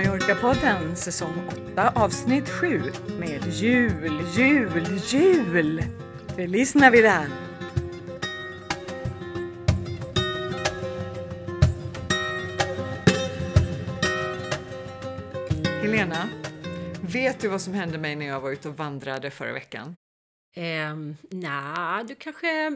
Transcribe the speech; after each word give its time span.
Mallorca-podden 0.00 0.96
säsong 0.96 1.34
8 1.72 1.92
avsnitt 1.94 2.48
7 2.48 2.82
med 3.18 3.46
jul, 3.46 4.22
jul, 4.36 5.00
jul! 5.06 5.82
Feliz 6.36 6.74
Navidad! 6.74 7.30
Helena, 15.82 16.28
vet 17.02 17.40
du 17.40 17.48
vad 17.48 17.60
som 17.60 17.74
hände 17.74 17.98
mig 17.98 18.16
när 18.16 18.26
jag 18.26 18.40
var 18.40 18.50
ute 18.50 18.68
och 18.68 18.76
vandrade 18.76 19.30
förra 19.30 19.52
veckan? 19.52 19.94
Um, 20.56 21.16
nej, 21.30 22.04
du 22.04 22.14
kanske... 22.14 22.70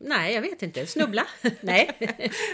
Nej, 0.00 0.34
jag 0.34 0.42
vet 0.42 0.62
inte. 0.62 0.86
Snubbla? 0.86 1.26
nej. 1.60 1.90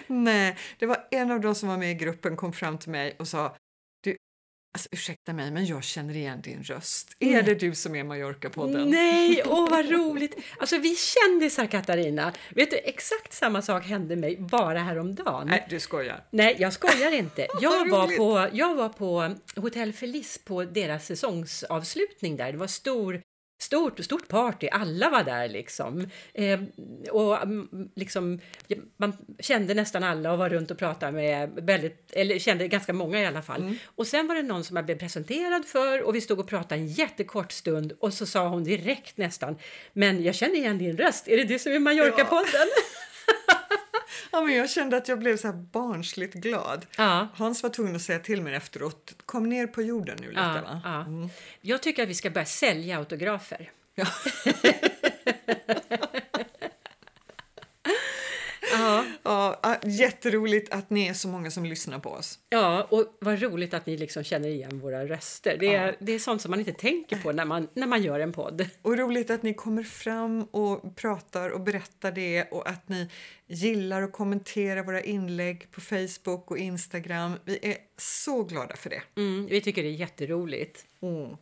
nej, 0.07 0.57
det 0.79 0.87
var 0.87 1.07
en 1.11 1.31
av 1.31 1.41
de 1.41 1.55
som 1.55 1.69
var 1.69 1.77
med 1.77 1.91
i 1.91 1.95
gruppen 1.95 2.37
kom 2.37 2.53
fram 2.53 2.79
till 2.79 2.91
mig 2.91 3.17
och 3.19 3.29
sa 3.29 3.57
alltså, 4.77 4.89
ursäkta 4.93 5.33
mig, 5.33 5.51
men 5.51 5.67
jag 5.67 5.85
känner 5.85 6.17
igen 6.17 6.41
din 6.41 6.63
röst. 6.63 7.17
Mm. 7.21 7.35
Är 7.35 7.43
det 7.43 7.55
du 7.55 7.75
som 7.75 7.95
är 7.95 8.05
Mallorca-podden? 8.05 8.91
Nej, 8.91 9.43
åh 9.47 9.71
vad 9.71 9.91
roligt! 9.91 10.37
Alltså 10.59 10.79
vi 10.79 10.97
kändisar, 10.97 11.67
Katarina. 11.67 12.33
Vet 12.55 12.71
du, 12.71 12.77
exakt 12.77 13.33
samma 13.33 13.63
sak 13.63 13.85
hände 13.85 14.17
mig 14.17 14.37
bara 14.41 14.79
häromdagen. 14.79 15.47
Nej, 15.47 15.67
du 15.71 15.81
skojar. 15.81 16.25
Nej, 16.31 16.57
jag 16.59 16.73
skojar 16.73 17.13
inte. 17.13 17.47
Jag 17.61 17.91
var, 17.91 18.17
på, 18.17 18.57
jag 18.57 18.75
var 18.75 18.89
på 18.89 19.35
Hotell 19.57 19.93
Feliz 19.93 20.39
på 20.45 20.65
deras 20.65 21.07
säsongsavslutning 21.07 22.37
där. 22.37 22.53
Det 22.53 22.59
var 22.59 22.67
stor 22.67 23.21
stort, 23.59 24.05
stort 24.05 24.29
party, 24.29 24.69
alla 24.69 25.11
var 25.11 25.25
där 25.25 25.49
liksom. 25.49 26.07
Eh, 26.35 26.61
och 27.11 27.43
mm, 27.43 27.91
liksom, 27.95 28.41
man 28.97 29.13
kände 29.39 29.75
nästan 29.75 30.03
alla 30.03 30.33
och 30.33 30.39
var 30.39 30.49
runt 30.49 30.71
och 30.71 30.79
pratade 30.79 31.13
med 31.13 31.51
väldigt, 31.63 32.13
eller 32.13 32.39
kände 32.39 32.69
ganska 32.69 32.93
många 32.93 33.21
i 33.21 33.27
alla 33.27 33.43
fall. 33.43 33.61
Mm. 33.61 33.79
Och 33.85 34.07
sen 34.07 34.27
var 34.27 34.35
det 34.35 34.43
någon 34.43 34.65
som 34.65 34.77
jag 34.77 34.85
blev 34.85 34.99
presenterad 34.99 35.65
för 35.65 36.03
och 36.03 36.15
vi 36.15 36.21
stod 36.21 36.41
och 36.41 36.49
pratade 36.49 36.81
en 36.81 36.87
jättekort 36.87 37.53
stund 37.53 37.93
och 38.01 38.13
så 38.13 38.27
sa 38.27 38.49
hon 38.49 38.65
direkt 38.65 39.17
nästan, 39.17 39.57
men 39.93 40.23
jag 40.23 40.35
känner 40.35 40.55
igen 40.55 40.79
din 40.79 40.97
röst, 40.97 41.29
är 41.29 41.37
det 41.37 41.45
du 41.45 41.59
som 41.59 41.73
är 41.73 41.79
Mallorca-podden? 41.79 42.47
Ja. 42.53 42.83
Ja, 44.33 44.41
men 44.41 44.55
jag 44.55 44.71
kände 44.71 44.97
att 44.97 45.09
jag 45.09 45.19
blev 45.19 45.37
så 45.37 45.47
här 45.49 45.55
barnsligt 45.55 46.35
glad. 46.35 46.87
Ja. 46.97 47.29
Hans 47.35 47.63
var 47.63 47.71
tvungen 47.71 47.97
att 47.97 48.03
säga 48.03 48.19
till 48.19 48.43
mig 48.43 48.55
efteråt, 48.55 49.15
kom 49.27 49.49
ner 49.49 49.67
på 49.67 49.83
jorden 49.83 50.17
nu 50.21 50.29
lite. 50.29 50.41
Ja, 50.41 50.81
va? 50.85 51.05
Mm. 51.07 51.29
Jag 51.61 51.83
tycker 51.83 52.03
att 52.03 52.09
vi 52.09 52.15
ska 52.15 52.31
börja 52.31 52.47
sälja 52.47 52.99
autografer. 52.99 53.71
Ja. 53.95 54.07
Ja, 59.23 59.76
jätteroligt 59.91 60.73
att 60.75 60.91
ni 60.91 61.07
är 61.07 61.15
så 61.15 61.29
många 61.29 61.51
som 61.51 61.65
lyssnar 61.65 61.99
på 61.99 62.11
oss. 62.11 62.39
Ja, 62.49 62.87
och 62.91 63.17
vad 63.21 63.43
roligt 63.43 63.75
att 63.75 63.87
ni 63.87 63.97
liksom 63.97 64.25
känner 64.25 64.49
igen 64.49 64.81
våra 64.81 65.07
röster. 65.07 65.57
Det 65.61 65.75
är, 65.75 65.87
ja. 65.87 65.93
det 66.01 66.13
är 66.13 66.19
sånt 66.19 66.43
som 66.43 66.51
man 66.51 66.59
inte 66.59 66.73
tänker 66.73 67.17
på 67.17 67.33
när 67.33 67.45
man, 67.45 67.69
när 67.75 67.87
man 67.87 68.03
gör 68.03 68.21
en 68.21 68.33
podd. 68.33 68.67
Och 68.83 68.99
roligt 68.99 69.31
att 69.31 69.43
ni 69.43 69.55
kommer 69.55 69.83
fram 69.83 70.43
och 70.43 70.97
pratar 70.97 71.51
och 71.51 71.61
berättar 71.61 72.13
det 72.13 72.45
och 72.45 72.69
att 72.69 72.89
ni 72.89 73.09
gillar 73.47 74.03
och 74.03 74.13
kommenterar 74.13 74.83
våra 74.83 75.03
inlägg 75.03 75.71
på 75.71 75.81
Facebook 75.81 76.51
och 76.51 76.59
Instagram. 76.59 77.33
Vi 77.45 77.59
är 77.63 77.77
så 77.97 78.43
glada 78.43 78.77
för 78.77 78.91
det. 78.91 79.03
Mm, 79.17 79.47
vi 79.47 79.61
tycker 79.61 79.83
det 79.83 79.89
är 79.89 79.93
jätteroligt. 79.93 80.85
Mm. 81.03 81.37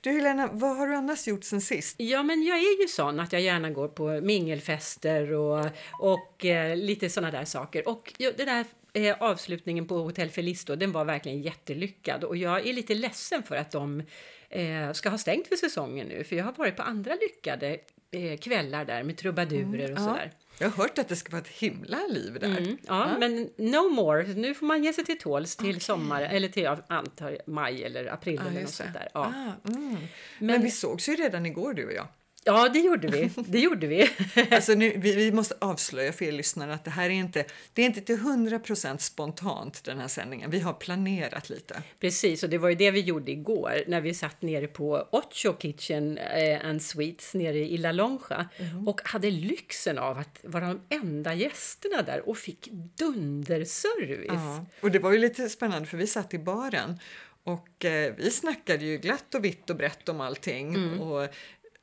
Du 0.00 0.10
Helena, 0.10 0.48
vad 0.52 0.76
har 0.76 0.86
du 0.86 0.94
annars 0.94 1.26
gjort 1.26 1.44
sen 1.44 1.60
sist? 1.60 1.96
Ja, 1.98 2.22
men 2.22 2.42
jag 2.42 2.58
är 2.58 2.82
ju 2.82 2.88
sån 2.88 3.20
att 3.20 3.32
jag 3.32 3.42
gärna 3.42 3.70
går 3.70 3.88
på 3.88 4.20
mingelfester 4.20 5.32
och, 5.32 5.66
och 6.00 6.44
eh, 6.44 6.76
lite 6.76 7.10
såna 7.10 7.30
där 7.30 7.44
saker. 7.44 7.88
Och 7.88 8.12
det 8.18 8.44
där 8.44 8.64
eh, 8.92 9.16
avslutningen 9.22 9.86
på 9.86 9.98
Hotell 9.98 10.30
Feliz 10.30 10.64
den 10.64 10.92
var 10.92 11.04
verkligen 11.04 11.42
jättelyckad 11.42 12.24
och 12.24 12.36
jag 12.36 12.66
är 12.66 12.72
lite 12.72 12.94
ledsen 12.94 13.42
för 13.42 13.56
att 13.56 13.70
de 13.70 14.02
eh, 14.48 14.92
ska 14.92 15.08
ha 15.08 15.18
stängt 15.18 15.48
för 15.48 15.56
säsongen 15.56 16.06
nu, 16.06 16.24
för 16.24 16.36
jag 16.36 16.44
har 16.44 16.52
varit 16.52 16.76
på 16.76 16.82
andra 16.82 17.14
lyckade 17.14 17.78
eh, 18.10 18.38
kvällar 18.38 18.84
där 18.84 19.02
med 19.02 19.16
trubadurer 19.16 19.84
mm, 19.84 19.92
och 19.92 19.98
sådär. 19.98 20.32
Ja. 20.32 20.43
Jag 20.58 20.70
har 20.70 20.76
hört 20.76 20.98
att 20.98 21.08
det 21.08 21.16
ska 21.16 21.32
vara 21.32 21.42
ett 21.42 21.48
himla 21.48 21.98
liv 22.06 22.38
där. 22.40 22.48
Mm, 22.48 22.78
ja, 22.86 23.10
ja, 23.10 23.18
men 23.18 23.50
no 23.56 23.88
more. 23.90 24.22
Nu 24.22 24.54
får 24.54 24.66
man 24.66 24.84
ge 24.84 24.92
sig 24.92 25.04
till 25.04 25.18
tåls 25.18 25.56
till 25.56 25.68
okay. 25.68 25.80
sommar 25.80 26.22
eller 26.22 26.48
till 26.48 26.66
antar, 26.86 27.38
maj 27.46 27.84
eller 27.84 28.12
april 28.12 28.40
ah, 28.44 28.48
eller 28.48 28.60
något 28.60 28.70
sånt 28.70 28.92
där. 28.92 29.08
Ja. 29.14 29.20
Ah, 29.20 29.68
mm. 29.68 29.90
men, 29.90 30.08
men 30.38 30.62
vi 30.62 30.70
sågs 30.70 31.08
ju 31.08 31.14
redan 31.14 31.46
igår 31.46 31.74
du 31.74 31.86
och 31.86 31.92
jag. 31.92 32.06
Ja, 32.44 32.68
det 32.68 32.78
gjorde 32.78 33.08
vi. 33.08 33.30
Det 33.46 33.58
gjorde 33.58 33.86
vi. 33.86 34.10
alltså 34.50 34.74
nu, 34.74 34.92
vi, 34.96 35.14
vi, 35.14 35.32
måste 35.32 35.54
avslöja 35.60 36.12
för 36.12 36.24
er 36.24 36.32
lyssnare 36.32 36.74
att 36.74 36.84
det 36.84 36.90
här 36.90 37.04
är 37.04 37.14
inte, 37.14 37.44
det 37.72 37.82
är 37.82 37.86
inte 37.86 38.00
till 38.00 38.16
100% 38.16 38.98
spontant 38.98 39.84
den 39.84 39.98
här 39.98 40.08
sändningen. 40.08 40.50
Vi 40.50 40.60
har 40.60 40.72
planerat 40.72 41.50
lite. 41.50 41.82
Precis, 42.00 42.42
och 42.42 42.50
det 42.50 42.58
var 42.58 42.68
ju 42.68 42.74
det 42.74 42.90
vi 42.90 43.00
gjorde 43.00 43.32
igår 43.32 43.84
när 43.86 44.00
vi 44.00 44.14
satt 44.14 44.42
nere 44.42 44.66
på 44.66 45.08
Ocho 45.12 45.56
Kitchen 45.58 46.18
eh, 46.18 46.66
and 46.66 46.82
Sweets 46.82 47.34
nere 47.34 47.58
i 47.58 47.76
La 47.76 47.92
Lonja 47.92 48.48
mm. 48.56 48.88
och 48.88 49.00
hade 49.04 49.30
lyxen 49.30 49.98
av 49.98 50.18
att 50.18 50.40
vara 50.42 50.66
de 50.66 50.80
enda 50.88 51.34
gästerna 51.34 52.02
där 52.02 52.28
och 52.28 52.36
fick 52.38 52.68
dunderservice. 52.98 54.26
Ja, 54.28 54.66
och 54.80 54.90
det 54.90 54.98
var 54.98 55.12
ju 55.12 55.18
lite 55.18 55.48
spännande 55.48 55.88
för 55.88 55.96
vi 55.96 56.06
satt 56.06 56.34
i 56.34 56.38
baren 56.38 56.98
och 57.44 57.84
eh, 57.84 58.14
vi 58.16 58.30
snackade 58.30 58.84
ju 58.84 58.98
glatt 58.98 59.34
och 59.34 59.44
vitt 59.44 59.70
och 59.70 59.76
brett 59.76 60.08
om 60.08 60.20
allting. 60.20 60.74
Mm. 60.74 61.00
Och 61.00 61.28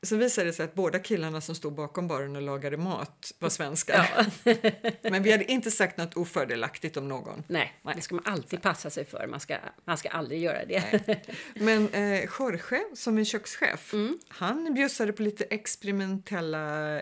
så 0.02 0.16
visade 0.16 0.48
det 0.48 0.52
sig 0.52 0.64
att 0.64 0.74
båda 0.74 0.98
killarna 0.98 1.40
som 1.40 1.54
stod 1.54 1.74
bakom 1.74 2.08
baren 2.08 2.36
och 2.36 2.42
lagade 2.42 2.76
mat 2.76 3.32
var 3.38 3.48
svenskar. 3.48 4.10
Ja. 4.44 4.54
Men 5.10 5.22
vi 5.22 5.32
hade 5.32 5.52
inte 5.52 5.70
sagt 5.70 5.96
något 5.96 6.14
ofördelaktigt 6.14 6.96
om 6.96 7.08
någon. 7.08 7.44
Nej, 7.46 7.72
Nej. 7.82 7.94
det 7.96 8.02
ska 8.02 8.14
man 8.14 8.24
alltid 8.26 8.62
passa 8.62 8.90
sig 8.90 9.04
för. 9.04 9.26
Man 9.26 9.40
ska, 9.40 9.56
man 9.84 9.98
ska 9.98 10.08
aldrig 10.08 10.42
göra 10.42 10.64
det. 10.64 11.02
Nej. 11.06 11.22
Men 11.54 11.88
eh, 11.88 12.28
Jorge, 12.38 12.82
som 12.94 13.18
är 13.18 13.24
kökschef, 13.24 13.92
mm. 13.92 14.18
han 14.28 14.74
bjussade 14.74 15.12
på 15.12 15.22
lite 15.22 15.44
experimentella 15.44 17.00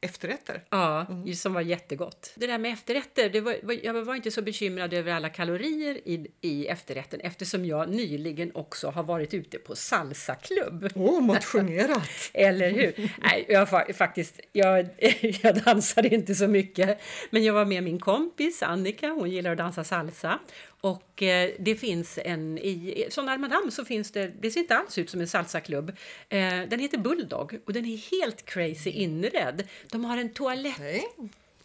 efterrätter. 0.00 0.62
Ja, 0.70 1.06
mm. 1.08 1.34
som 1.34 1.54
var 1.54 1.60
jättegott. 1.60 2.32
Det 2.34 2.46
där 2.46 2.58
med 2.58 2.72
efterrätter, 2.72 3.28
det 3.28 3.40
var, 3.40 3.56
jag 3.82 4.04
var 4.04 4.14
inte 4.14 4.30
så 4.30 4.42
bekymrad 4.42 4.94
över 4.94 5.12
alla 5.12 5.28
kalorier 5.28 6.08
i, 6.08 6.26
i 6.40 6.66
efterrätten 6.66 7.20
eftersom 7.20 7.64
jag 7.64 7.88
nyligen 7.88 8.50
också 8.54 8.90
har 8.90 9.02
varit 9.02 9.34
ute 9.34 9.58
på 9.58 9.76
salsaklubb. 9.76 10.88
Åh, 10.94 11.18
oh, 11.18 11.20
motionerat! 11.20 12.10
Eller 12.34 12.70
hur? 12.70 13.10
Nej, 13.22 13.46
jag 13.48 13.96
faktiskt, 13.96 14.40
jag, 14.52 14.88
jag 15.42 15.64
dansade 15.64 16.08
inte 16.08 16.34
så 16.34 16.46
mycket, 16.46 17.00
men 17.30 17.44
jag 17.44 17.54
var 17.54 17.64
med 17.64 17.82
min 17.82 17.98
kompis 17.98 18.62
Annika, 18.62 19.08
hon 19.08 19.30
gillar 19.30 19.50
att 19.52 19.58
dansa 19.58 19.84
salsa 19.84 20.38
och 20.80 21.22
eh, 21.22 21.50
det 21.58 21.76
finns 21.76 22.18
en 22.24 22.58
i 22.58 23.06
Sonar 23.10 23.38
Madame 23.38 23.70
så 23.70 23.84
finns 23.84 24.10
det, 24.10 24.32
det 24.40 24.50
ser 24.50 24.60
inte 24.60 24.76
alls 24.76 24.98
ut 24.98 25.10
som 25.10 25.20
en 25.20 25.28
salsaklubb. 25.28 25.88
Eh, 26.28 26.60
den 26.68 26.80
heter 26.80 26.98
Bulldog 26.98 27.58
och 27.66 27.72
den 27.72 27.84
är 27.84 28.20
helt 28.20 28.44
crazy 28.44 28.90
inredd. 28.90 29.68
De 29.90 30.04
har 30.04 30.16
en 30.16 30.30
toalett 30.30 30.74
okay. 30.74 31.00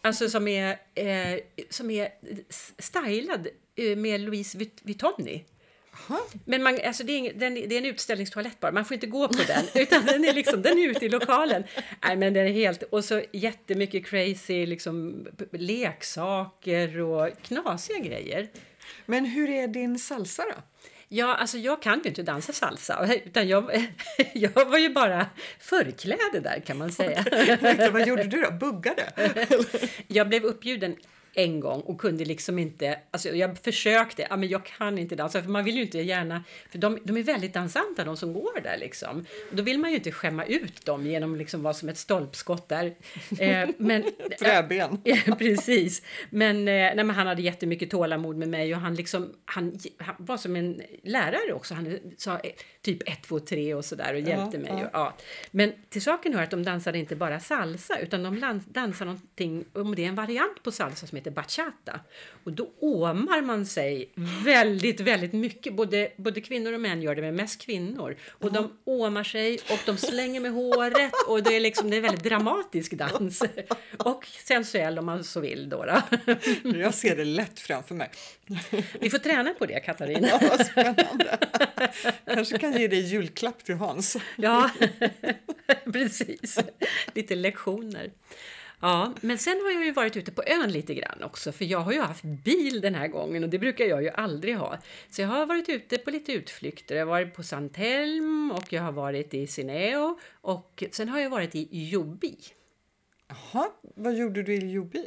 alltså 0.00 0.28
som 0.28 0.48
är, 0.48 0.78
eh, 0.94 1.40
som 1.70 1.90
är 1.90 2.08
stylad 2.78 3.48
eh, 3.76 3.96
med 3.96 4.20
Louise 4.20 4.58
Vuitton 4.82 5.28
men 6.44 6.62
man, 6.62 6.78
alltså 6.84 7.04
det, 7.04 7.12
är, 7.12 7.32
den, 7.34 7.54
det 7.54 7.74
är 7.74 7.78
en 7.78 7.86
utställningstoalett 7.86 8.60
bara, 8.60 8.72
man 8.72 8.84
får 8.84 8.94
inte 8.94 9.06
gå 9.06 9.28
på 9.28 9.42
den. 9.46 9.64
Utan 9.82 10.06
den 10.06 10.24
är, 10.24 10.32
liksom, 10.32 10.62
den 10.62 10.78
är 10.78 10.88
ute 10.88 11.06
i 11.06 11.08
lokalen. 11.08 11.64
Nej, 12.04 12.16
men 12.16 12.34
den 12.34 12.46
är 12.46 12.52
helt, 12.52 12.82
och 12.82 13.04
så 13.04 13.22
jättemycket 13.32 14.06
crazy 14.06 14.66
liksom, 14.66 15.26
leksaker 15.52 17.00
och 17.00 17.28
knasiga 17.42 17.98
grejer. 17.98 18.48
Men 19.06 19.24
hur 19.24 19.50
är 19.50 19.68
din 19.68 19.98
salsa 19.98 20.42
då? 20.42 20.62
Ja, 21.08 21.34
alltså 21.34 21.58
jag 21.58 21.82
kan 21.82 22.00
ju 22.02 22.08
inte 22.08 22.22
dansa 22.22 22.52
salsa, 22.52 23.14
utan 23.24 23.48
jag, 23.48 23.92
jag 24.34 24.64
var 24.64 24.78
ju 24.78 24.88
bara 24.88 25.26
förkläde 25.60 26.40
där 26.40 26.60
kan 26.66 26.78
man 26.78 26.92
säga. 26.92 27.24
Vad 27.92 28.06
gjorde 28.08 28.24
du 28.24 28.42
då? 28.42 28.50
Buggade? 28.50 29.32
jag 30.06 30.28
blev 30.28 30.44
uppbjuden 30.44 30.96
en 31.36 31.60
gång 31.60 31.80
och 31.80 32.00
kunde 32.00 32.24
liksom 32.24 32.58
inte... 32.58 32.98
Alltså 33.10 33.28
jag 33.28 33.58
försökte, 33.58 34.26
ja, 34.30 34.36
men 34.36 34.48
jag 34.48 34.64
kan 34.64 34.98
inte 34.98 35.16
dansa. 35.16 35.42
För 35.42 35.50
man 35.50 35.64
vill 35.64 35.76
ju 35.76 35.82
inte 35.82 35.98
gärna... 35.98 36.44
För 36.70 36.78
de, 36.78 36.98
de 37.04 37.16
är 37.16 37.22
väldigt 37.22 37.54
dansanta, 37.54 38.04
de 38.04 38.16
som 38.16 38.32
går 38.32 38.60
där. 38.62 38.76
Liksom. 38.78 39.26
då 39.50 39.62
vill 39.62 39.78
man 39.78 39.90
ju 39.90 39.96
inte 39.96 40.12
skämma 40.12 40.44
ut 40.44 40.84
dem 40.84 41.06
genom 41.06 41.36
liksom 41.36 41.62
vara 41.62 41.74
som 41.74 41.88
ett 41.88 41.98
stolpskott 41.98 42.68
där. 42.68 42.94
Eh, 43.38 43.68
men, 43.78 44.04
Träben. 44.38 45.00
Eh, 45.06 45.36
precis. 45.36 46.02
Men, 46.30 46.56
eh, 46.56 46.64
nej, 46.74 46.96
men 46.96 47.10
han 47.10 47.26
hade 47.26 47.42
jättemycket 47.42 47.90
tålamod 47.90 48.36
med 48.36 48.48
mig 48.48 48.74
och 48.74 48.80
han, 48.80 48.94
liksom, 48.94 49.32
han, 49.44 49.78
han 49.98 50.14
var 50.18 50.36
som 50.36 50.56
en 50.56 50.82
lärare 51.02 51.52
också. 51.52 51.74
Han 51.74 51.98
sa 52.16 52.38
eh, 52.38 52.50
typ 52.82 53.08
1, 53.08 53.22
2, 53.22 53.40
3 53.40 53.74
och 53.74 53.84
sådär 53.84 54.14
och 54.14 54.20
hjälpte 54.20 54.56
ja, 54.56 54.62
mig. 54.62 54.70
Ja. 54.70 54.84
Och, 54.84 54.90
ja. 54.92 55.16
Men 55.50 55.72
till 55.88 56.02
saken 56.02 56.34
hör 56.34 56.42
att 56.42 56.50
de 56.50 56.62
dansade 56.62 56.98
inte 56.98 57.16
bara 57.16 57.40
salsa 57.40 57.98
utan 57.98 58.22
de 58.22 58.62
dansade 58.66 59.10
någonting, 59.10 59.64
om 59.72 59.94
det 59.94 60.04
är 60.04 60.08
en 60.08 60.14
variant 60.14 60.62
på 60.62 60.72
salsa 60.72 61.06
som 61.06 61.16
heter 61.16 61.25
heter 61.26 61.30
bachata. 61.30 62.00
Och 62.44 62.52
då 62.52 62.70
åmar 62.80 63.42
man 63.42 63.66
sig 63.66 64.12
väldigt, 64.44 65.00
väldigt 65.00 65.32
mycket. 65.32 65.74
Både, 65.74 66.12
både 66.16 66.40
kvinnor 66.40 66.72
och 66.72 66.80
män 66.80 67.02
gör 67.02 67.14
det, 67.14 67.22
men 67.22 67.34
mest 67.34 67.60
kvinnor. 67.60 68.16
Och 68.28 68.52
de 68.52 68.78
åmar 68.84 69.24
sig 69.24 69.58
och 69.70 69.78
de 69.86 69.96
slänger 69.96 70.40
med 70.40 70.52
håret 70.52 71.12
och 71.28 71.42
det 71.42 71.56
är 71.56 71.60
liksom 71.60 71.90
det 71.90 71.96
är 71.96 71.98
en 71.98 72.02
väldigt 72.02 72.24
dramatisk 72.24 72.92
dans. 72.92 73.42
Och 73.98 74.26
sensuell 74.26 74.98
om 74.98 75.06
man 75.06 75.24
så 75.24 75.40
vill 75.40 75.68
då. 75.68 75.84
då. 75.84 76.02
Jag 76.78 76.94
ser 76.94 77.16
det 77.16 77.24
lätt 77.24 77.60
framför 77.60 77.94
mig. 77.94 78.10
Vi 79.00 79.10
får 79.10 79.18
träna 79.18 79.54
på 79.54 79.66
det, 79.66 79.80
Katarina. 79.80 80.28
Ja, 80.28 80.64
spännande. 80.64 81.38
Kanske 82.26 82.58
kan 82.58 82.72
ge 82.72 82.88
dig 82.88 83.00
julklapp 83.00 83.64
till 83.64 83.74
Hans. 83.74 84.16
Ja, 84.36 84.70
precis. 85.92 86.58
Lite 87.14 87.34
lektioner. 87.34 88.10
Ja, 88.80 89.12
men 89.20 89.38
sen 89.38 89.60
har 89.64 89.70
jag 89.70 89.84
ju 89.84 89.92
varit 89.92 90.16
ute 90.16 90.32
på 90.32 90.42
ön 90.46 90.72
lite 90.72 90.94
grann 90.94 91.22
också, 91.22 91.52
för 91.52 91.64
jag 91.64 91.78
har 91.78 91.92
ju 91.92 92.00
haft 92.00 92.24
bil 92.24 92.80
den 92.80 92.94
här 92.94 93.08
gången 93.08 93.44
och 93.44 93.50
det 93.50 93.58
brukar 93.58 93.84
jag 93.84 94.02
ju 94.02 94.10
aldrig 94.10 94.56
ha. 94.56 94.78
Så 95.10 95.22
jag 95.22 95.28
har 95.28 95.46
varit 95.46 95.68
ute 95.68 95.98
på 95.98 96.10
lite 96.10 96.32
utflykter. 96.32 96.94
Jag 96.96 97.06
har 97.06 97.10
varit 97.10 97.34
på 97.34 97.42
Santelm 97.42 98.50
och 98.50 98.72
jag 98.72 98.82
har 98.82 98.92
varit 98.92 99.34
i 99.34 99.46
Sineo 99.46 100.18
och 100.40 100.84
sen 100.90 101.08
har 101.08 101.20
jag 101.20 101.30
varit 101.30 101.54
i 101.54 101.88
Jobi. 101.88 102.36
Jaha, 103.28 103.68
vad 103.82 104.14
gjorde 104.14 104.42
du 104.42 104.54
i 104.54 104.70
Jobi? 104.70 105.06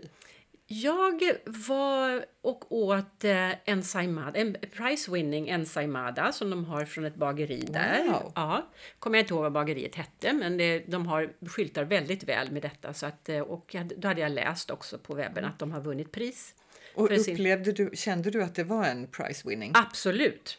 Jag 0.71 1.21
var 1.45 2.25
och 2.41 2.71
åt 2.71 3.23
eh, 3.23 3.49
ensaimada, 3.65 4.39
en 4.39 4.55
prize-winning 4.55 5.49
ensaimada 5.49 6.31
som 6.31 6.49
de 6.49 6.65
har 6.65 6.85
från 6.85 7.05
ett 7.05 7.15
bageri 7.15 7.59
där. 7.69 8.03
Wow. 8.07 8.31
Ja, 8.35 8.67
kommer 8.99 9.17
jag 9.17 9.23
inte 9.23 9.33
ihåg 9.33 9.43
vad 9.43 9.51
bageriet 9.51 9.95
hette, 9.95 10.33
men 10.33 10.57
det, 10.57 10.79
de 10.79 11.07
har 11.07 11.47
skyltar 11.47 11.83
väldigt 11.83 12.23
väl 12.23 12.51
med 12.51 12.61
detta. 12.61 12.93
Så 12.93 13.05
att, 13.05 13.29
eh, 13.29 13.39
och 13.39 13.75
då 13.97 14.07
hade 14.07 14.21
jag 14.21 14.31
läst 14.31 14.71
också 14.71 14.97
på 14.97 15.13
webben 15.13 15.45
att 15.45 15.59
de 15.59 15.71
har 15.71 15.81
vunnit 15.81 16.11
pris. 16.11 16.55
Och 16.95 17.07
för 17.07 17.15
sin- 17.17 17.33
upplevde 17.33 17.71
du, 17.71 17.89
kände 17.93 18.31
du 18.31 18.43
att 18.43 18.55
det 18.55 18.63
var 18.63 18.85
en 18.85 19.07
prize 19.07 19.49
winning? 19.49 19.71
Absolut. 19.75 20.57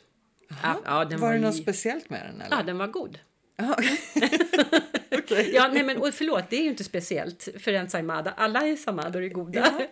Ja, 0.49 0.81
ja, 0.85 1.05
var, 1.05 1.17
var, 1.19 1.33
det 1.33 1.39
något 1.39 1.55
i- 1.55 1.63
speciellt 1.63 2.11
med 2.11 2.27
den? 2.27 2.41
Eller? 2.41 2.57
Ja, 2.57 2.63
den 2.63 2.79
var 2.79 2.87
god. 2.87 3.19
Ja. 5.53 5.71
Nej 5.73 5.83
men 5.83 5.97
och 5.97 6.15
förlåt, 6.15 6.45
det 6.51 6.57
är 6.57 6.63
ju 6.63 6.69
inte 6.69 6.85
speciellt 6.85 7.49
för 7.59 7.73
ensaimada. 7.73 8.31
Alla 8.37 8.67
ensaimador 8.67 9.23
är 9.23 9.29
goda. 9.29 9.75
Ja. 9.79 9.87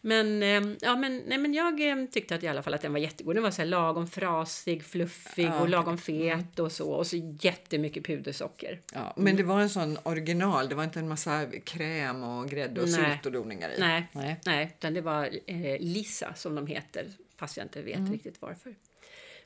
Men, 0.00 0.42
eh, 0.42 0.76
ja, 0.80 0.96
men, 0.96 1.22
nej, 1.26 1.38
men 1.38 1.54
jag 1.54 1.88
eh, 1.90 2.04
tyckte 2.10 2.34
att 2.34 2.42
i 2.42 2.48
alla 2.48 2.62
fall 2.62 2.74
att 2.74 2.80
den 2.82 2.92
var 2.92 2.98
jättegod. 3.00 3.36
Den 3.36 3.42
var 3.42 3.50
så 3.50 3.62
här 3.62 3.66
lagom 3.68 4.06
frasig, 4.08 4.84
fluffig 4.84 5.44
Ja, 5.46 5.60
och 5.60 5.68
lagom 5.68 5.98
fet 5.98 6.58
och 6.58 6.72
så. 6.72 6.90
Och 6.90 7.06
så 7.06 7.16
jättemycket 7.40 8.04
pudersocker. 8.06 8.80
Ja, 8.94 9.14
men 9.16 9.36
det 9.36 9.42
var 9.42 9.60
en 9.60 9.68
sån 9.70 9.98
original, 10.02 10.68
det 10.68 10.74
var 10.74 10.84
inte 10.84 10.98
en 10.98 11.08
massa 11.08 11.46
kräm 11.64 12.22
och 12.22 12.48
grädde 12.48 12.80
och 12.80 12.88
sylt 12.88 13.26
och 13.26 13.32
doningar 13.32 13.70
i? 13.70 13.80
Nej, 13.80 14.06
Nej. 14.12 14.40
nej. 14.46 14.74
utan 14.78 14.94
det 14.94 15.00
var 15.00 15.24
eh, 15.46 15.76
Lisa 15.80 16.34
som 16.34 16.54
de 16.54 16.66
heter, 16.66 17.06
fast 17.36 17.56
jag 17.56 17.64
inte 17.64 17.82
vet 17.82 17.96
Mm. 17.96 18.12
riktigt 18.12 18.36
varför. 18.42 18.74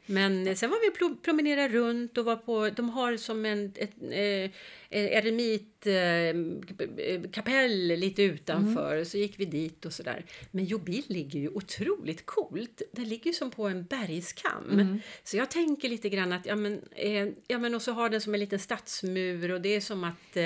Men 0.07 0.47
eh, 0.47 0.55
sen 0.55 0.71
var 0.71 0.79
vi 0.81 1.07
och 1.07 1.23
promenerade 1.23 1.69
runt 1.69 2.19
och 2.19 2.25
var 2.25 2.37
på, 2.37 2.71
de 2.71 2.91
har 2.91 3.17
som 3.17 3.45
en 3.47 3.73
ett, 3.77 3.91
eh, 4.11 4.51
eremit 4.91 5.87
eh, 5.87 7.31
kapell 7.31 7.87
lite 7.87 8.23
utanför. 8.23 8.93
Mm. 8.93 9.05
Så 9.05 9.19
gick 9.19 9.41
vi 9.41 9.45
dit 9.45 9.85
och 9.87 9.93
sådär. 9.93 10.25
Men 10.51 10.65
Jobil 10.65 11.05
ligger 11.07 11.41
ju 11.41 11.49
otroligt 11.49 12.27
coolt. 12.27 12.83
Det 12.93 13.05
ligger 13.05 13.33
som 13.33 13.51
på 13.51 13.69
en 13.69 13.85
bergskam. 13.85 14.71
Mm. 14.71 15.01
Så 15.25 15.37
jag 15.37 15.51
tänker 15.51 15.89
lite 15.89 16.09
grann 16.09 16.33
att, 16.33 16.47
ja 16.47 16.57
men, 16.57 16.81
eh, 16.91 17.29
ja 17.49 17.59
men 17.59 17.75
och 17.75 17.83
så 17.83 17.93
har 17.93 18.09
den 18.11 18.21
som 18.21 18.35
en 18.35 18.41
liten 18.41 18.59
stadsmur 18.59 19.53
och 19.53 19.61
det 19.61 19.69
är 19.77 19.81
som 19.81 20.05
att 20.05 20.37
eh, 20.37 20.45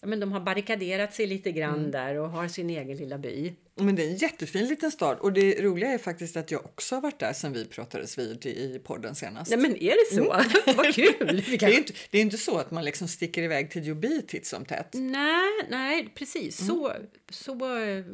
ja, 0.00 0.06
men 0.06 0.20
de 0.20 0.32
har 0.32 0.40
barrikaderat 0.40 1.14
sig 1.14 1.26
lite 1.26 1.52
grann 1.52 1.78
Mm. 1.78 1.90
där 1.90 2.14
och 2.14 2.30
har 2.30 2.48
sin 2.48 2.70
egen 2.70 2.96
lilla 2.96 3.18
by. 3.18 3.52
Men 3.80 3.96
det 3.96 4.04
är 4.04 4.08
en 4.08 4.16
jättefin 4.16 4.66
liten 4.66 4.90
stad 4.90 5.18
och 5.18 5.32
det 5.32 5.62
roliga 5.62 5.90
är 5.90 5.98
faktiskt 5.98 6.36
att 6.36 6.50
jag 6.50 6.64
också 6.64 6.94
har 6.94 7.02
varit 7.02 7.18
där 7.18 7.32
sen 7.32 7.52
vi 7.52 7.64
pratades 7.64 8.18
vid 8.18 8.46
i 8.46 8.80
podden 8.84 9.14
senast. 9.14 9.50
Nej 9.50 9.60
men 9.60 9.76
är 9.82 10.10
det 10.10 10.16
så? 10.16 10.24
Vad 10.76 10.94
kul! 10.94 11.14
Mm. 11.20 11.36
det, 11.58 11.62
är 11.62 11.78
inte, 11.78 11.92
det 12.10 12.18
är 12.18 12.22
inte 12.22 12.38
så 12.38 12.58
att 12.58 12.70
man 12.70 12.84
liksom 12.84 13.08
sticker 13.08 13.42
iväg 13.42 13.70
till 13.70 13.86
Jobi 13.86 14.22
titt 14.22 14.46
som 14.46 14.64
tätt. 14.64 14.88
Nej, 14.92 15.50
nej, 15.70 16.12
precis. 16.14 16.60
Mm. 16.60 16.76
Så, 16.76 16.92
så 17.30 17.52
eh, 17.52 18.04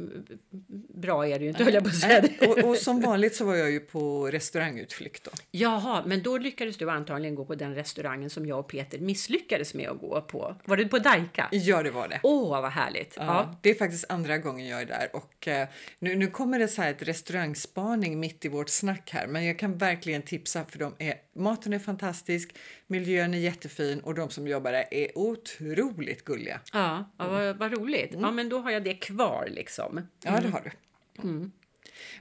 bra 0.95 1.29
är 1.29 1.39
det 1.39 1.45
ju 1.45 1.51
inte, 1.51 1.65
höll 1.65 1.75
jag 1.75 1.83
på 1.83 1.89
att 1.89 1.97
säga. 1.97 2.25
Och, 2.49 2.59
och 2.59 2.77
som 2.77 3.01
vanligt 3.01 3.35
så 3.35 3.45
var 3.45 3.55
jag 3.55 3.71
ju 3.71 3.81
på 3.81 4.27
restaurangutflykt 4.27 5.25
då. 5.25 5.31
Jaha, 5.51 6.03
men 6.07 6.23
då 6.23 6.39
lyckades 6.39 6.77
du 6.77 6.91
antagligen 6.91 7.35
gå 7.35 7.45
på 7.45 7.55
den 7.55 7.75
restaurangen 7.75 8.31
som 8.31 8.47
jag 8.47 8.59
och 8.59 8.69
Peter 8.69 8.99
misslyckades 8.99 9.75
med 9.75 9.89
att 9.89 10.01
gå 10.01 10.21
på. 10.21 10.57
Var 10.65 10.77
det 10.77 10.89
på 10.89 10.99
Daika? 10.99 11.49
Ja, 11.51 11.83
det 11.83 11.91
var 11.91 12.09
det. 12.09 12.21
Åh, 12.23 12.63
vad 12.63 12.71
härligt! 12.71 13.15
Ja, 13.17 13.25
Ja. 13.25 13.59
Det 13.63 13.71
är 13.71 13.75
faktiskt 13.75 14.05
andra 14.09 14.39
gången 14.39 14.67
jag 14.69 14.81
är 14.83 14.87
där 14.87 15.09
och 15.13 15.49
eh, 15.49 15.69
nu, 15.99 16.15
nu 16.17 16.27
kommer 16.27 16.59
det 16.59 16.69
så 16.69 16.83
här 16.83 16.91
ett 16.91 17.03
restaurangspaning 17.03 18.21
mitt 18.21 18.45
i 18.45 18.49
vårt 18.49 18.69
snack 18.69 19.11
här 19.11 19.27
men 19.27 19.45
jag 19.45 19.59
kan 19.59 19.79
verkligen 19.79 20.23
tipsa 20.23 20.65
för 20.65 20.79
de 20.79 20.95
är, 20.99 21.15
maten 21.35 21.73
är 21.73 21.79
fantastisk, 21.79 22.55
miljön 22.87 23.35
är 23.35 23.39
jättefin 23.39 24.01
och 24.01 24.15
de 24.15 24.31
som 24.31 24.49
jobbar 24.49 24.73
där 24.73 24.85
är 24.91 25.19
otroligt 25.19 26.25
gulliga. 26.25 26.61
Ja, 26.73 27.11
ja 27.19 27.29
vad, 27.29 27.57
vad 27.57 27.73
roligt. 27.73 28.11
Mm. 28.11 28.25
Ja, 28.25 28.31
men 28.31 28.49
då 28.49 28.59
har 28.59 28.71
jag 28.71 28.85
det 28.85 28.95
kvar 29.07 29.49
liksom. 29.51 30.09
Ja, 30.25 30.41
det 30.41 30.49
har 30.49 30.61
du. 30.65 30.71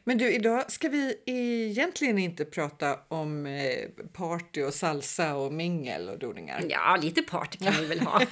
Men 0.03 0.18
du, 0.18 0.33
idag 0.33 0.71
ska 0.71 0.89
vi 0.89 1.15
egentligen 1.25 2.18
inte 2.18 2.45
prata 2.45 3.00
om 3.07 3.45
eh, 3.45 3.89
party 4.13 4.63
och 4.63 4.74
salsa 4.74 5.35
och 5.35 5.53
mingel 5.53 6.09
och 6.09 6.19
doningar. 6.19 6.63
Ja, 6.69 6.97
lite 7.01 7.21
party 7.21 7.57
kan 7.57 7.74
vi 7.80 7.85
väl 7.85 8.00
ha. 8.00 8.21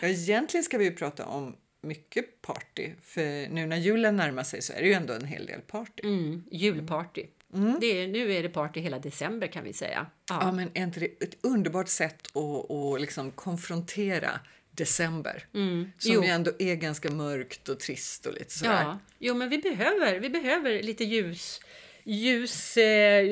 Ja, 0.00 0.08
egentligen 0.08 0.64
ska 0.64 0.78
vi 0.78 0.84
ju 0.84 0.92
prata 0.92 1.26
om 1.26 1.56
mycket 1.82 2.42
party 2.42 2.90
för 3.02 3.48
nu 3.48 3.66
när 3.66 3.76
julen 3.76 4.16
närmar 4.16 4.42
sig 4.42 4.62
så 4.62 4.72
är 4.72 4.80
det 4.80 4.86
ju 4.86 4.92
ändå 4.92 5.14
en 5.14 5.24
hel 5.24 5.46
del 5.46 5.60
party. 5.60 6.02
Mm, 6.02 6.44
julparty. 6.50 7.26
Det 7.80 7.86
är, 7.86 8.08
nu 8.08 8.32
är 8.32 8.42
det 8.42 8.48
party 8.48 8.80
hela 8.80 8.98
december 8.98 9.46
kan 9.46 9.64
vi 9.64 9.72
säga. 9.72 10.06
Ja. 10.30 10.38
Ja, 10.40 10.52
men 10.52 10.70
är 10.74 10.82
inte 10.82 11.00
det 11.00 11.06
ett 11.06 11.36
underbart 11.44 11.88
sätt 11.88 12.36
att, 12.36 12.70
att 12.70 13.00
liksom 13.00 13.30
konfrontera 13.30 14.40
december? 14.74 15.46
Mm. 15.54 15.92
Som 15.98 16.12
Jo. 16.12 16.22
ju 16.22 16.28
ändå 16.28 16.50
är 16.58 16.74
ganska 16.74 17.10
mörkt 17.10 17.68
och 17.68 17.80
trist 17.80 18.26
och 18.26 18.34
lite 18.34 18.50
sådär. 18.50 18.82
Ja, 18.82 18.98
jo, 19.18 19.34
men 19.34 19.48
vi 19.48 19.58
behöver, 19.58 20.20
vi 20.20 20.30
behöver 20.30 20.82
lite 20.82 21.04
ljus, 21.04 21.60
ljus 22.04 22.76
eh, 22.76 23.26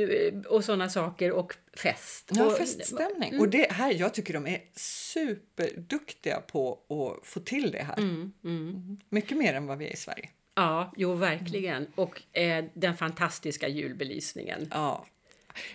och 0.48 0.64
sådana 0.64 0.88
saker 0.88 1.32
och 1.32 1.54
fest. 1.76 2.30
Ja, 2.34 2.44
och, 2.46 2.58
feststämning. 2.58 3.28
Mm. 3.28 3.40
Och 3.40 3.48
det 3.48 3.72
här, 3.72 3.94
jag 3.94 4.14
tycker 4.14 4.34
de 4.34 4.46
är 4.46 4.60
superduktiga 4.76 6.40
på 6.40 6.72
att 6.72 7.26
få 7.26 7.40
till 7.40 7.70
det 7.70 7.82
här. 7.82 7.98
Mm, 7.98 8.32
mm. 8.44 8.96
Mycket 9.08 9.38
mer 9.38 9.54
än 9.54 9.66
vad 9.66 9.78
vi 9.78 9.86
är 9.86 9.92
i 9.92 9.96
Sverige. 9.96 10.28
Ja, 10.54 10.92
jo, 10.96 11.14
verkligen. 11.14 11.86
Och 11.94 12.36
eh, 12.36 12.64
den 12.74 12.96
fantastiska 12.96 13.68
julbelysningen. 13.68 14.68
Ja. 14.70 15.06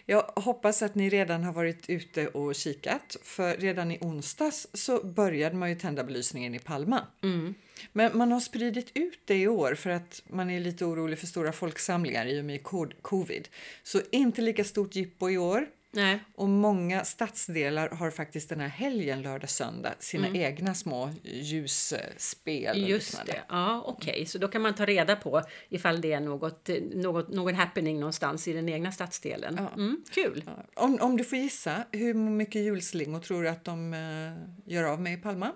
Jag 0.05 0.21
hoppas 0.21 0.81
att 0.81 0.95
ni 0.95 1.09
redan 1.09 1.43
har 1.43 1.53
varit 1.53 1.89
ute 1.89 2.27
och 2.27 2.55
kikat 2.55 3.17
för 3.23 3.57
redan 3.57 3.91
i 3.91 3.97
onsdags 4.01 4.67
så 4.73 5.03
började 5.03 5.55
man 5.55 5.69
ju 5.69 5.75
tända 5.75 6.03
belysningen 6.03 6.55
i 6.55 6.59
Palma. 6.59 7.07
Mm. 7.23 7.53
Men 7.93 8.17
man 8.17 8.31
har 8.31 8.39
spridit 8.39 8.91
ut 8.93 9.19
det 9.25 9.37
i 9.37 9.47
år 9.47 9.75
för 9.75 9.89
att 9.89 10.23
man 10.27 10.49
är 10.49 10.59
lite 10.59 10.85
orolig 10.85 11.19
för 11.19 11.27
stora 11.27 11.51
folksamlingar 11.51 12.25
i 12.25 12.41
och 12.41 12.45
med 12.45 12.63
co- 12.63 12.91
covid. 13.01 13.47
Så 13.83 14.01
inte 14.11 14.41
lika 14.41 14.63
stort 14.63 14.95
jippo 14.95 15.29
i 15.29 15.37
år. 15.37 15.67
Nej, 15.91 16.19
Och 16.35 16.49
många 16.49 17.03
stadsdelar 17.03 17.89
har 17.89 18.11
faktiskt 18.11 18.49
den 18.49 18.59
här 18.59 18.67
helgen, 18.67 19.21
lördag, 19.21 19.49
söndag, 19.49 19.93
sina 19.99 20.27
egna 20.27 20.73
små 20.73 21.13
ljusspel. 21.23 22.77
Mm. 22.77 22.89
just 22.89 23.25
det. 23.25 23.41
Ja, 23.49 23.83
okej. 23.85 24.25
Så 24.25 24.37
då 24.37 24.47
kan 24.47 24.61
man 24.61 24.75
ta 24.75 24.85
reda 24.85 25.15
på 25.15 25.41
ifall 25.69 26.01
det 26.01 26.13
är 26.13 26.19
något, 26.19 26.69
något, 26.93 27.29
någon 27.29 27.55
happening 27.55 27.99
någonstans 27.99 28.47
i 28.47 28.53
den 28.53 28.69
egna 28.69 28.91
stadsdelen. 28.91 29.55
Ja. 29.57 29.73
Mm, 29.73 30.03
kul! 30.11 30.43
Ja. 30.45 30.83
Om, 30.83 30.97
om 31.01 31.17
du 31.17 31.23
får 31.23 31.37
gissa, 31.37 31.83
hur 31.91 32.13
mycket 32.13 32.61
julslingor 32.61 33.19
tror 33.19 33.43
du 33.43 33.49
att 33.49 33.65
de 33.65 33.93
eh, 33.93 34.73
gör 34.73 34.83
av 34.83 35.01
med 35.01 35.13
i 35.13 35.17
Palma? 35.17 35.51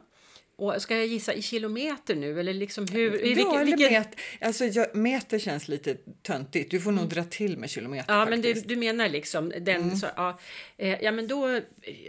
Och 0.61 0.81
ska 0.81 0.97
jag 0.97 1.07
gissa 1.07 1.33
i 1.33 1.41
kilometer 1.41 2.15
nu? 2.15 2.39
Eller 2.39 2.53
liksom 2.53 2.87
hur, 2.87 3.21
i 3.21 3.29
ja, 3.29 3.35
vilken, 3.35 3.55
eller 3.55 3.77
vilken, 3.77 3.93
met, 3.93 4.15
alltså, 4.41 4.65
jag, 4.65 4.95
meter 4.95 5.39
känns 5.39 5.67
lite 5.67 5.97
töntigt. 6.21 6.71
Du 6.71 6.79
får 6.79 6.91
nog 6.91 7.09
dra 7.09 7.23
till 7.23 7.57
med 7.57 7.69
kilometer 7.69 8.13
Ja, 8.13 8.25
men 8.25 8.41
du, 8.41 8.47
faktiskt. 8.47 8.67
du 8.67 8.75
menar 8.75 9.09
liksom 9.09 9.53
den... 9.61 9.97
Så, 9.97 10.07
ja, 10.15 10.39
eh, 10.77 11.01
ja, 11.01 11.11
men 11.11 11.27
då... 11.27 11.59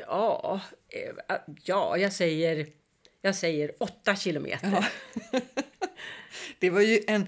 Ja, 0.06 0.60
eh, 0.88 1.36
ja 1.64 1.98
jag 1.98 2.12
säger... 2.12 2.66
Jag 3.22 3.36
säger 3.36 3.72
åtta 3.78 4.16
kilometer. 4.16 4.84
Ja. 5.32 5.40
Det 6.58 6.70
var 6.70 6.80
ju 6.80 7.00
en... 7.06 7.26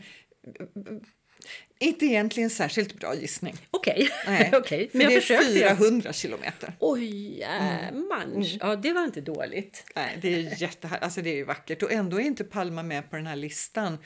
Inte 1.79 2.07
egentligen 2.07 2.51
särskilt 2.51 2.95
bra 3.01 3.15
gissning. 3.15 3.55
Okej, 3.71 4.09
okej. 4.53 4.89
För 4.91 4.99
men 4.99 5.05
jag 5.05 5.11
det 5.13 5.17
är 5.17 5.21
försökte. 5.21 5.53
ju. 5.53 5.59
400 5.61 6.13
kilometer. 6.13 6.73
Oj, 6.81 7.39
jämans. 7.39 8.57
Ja, 8.61 8.77
det 8.77 8.93
var 8.93 9.05
inte 9.05 9.21
dåligt. 9.21 9.85
Nej, 9.95 10.19
det 10.23 10.35
är 10.35 10.63
jättehär... 10.63 10.99
alltså 10.99 11.23
det 11.23 11.41
är 11.41 11.45
vackert 11.45 11.83
och 11.83 11.93
ändå 11.93 12.21
är 12.21 12.25
inte 12.25 12.45
Palma 12.45 12.83
med 12.83 13.11
på 13.11 13.17
den 13.17 13.27
här 13.27 13.37
listan 13.37 13.99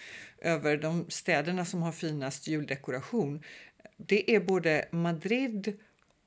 över 0.43 0.77
de 0.77 1.07
städerna 1.11 1.65
som 1.65 1.83
har 1.83 1.93
finast 1.93 2.47
juldekoration. 2.49 3.43
Det 3.97 4.35
är 4.35 4.41
både 4.41 4.89
Madrid 4.93 5.79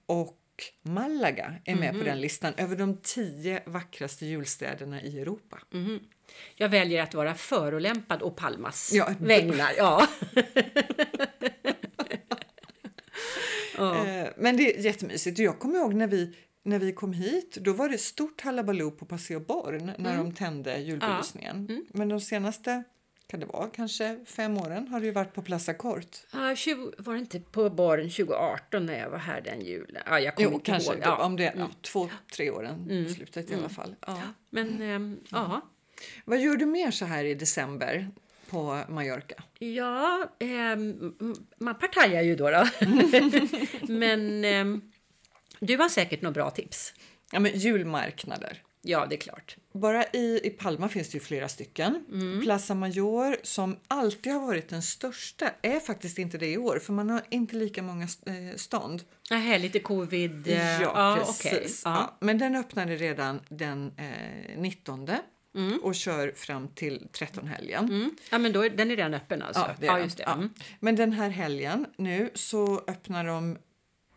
och 0.06 0.38
Malaga 0.84 1.56
är 1.66 1.76
med 1.76 1.94
Mhm. 1.94 2.00
på 2.00 2.06
den 2.10 2.22
listan 2.22 2.54
över 2.58 2.76
de 2.76 2.98
tio 2.98 3.62
vackraste 3.66 4.26
julstäderna 4.26 5.02
i 5.02 5.20
Europa. 5.20 5.60
Mhm. 5.72 6.00
Jag 6.56 6.70
väljer 6.70 7.04
att 7.04 7.14
vara 7.14 7.36
förolämpad 7.36 8.22
och 8.22 8.36
Palmas 8.36 8.92
Ja. 8.94 9.10
vägnar. 9.20 9.72
Ja. 9.78 10.08
ja. 13.78 14.08
Eh, 14.08 14.28
Men 14.38 14.58
det 14.58 14.78
är 14.78 14.82
jättemysigt. 14.86 15.40
Jag 15.40 15.60
kommer 15.60 15.80
ihåg 15.80 15.94
när 15.94 16.08
vi, 16.08 16.36
när 16.64 16.80
vi 16.80 16.94
kom 16.94 17.14
hit, 17.14 17.58
då 17.62 17.74
var 17.74 17.90
det 17.90 17.98
stort 17.98 18.42
hallabaloo 18.42 18.92
på 18.92 19.06
Paseo 19.06 19.40
Born 19.40 19.92
när 19.98 20.18
de 20.18 20.34
tände 20.34 20.78
julbelysningen. 20.78 21.86
Men 21.94 22.10
de 22.10 22.22
senaste, 22.22 22.84
kan 23.28 23.40
det 23.40 23.46
vara, 23.46 23.70
kanske 23.70 24.20
fem 24.26 24.58
åren 24.58 24.88
har 24.88 25.02
ju 25.02 25.12
varit 25.12 25.34
på 25.34 25.42
Plaza 25.42 25.74
Court. 25.74 26.18
Ja, 26.34 26.56
20, 26.56 26.92
var 26.98 27.14
det 27.14 27.20
inte 27.20 27.40
på 27.40 27.70
baren 27.70 28.10
2018 28.10 28.86
när 28.86 29.00
jag 29.00 29.10
var 29.10 29.18
här 29.18 29.42
den 29.42 29.62
julen? 29.62 30.04
Ja, 30.06 30.20
jag 30.20 30.36
kommer 30.36 30.50
Jo, 30.50 30.54
inte 30.54 30.66
kanske 30.72 30.94
ihåg. 30.94 31.02
Ja. 31.04 31.26
om 31.26 31.36
det 31.36 31.46
är 31.48 31.54
ja, 31.58 31.70
två, 31.82 32.10
tre 32.36 32.50
åren 32.52 33.04
på 33.08 33.14
slutet 33.14 33.52
i 33.52 33.54
alla 33.54 33.70
fall. 33.70 33.96
Ja. 34.08 34.22
Men 34.50 34.82
ehm, 34.82 35.20
ja, 35.32 35.62
Vad 36.26 36.40
gör 36.40 36.56
du 36.56 36.66
mer 36.66 36.92
så 36.92 37.06
här 37.06 37.24
i 37.24 37.34
december 37.36 38.10
på 38.50 38.80
Mallorca? 38.90 39.36
ja 39.60 40.30
ehm, 40.40 41.14
man 41.58 41.76
partajar 41.76 42.22
ju 42.22 42.36
då. 42.36 42.50
då. 42.50 42.68
Men 43.94 44.46
ehm, 44.46 44.82
du 45.60 45.78
har 45.78 45.90
säkert 45.90 46.22
några 46.22 46.34
bra 46.34 46.50
tips. 46.52 46.94
Ja, 47.32 47.40
men 47.40 47.52
julmarknader. 47.60 48.62
Ja, 48.82 49.06
det 49.10 49.16
är 49.16 49.20
klart. 49.20 49.56
Bara 49.74 50.06
i, 50.06 50.40
i 50.44 50.50
Palma 50.50 50.90
finns 50.90 51.10
det 51.10 51.14
ju 51.18 51.20
flera 51.24 51.48
stycken. 51.50 52.06
Plaza 52.44 52.76
Mayor, 52.76 53.38
som 53.44 53.78
alltid 53.88 54.34
har 54.34 54.40
varit 54.40 54.70
den 54.70 54.82
största, 54.82 55.52
är 55.62 55.80
faktiskt 55.80 56.18
inte 56.18 56.38
det 56.38 56.48
i 56.52 56.58
år 56.58 56.80
för 56.80 56.94
man 56.94 57.10
har 57.10 57.22
inte 57.30 57.56
lika 57.56 57.84
många 57.84 58.04
eh, 58.04 58.56
stånd. 58.56 59.04
Nähä, 59.30 59.58
lite 59.60 59.80
covid. 59.80 60.48
eh, 60.48 60.82
Ja, 60.82 61.18
okej. 61.22 61.52
precis. 61.52 61.82
Ja. 61.86 61.92
Ja, 61.92 62.18
men 62.20 62.38
den 62.38 62.56
öppnade 62.56 62.96
redan 62.96 63.40
den 63.50 63.92
eh, 63.98 64.58
19 64.60 65.06
och 65.82 65.96
kör 65.96 66.32
fram 66.36 66.68
till 66.68 67.08
13-helgen. 67.14 67.86
Mm. 67.86 68.16
ja, 68.32 68.38
men 68.38 68.54
då 68.54 68.66
är, 68.66 68.70
den 68.70 68.92
är 68.92 68.96
redan 68.96 69.14
öppen 69.14 69.42
alltså? 69.42 69.62
Ja, 69.62 69.76
det 69.80 69.88
är 69.88 69.94
den. 69.94 70.04
just 70.04 70.18
det. 70.18 70.24
Ja. 70.28 70.34
Mm. 70.34 70.50
Men 70.80 70.96
den 70.96 71.14
här 71.14 71.30
helgen 71.30 71.86
nu 71.98 72.30
så 72.34 72.84
öppnar 72.88 73.26
de 73.26 73.58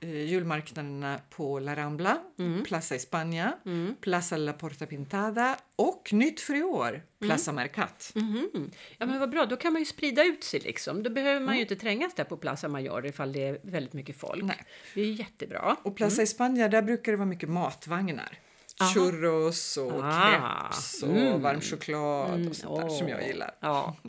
eh, 0.01 0.11
julmarknaderna 0.25 1.21
på 1.31 1.59
La 1.59 1.77
Rambla, 1.77 2.19
Mm. 2.39 2.65
Plaza 2.65 2.95
España, 2.97 3.53
Plaza 4.01 4.37
La 4.37 4.53
Porta 4.53 4.87
Pintada 4.87 5.57
och 5.77 6.13
nytt 6.13 6.41
för 6.41 6.55
i 6.55 6.63
år, 6.63 7.03
Plaza 7.21 7.53
Mercat. 7.53 8.13
Mhm. 8.15 8.71
Ja, 8.99 9.07
men 9.07 9.21
vad 9.21 9.31
bra. 9.31 9.47
Då 9.47 9.57
kan 9.57 9.73
man 9.73 9.83
ju 9.83 9.87
sprida 9.87 10.25
ut 10.25 10.45
sig 10.45 10.61
liksom. 10.61 11.03
Då 11.03 11.11
behöver 11.11 11.41
man 11.41 11.55
ju 11.55 11.61
inte 11.61 11.77
trängas 11.77 12.15
där 12.15 12.25
på 12.25 12.37
Plaza 12.37 12.69
Mayor 12.69 13.07
ifall 13.07 13.33
det 13.33 13.47
är 13.47 13.59
väldigt 13.63 13.93
mycket 13.93 14.17
folk. 14.21 14.45
Nej. 14.45 14.65
Det 14.95 15.01
är 15.01 15.13
jättebra. 15.13 15.77
Och 15.83 15.97
Plaza 15.97 16.23
España, 16.23 16.69
där 16.69 16.83
brukar 16.83 17.13
det 17.13 17.19
vara 17.19 17.29
mycket 17.29 17.49
matvagnar. 17.49 18.39
Aha. 18.81 18.91
Churros 18.95 19.77
och 19.77 20.05
Ah. 20.05 20.31
crepes 20.71 21.03
och 21.03 21.09
Mm. 21.17 21.43
varm 21.43 21.61
choklad 21.61 22.49
och 22.49 22.57
sånt 22.57 22.81
där 22.81 22.89
som 22.89 23.09
jag 23.09 23.27
gillar. 23.27 23.55
Ja. 23.61 23.97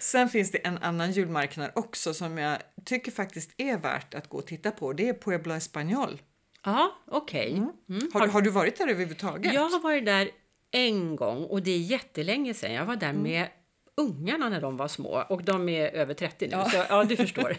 Sen 0.00 0.28
finns 0.28 0.50
det 0.50 0.66
en 0.66 0.78
annan 0.78 1.12
julmarknad 1.12 1.70
också 1.74 2.14
som 2.14 2.38
jag 2.38 2.58
tycker 2.84 3.12
faktiskt 3.12 3.50
är 3.56 3.78
värt 3.78 4.14
att 4.14 4.28
gå 4.28 4.38
och 4.38 4.46
titta 4.46 4.70
på. 4.70 4.92
Det 4.92 5.08
är 5.08 5.14
Puebla 5.14 5.58
Español. 5.58 6.18
Ja, 6.64 6.92
okej. 7.06 7.52
Mm. 7.88 8.10
Har, 8.12 8.26
har 8.28 8.42
du 8.42 8.50
varit 8.50 8.78
där 8.78 8.88
överhuvudtaget? 8.88 9.52
Jag 9.54 9.68
har 9.68 9.80
varit 9.80 10.06
där 10.06 10.30
en 10.70 11.16
gång 11.16 11.44
och 11.44 11.62
det 11.62 11.70
är 11.70 11.78
jättelänge 11.78 12.54
sedan. 12.54 12.72
Jag 12.72 12.84
var 12.84 12.96
där 12.96 13.10
Mm. 13.10 13.22
med 13.22 13.48
ungarna 13.96 14.48
när 14.48 14.60
de 14.60 14.76
var 14.76 14.88
små 14.88 15.24
och 15.28 15.44
de 15.44 15.68
är 15.68 15.88
över 15.88 16.14
30 16.14 16.46
nu. 16.46 16.52
Ja. 16.52 16.70
Så 16.70 16.84
ja, 16.88 17.04
du 17.04 17.16
förstår. 17.16 17.56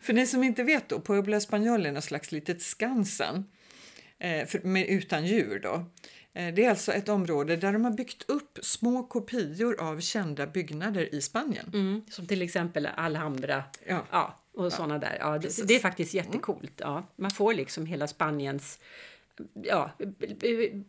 För 0.02 0.12
ni 0.12 0.26
som 0.26 0.42
inte 0.42 0.62
vet 0.62 0.88
då, 0.88 1.00
Puebla 1.00 1.36
Español 1.38 1.86
är 1.88 1.92
något 1.92 2.04
slags 2.04 2.32
litet 2.32 2.62
Skansen 2.62 3.44
för, 4.20 4.66
med, 4.66 4.86
utan 4.86 5.26
djur 5.26 5.60
då. 5.62 5.84
Eh, 6.36 6.54
det 6.54 6.64
är 6.64 6.70
alltså 6.70 6.92
ett 6.92 7.08
område 7.08 7.56
där 7.56 7.72
de 7.72 7.84
har 7.84 7.92
byggt 7.92 8.30
upp 8.30 8.58
små 8.62 9.02
kopior 9.02 9.80
av 9.80 10.00
kända 10.00 10.46
byggnader 10.46 11.14
i 11.14 11.20
Spanien. 11.20 11.70
Mm. 11.74 12.02
Som 12.10 12.26
till 12.26 12.42
exempel 12.42 12.86
Alhambra 12.86 13.64
Ja. 13.88 14.04
ja, 14.10 14.40
och 14.54 14.72
såna 14.72 14.98
där. 14.98 15.16
Ja, 15.20 15.38
det, 15.38 15.68
det 15.68 15.74
är 15.74 15.80
faktiskt 15.80 16.14
jättecoolt. 16.14 16.72
Ja. 16.76 17.06
Man 17.16 17.30
får 17.30 17.54
liksom 17.54 17.86
hela 17.86 18.06
Spaniens 18.06 18.78
ja, 19.62 19.90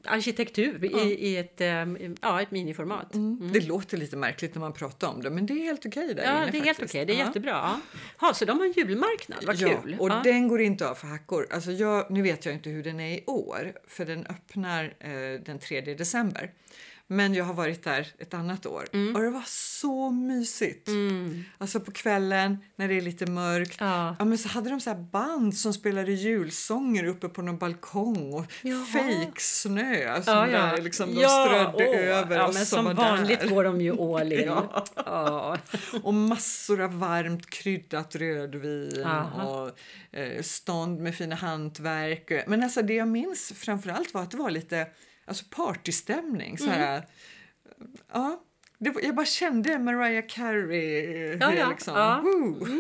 arkitektur 0.05 0.85
i, 0.85 1.27
i 1.27 1.37
ett, 1.37 1.61
ehm, 1.61 2.15
ja, 2.21 2.41
ett 2.41 2.51
miniformat. 2.51 3.13
Det 3.53 3.59
låter 3.67 3.97
lite 3.97 4.17
märkligt 4.17 4.53
när 4.55 4.59
man 4.59 4.73
pratar 4.73 5.07
om 5.07 5.21
det, 5.21 5.29
men 5.29 5.45
det 5.45 5.53
är 5.53 5.63
helt 5.63 5.85
okej 5.85 6.13
där 6.13 6.23
Ja, 6.23 6.41
inne 6.43 6.51
det 6.51 6.57
är 6.57 6.61
helt 6.63 6.83
okej. 6.83 7.05
Det 7.05 7.13
är 7.13 7.17
Ja. 7.19 7.25
jättebra. 7.25 7.51
Ja. 7.51 7.79
Ha, 8.27 8.33
så 8.33 8.45
de 8.45 8.59
har 8.59 8.65
en 8.65 8.71
julmarknad. 8.71 9.43
Vad 9.45 9.55
Ja, 9.55 9.81
kul. 9.81 9.95
och 9.99 10.09
ja. 10.09 10.21
den 10.23 10.47
går 10.47 10.61
inte 10.61 10.89
av 10.89 10.95
för 10.95 11.07
hackor. 11.07 11.47
Alltså 11.49 11.71
jag, 11.71 12.11
nu 12.11 12.21
vet 12.21 12.45
jag 12.45 12.53
inte 12.53 12.69
hur 12.69 12.83
den 12.83 12.99
är 12.99 13.13
i 13.17 13.23
år, 13.27 13.73
för 13.87 14.05
den 14.05 14.25
öppnar 14.27 14.83
eh, 14.99 15.41
den 15.45 15.59
3 15.59 15.81
december. 15.81 16.51
Men 17.09 17.33
jag 17.33 17.45
har 17.45 17.53
varit 17.53 17.83
där 17.83 18.07
ett 18.19 18.33
annat 18.33 18.65
år 18.65 18.85
Mm. 18.93 19.15
och 19.15 19.21
det 19.21 19.29
var 19.29 19.43
så 19.47 20.09
mysigt. 20.11 20.89
Alltså 21.57 21.79
på 21.79 21.91
kvällen 21.91 22.57
när 22.75 22.87
det 22.87 22.93
är 22.97 23.01
lite 23.01 23.25
mörkt. 23.25 23.77
Ja. 23.79 24.15
men 24.19 24.37
så 24.37 24.49
hade 24.49 24.69
de 24.69 24.79
så 24.79 24.89
här 24.89 24.97
band 24.97 25.55
som 25.57 25.73
spelade 25.73 26.11
julsånger 26.11 27.03
uppe 27.05 27.29
på 27.29 27.41
någon 27.41 27.57
balkong 27.57 28.33
och 28.33 28.45
Jaha. 28.61 28.85
fake 28.85 29.41
snö 29.41 30.21
som 30.21 30.33
Ja, 30.33 30.47
ja. 30.47 30.59
där 30.61 30.81
liksom 30.81 31.15
de 31.15 31.21
Ja, 31.21 31.45
strödde 31.47 31.89
åh, 31.89 32.17
över 32.17 32.35
ja, 32.35 32.47
oss 32.47 32.55
men 32.55 32.65
som 32.65 32.85
som 32.85 32.95
vanligt 32.95 33.39
där. 33.39 33.47
går 33.49 33.63
de 33.63 33.81
ju 33.81 34.01
all 34.01 34.33
in. 34.33 34.39
Ja. 34.47 34.85
Ja. 34.95 35.57
Och 36.03 36.13
massor 36.13 36.81
av 36.81 36.99
varmt 36.99 37.49
kryddat 37.49 38.15
rödvin 38.15 39.03
Aha. 39.05 39.43
och 39.43 39.79
eh, 40.19 40.41
stånd 40.41 40.99
med 40.99 41.15
fina 41.15 41.35
hantverk. 41.35 42.31
Men 42.47 42.63
alltså 42.63 42.81
det 42.81 42.93
jag 42.93 43.07
minns 43.07 43.53
framförallt 43.55 44.13
var 44.13 44.21
att 44.23 44.31
det 44.31 44.37
var 44.37 44.49
lite 44.51 44.87
alltså 45.27 45.45
partystämning. 45.49 46.57
Så 46.57 46.69
här, 46.69 47.05
ja, 48.13 48.43
det 48.77 48.93
jag 49.03 49.15
bara 49.15 49.25
kände 49.25 49.79
Mariah 49.79 50.25
Carey. 50.27 51.37
Ja, 51.39 51.51
eh, 51.51 51.59
ja, 51.59 51.69
liksom. 51.69 51.95
ja. 51.95 52.21
Woo! 52.21 52.67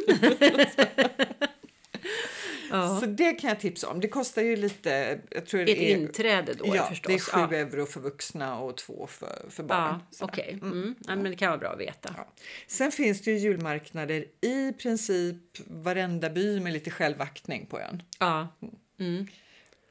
Ja. 2.71 2.99
Så 2.99 3.05
det 3.05 3.33
kan 3.33 3.49
jag 3.49 3.59
tipsa 3.59 3.89
om. 3.89 3.99
Det 3.99 4.07
kostar 4.07 4.41
ju 4.41 4.55
lite... 4.55 5.19
Jag 5.29 5.45
tror 5.45 5.61
Ett 5.61 5.67
det 5.67 5.91
är, 5.91 5.97
inträde 5.97 6.53
då 6.53 6.75
ja, 6.75 6.85
förstås. 6.85 7.07
det 7.07 7.13
är 7.13 7.47
sju 7.47 7.55
ja. 7.55 7.61
euro 7.61 7.85
för 7.85 7.99
vuxna 7.99 8.59
och 8.59 8.77
två 8.77 9.07
för, 9.07 9.45
för 9.49 9.63
barn. 9.63 10.03
Ja, 10.19 10.25
okej. 10.25 10.59
Mm. 10.61 10.95
Ja, 11.07 11.15
men 11.15 11.23
det 11.23 11.35
kan 11.35 11.49
vara 11.49 11.57
bra 11.57 11.69
att 11.69 11.79
veta. 11.79 12.15
Sen 12.67 12.91
finns 12.91 13.21
det 13.21 13.31
ju 13.31 13.37
julmarknader 13.37 14.25
i 14.41 14.73
princip 14.73 15.57
varenda 15.67 16.29
by 16.29 16.59
med 16.59 16.73
lite 16.73 16.91
självaktning 16.91 17.65
på 17.65 17.79
ön. 17.79 18.03
Ja. 18.19 18.47
Mm. 18.99 19.27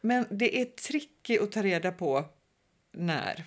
Men 0.00 0.26
det 0.30 0.60
är 0.60 0.64
tricky 0.64 1.38
att 1.38 1.52
ta 1.52 1.62
reda 1.62 1.92
på 1.92 2.24
när. 2.96 3.44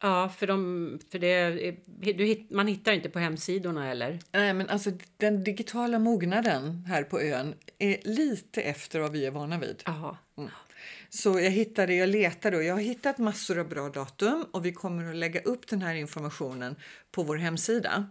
Ja, 0.00 0.28
för, 0.28 0.46
de, 0.46 0.98
för 1.10 1.18
det, 1.18 1.74
du, 2.12 2.46
man 2.50 2.66
hittar 2.66 2.92
inte 2.92 3.08
på 3.08 3.18
hemsidorna 3.18 3.90
eller? 3.90 4.18
Nej, 4.32 4.54
men 4.54 4.68
alltså 4.68 4.90
den 5.16 5.44
digitala 5.44 5.98
mognaden 5.98 6.84
här 6.88 7.02
på 7.02 7.20
ön 7.20 7.54
är 7.78 7.96
lite 8.04 8.62
efter 8.62 9.00
vad 9.00 9.12
vi 9.12 9.26
är 9.26 9.30
vana 9.30 9.58
vid. 9.58 9.82
Jaha. 9.86 10.16
Så 11.08 11.40
jag 11.40 11.50
hittade, 11.50 11.94
jag 11.94 12.08
letade 12.08 12.56
och 12.56 12.64
jag 12.64 12.74
har 12.74 12.80
hittat 12.80 13.18
massor 13.18 13.58
av 13.58 13.68
bra 13.68 13.88
datum 13.88 14.46
och 14.50 14.66
vi 14.66 14.72
kommer 14.72 15.10
att 15.10 15.16
lägga 15.16 15.40
upp 15.40 15.68
den 15.68 15.82
här 15.82 15.94
informationen 15.94 16.76
på 17.10 17.22
vår 17.22 17.36
hemsida. 17.36 18.06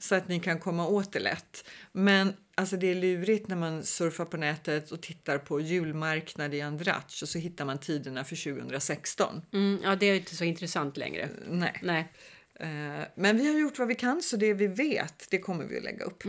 Så 0.00 0.14
att 0.14 0.28
ni 0.28 0.40
kan 0.40 0.58
komma 0.58 0.86
åt 0.86 1.12
det 1.12 1.18
lätt. 1.18 1.64
Men 1.92 2.32
alltså 2.54 2.76
det 2.76 2.86
är 2.86 2.94
lurigt 2.94 3.48
när 3.48 3.56
man 3.56 3.84
surfar 3.84 4.24
på 4.24 4.36
nätet 4.36 4.90
och 4.90 5.00
tittar 5.00 5.38
på 5.38 5.60
julmarknad 5.60 6.54
i 6.54 6.60
Andratx 6.60 7.22
och 7.22 7.28
så 7.28 7.38
hittar 7.38 7.64
man 7.64 7.78
tiderna 7.78 8.24
för 8.24 8.52
2016. 8.54 9.42
Mm, 9.52 9.80
ja, 9.82 9.96
det 9.96 10.06
är 10.06 10.14
inte 10.14 10.36
så 10.36 10.44
intressant 10.44 10.96
längre. 10.96 11.28
Nej. 11.48 11.80
Nej. 11.82 12.12
Eh, 12.60 13.06
Men 13.14 13.36
vi 13.36 13.52
har 13.52 13.60
gjort 13.60 13.78
vad 13.78 13.88
vi 13.88 13.94
kan 13.94 14.22
så 14.22 14.36
det 14.36 14.54
vi 14.54 14.66
vet 14.66 15.26
det 15.30 15.38
kommer 15.38 15.64
vi 15.64 15.76
att 15.76 15.84
lägga 15.84 16.04
upp. 16.04 16.22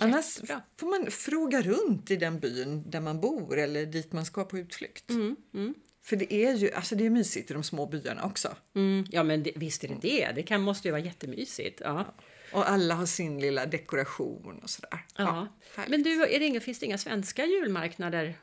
Annars 0.00 0.36
jättebra. 0.36 0.62
får 0.80 0.86
man 0.86 1.10
fråga 1.10 1.62
runt 1.62 2.10
i 2.10 2.16
den 2.16 2.40
byn 2.40 2.90
där 2.90 3.00
man 3.00 3.20
bor 3.20 3.58
eller 3.58 3.86
dit 3.86 4.12
man 4.12 4.24
ska 4.24 4.44
på 4.44 4.58
utflykt. 4.58 5.10
Mm, 5.10 5.36
mm. 5.54 5.74
För 6.04 6.16
det 6.16 6.34
är 6.34 6.54
ju 6.54 6.72
alltså 6.72 6.94
det 6.94 7.06
är 7.06 7.10
mysigt 7.10 7.50
i 7.50 7.54
de 7.54 7.62
små 7.62 7.86
byarna 7.86 8.24
också. 8.24 8.56
Mm, 8.74 9.06
ja, 9.10 9.22
men 9.22 9.42
det, 9.42 9.52
visst 9.56 9.84
är 9.84 9.88
det 9.88 9.98
det. 10.02 10.32
Det 10.34 10.42
kan, 10.42 10.60
måste 10.60 10.88
ju 10.88 10.92
vara 10.92 11.02
jättemysigt. 11.02 11.80
Ja. 11.84 12.14
Och 12.52 12.70
alla 12.70 12.94
har 12.94 13.06
sin 13.06 13.40
lilla 13.40 13.66
dekoration 13.66 14.60
och 14.62 14.70
sådär. 14.70 15.04
Ja. 15.16 15.48
härligt. 15.76 15.90
Men 15.90 16.02
du, 16.02 16.22
är 16.24 16.38
det 16.38 16.46
inga, 16.46 16.60
finns 16.60 16.78
det 16.78 16.86
inga 16.86 16.98
svenska 16.98 17.46
julmarknader? 17.46 18.34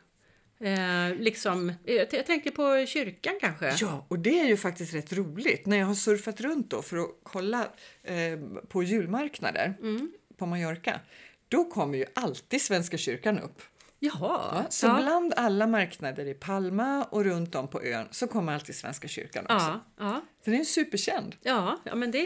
Eh, 0.60 1.16
liksom, 1.20 1.74
jag, 1.84 2.08
jag 2.14 2.26
tänker 2.26 2.52
på 2.52 2.86
kyrkan 2.88 3.34
kanske? 3.42 3.76
Ja, 3.80 4.06
och 4.08 4.20
det 4.20 4.40
är 4.40 4.46
ju 4.48 4.58
faktiskt 4.58 4.94
rätt 4.94 5.14
roligt. 5.14 5.66
När 5.66 5.78
jag 5.78 5.86
har 5.86 5.96
surfat 5.96 6.42
runt 6.42 6.70
då 6.72 6.82
för 6.82 6.98
att 6.98 7.10
kolla 7.24 7.68
eh, 8.04 8.40
på 8.68 8.84
julmarknader 8.84 9.74
Mm. 9.80 10.12
på 10.38 10.46
Mallorca, 10.46 11.00
då 11.48 11.64
kommer 11.64 11.98
ju 11.98 12.06
alltid 12.16 12.62
Svenska 12.62 12.98
kyrkan 12.98 13.40
upp. 13.40 13.62
Jaha. 14.00 14.52
Ja, 14.54 14.66
så 14.70 14.86
ja. 14.86 15.02
bland 15.02 15.34
alla 15.36 15.68
marknader 15.68 16.26
i 16.26 16.34
Palma 16.34 17.04
och 17.04 17.24
runt 17.24 17.56
om 17.56 17.68
på 17.68 17.84
ön 17.84 18.08
så 18.12 18.28
kommer 18.28 18.54
alltid 18.54 18.76
Svenska 18.76 19.08
kyrkan 19.08 19.46
också. 19.50 19.80
Ja, 19.98 20.22
den 20.46 20.54
är 20.54 20.64
superkänd. 20.64 21.36
ja, 21.42 21.80
ja, 21.84 21.96
men 21.96 22.12
det, 22.12 22.22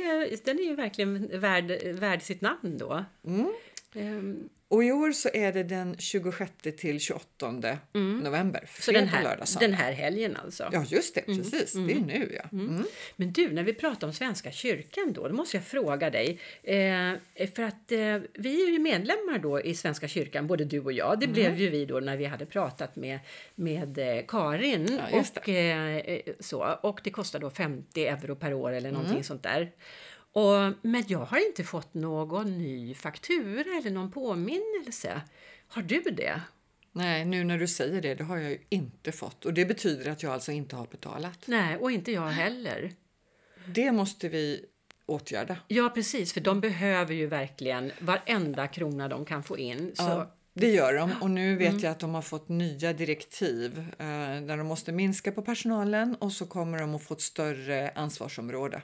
den 0.45 0.59
är 0.59 0.63
ju 0.63 0.75
verkligen 0.75 1.39
värd, 1.39 1.95
värd 1.99 2.21
sitt 2.21 2.41
namn 2.41 2.77
då. 2.77 3.05
Mm. 3.27 3.53
Ehm, 3.95 4.49
Och 4.73 4.83
i 4.83 4.91
år 4.91 5.11
så 5.11 5.29
är 5.33 5.53
det 5.53 5.63
den 5.63 5.95
26 5.99 6.51
till 6.77 6.99
28 6.99 7.51
november. 7.51 7.77
Mm. 7.93 8.51
Så 8.67 8.81
Fredag, 8.81 8.99
den 8.99 9.07
här, 9.09 9.23
lördag, 9.23 9.47
den 9.59 9.73
här 9.73 9.91
helgen 9.91 10.37
alltså. 10.43 10.69
Ja, 10.71 10.85
just 10.87 11.15
det. 11.15 11.21
Precis. 11.21 11.73
Det 11.73 11.93
är 11.93 11.99
nu, 11.99 12.39
ja. 12.43 12.49
Mm. 12.57 12.83
Men 13.15 13.33
du, 13.33 13.51
när 13.51 13.63
vi 13.63 13.73
pratar 13.73 14.07
om 14.07 14.13
Svenska 14.13 14.51
kyrkan 14.51 15.13
då, 15.13 15.27
då 15.27 15.33
måste 15.33 15.57
jag 15.57 15.63
fråga 15.65 16.09
dig. 16.09 16.39
Eh, 16.63 17.47
för 17.55 17.63
att 17.63 17.91
eh, 17.91 18.17
vi 18.33 18.63
är 18.67 18.71
ju 18.71 18.79
medlemmar 18.79 19.39
då 19.39 19.61
i 19.61 19.75
Svenska 19.75 20.07
kyrkan, 20.07 20.47
både 20.47 20.65
du 20.65 20.79
och 20.79 20.93
jag. 20.93 21.19
Det 21.19 21.25
Mm. 21.25 21.33
blev 21.33 21.59
ju 21.59 21.69
vi 21.69 21.85
då 21.85 21.99
när 21.99 22.17
vi 22.17 22.25
hade 22.25 22.45
pratat 22.45 22.95
med, 22.95 23.19
med 23.55 23.97
eh, 23.97 24.23
Karin. 24.27 24.99
Ja, 25.11 25.19
och, 25.35 25.49
eh, 25.49 25.95
eh, 25.97 26.19
så, 26.39 26.77
och 26.81 26.99
det 27.03 27.09
kostar 27.09 27.39
då 27.39 27.49
50 27.49 28.05
euro 28.05 28.35
per 28.35 28.53
år 28.53 28.71
eller 28.73 28.91
någonting 28.91 29.11
Mm. 29.13 29.23
sånt 29.23 29.43
där. 29.43 29.71
Och, 30.33 30.73
men 30.81 31.03
jag 31.07 31.19
har 31.19 31.47
inte 31.47 31.63
fått 31.63 31.93
någon 31.93 32.57
ny 32.57 32.93
faktura 32.93 33.77
eller 33.77 33.91
någon 33.91 34.11
påminnelse. 34.11 35.21
Har 35.67 35.81
du 35.81 35.99
det? 36.01 36.41
Nej, 36.91 37.25
nu 37.25 37.43
när 37.43 37.57
du 37.57 37.67
säger 37.67 38.01
det, 38.01 38.15
det 38.15 38.23
har 38.23 38.37
jag 38.37 38.51
ju 38.51 38.57
inte 38.69 39.11
fått. 39.11 39.45
Och 39.45 39.53
det 39.53 39.65
betyder 39.65 40.11
att 40.11 40.23
jag 40.23 40.33
alltså 40.33 40.51
inte 40.51 40.75
har 40.75 40.87
betalat. 40.87 41.39
Nej, 41.45 41.77
och 41.77 41.91
inte 41.91 42.11
jag 42.11 42.27
heller. 42.27 42.91
Det 43.65 43.91
måste 43.91 44.29
vi 44.29 44.65
åtgärda. 45.05 45.57
Ja, 45.67 45.89
precis, 45.89 46.33
för 46.33 46.41
de 46.41 46.61
behöver 46.61 47.13
ju 47.13 47.27
verkligen 47.27 47.91
varenda 47.99 48.67
krona 48.67 49.07
de 49.07 49.25
kan 49.25 49.43
få 49.43 49.57
in. 49.57 49.91
Så, 49.95 50.03
Ja, 50.03 50.35
det 50.53 50.71
gör 50.71 50.93
de. 50.93 51.11
Och 51.21 51.31
nu 51.31 51.55
vet 51.55 51.83
jag 51.83 51.91
att 51.91 51.99
de 51.99 52.15
har 52.15 52.21
fått 52.21 52.49
nya 52.49 52.93
direktiv 52.93 53.79
eh, 53.79 54.05
där 54.47 54.57
de 54.57 54.67
måste 54.67 54.91
minska 54.91 55.31
på 55.31 55.41
personalen 55.41 56.15
och 56.15 56.31
så 56.31 56.45
kommer 56.45 56.79
de 56.79 56.95
att 56.95 57.03
få 57.03 57.13
ett 57.13 57.21
större 57.21 57.89
ansvarsområde. 57.95 58.81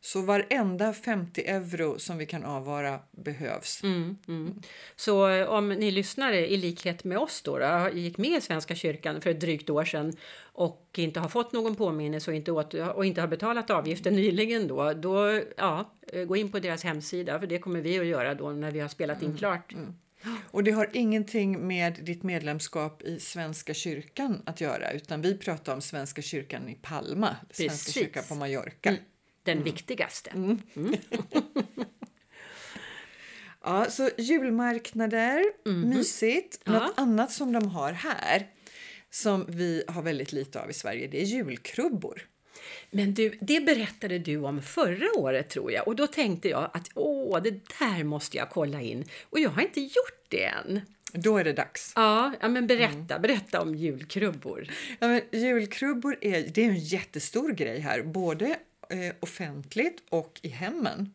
Så 0.00 0.22
varenda 0.22 0.92
50 0.92 1.40
euro 1.40 1.98
som 1.98 2.18
vi 2.18 2.26
kan 2.26 2.44
avvara 2.44 3.00
behövs. 3.10 3.82
Mm, 3.82 4.16
mm. 4.28 4.62
Så 4.96 5.28
eh, 5.28 5.48
om 5.48 5.68
ni 5.68 5.90
lyssnare 5.90 6.48
i 6.50 6.56
likhet 6.56 7.04
med 7.04 7.18
oss 7.18 7.42
då, 7.42 7.58
då 7.58 7.88
gick 7.92 8.18
med 8.18 8.38
i 8.38 8.40
Svenska 8.40 8.74
kyrkan 8.74 9.20
för 9.20 9.30
ett 9.30 9.40
drygt 9.40 9.70
år 9.70 9.84
sedan 9.84 10.12
och 10.42 10.94
inte 10.96 11.20
har 11.20 11.28
fått 11.28 11.52
någon 11.52 11.76
påminnelse 11.76 12.30
och 12.30 12.36
inte, 12.36 12.52
åt, 12.52 12.74
och 12.74 13.04
inte 13.04 13.20
har 13.20 13.28
betalat 13.28 13.70
avgiften 13.70 14.14
nyligen 14.14 14.68
då, 14.68 14.92
då 14.92 15.40
ja, 15.56 15.94
eh, 16.12 16.24
gå 16.24 16.36
in 16.36 16.52
på 16.52 16.58
deras 16.58 16.84
hemsida 16.84 17.40
för 17.40 17.46
det 17.46 17.58
kommer 17.58 17.80
vi 17.80 17.98
att 17.98 18.06
göra 18.06 18.34
då 18.34 18.50
när 18.50 18.70
vi 18.70 18.80
har 18.80 18.88
spelat 18.88 19.22
in 19.22 19.36
klart. 19.36 19.74
Och 20.50 20.64
det 20.64 20.70
har 20.70 20.88
ingenting 20.92 21.66
med 21.66 21.98
ditt 22.02 22.22
medlemskap 22.22 23.02
i 23.02 23.20
Svenska 23.20 23.74
kyrkan 23.74 24.42
att 24.46 24.60
göra 24.60 24.90
utan 24.92 25.20
vi 25.22 25.38
pratar 25.38 25.74
om 25.74 25.80
Svenska 25.80 26.22
kyrkan 26.22 26.68
i 26.68 26.74
Palma, 26.74 27.36
Svenska 27.50 27.64
Precis. 27.74 27.94
kyrkan 27.94 28.24
på 28.28 28.34
Mallorca. 28.34 28.96
Den 29.42 29.62
viktigaste. 29.64 30.30
Ja, 33.64 33.86
så 33.90 34.10
julmarknader, 34.18 35.44
mysigt. 35.86 36.66
Något 36.66 36.82
Ja. 36.82 37.02
annat 37.02 37.32
som 37.32 37.52
de 37.52 37.68
har 37.68 37.92
här 37.92 38.46
som 39.10 39.44
vi 39.48 39.84
har 39.88 40.02
väldigt 40.02 40.32
lite 40.32 40.60
av 40.62 40.70
i 40.70 40.72
Sverige, 40.72 41.06
det 41.06 41.20
är 41.20 41.24
julkrubbor. 41.24 42.22
Men 42.90 43.14
du, 43.14 43.38
det 43.40 43.60
berättade 43.60 44.18
du 44.18 44.36
om 44.36 44.62
förra 44.62 45.18
året 45.18 45.48
tror 45.48 45.72
jag 45.72 45.88
och 45.88 45.96
då 45.96 46.06
tänkte 46.06 46.48
jag 46.48 46.70
att 46.74 46.88
åh, 46.94 47.42
det 47.42 47.50
där 47.50 48.04
måste 48.04 48.36
jag 48.36 48.50
kolla 48.50 48.80
in 48.80 49.04
och 49.30 49.38
jag 49.38 49.50
har 49.50 49.62
inte 49.62 49.80
gjort 49.80 50.24
det 50.28 50.44
än. 50.44 50.80
Då 51.12 51.38
är 51.38 51.44
det 51.44 51.52
dags. 51.52 51.92
Ja, 51.96 52.32
ja 52.40 52.48
men 52.48 52.66
berätta, 52.66 53.18
berätta 53.18 53.60
om 53.60 53.74
julkrubbor. 53.74 54.68
Ja, 54.98 55.08
men 55.08 55.22
julkrubbor 55.32 56.16
är, 56.20 56.48
det 56.48 56.64
är 56.64 56.68
en 56.68 56.78
jättestor 56.78 57.52
grej 57.52 57.80
här, 57.80 58.02
både 58.02 58.46
eh, 58.90 59.14
offentligt 59.20 60.02
och 60.08 60.40
i 60.42 60.48
hemmen. 60.48 61.12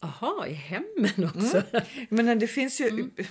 Jaha, 0.00 0.46
i 0.46 0.52
hemmen 0.52 1.30
också? 1.34 1.62
Men 2.08 2.38
det 2.38 2.46
finns 2.46 2.80
ju... 2.80 3.10
eh, 3.16 3.26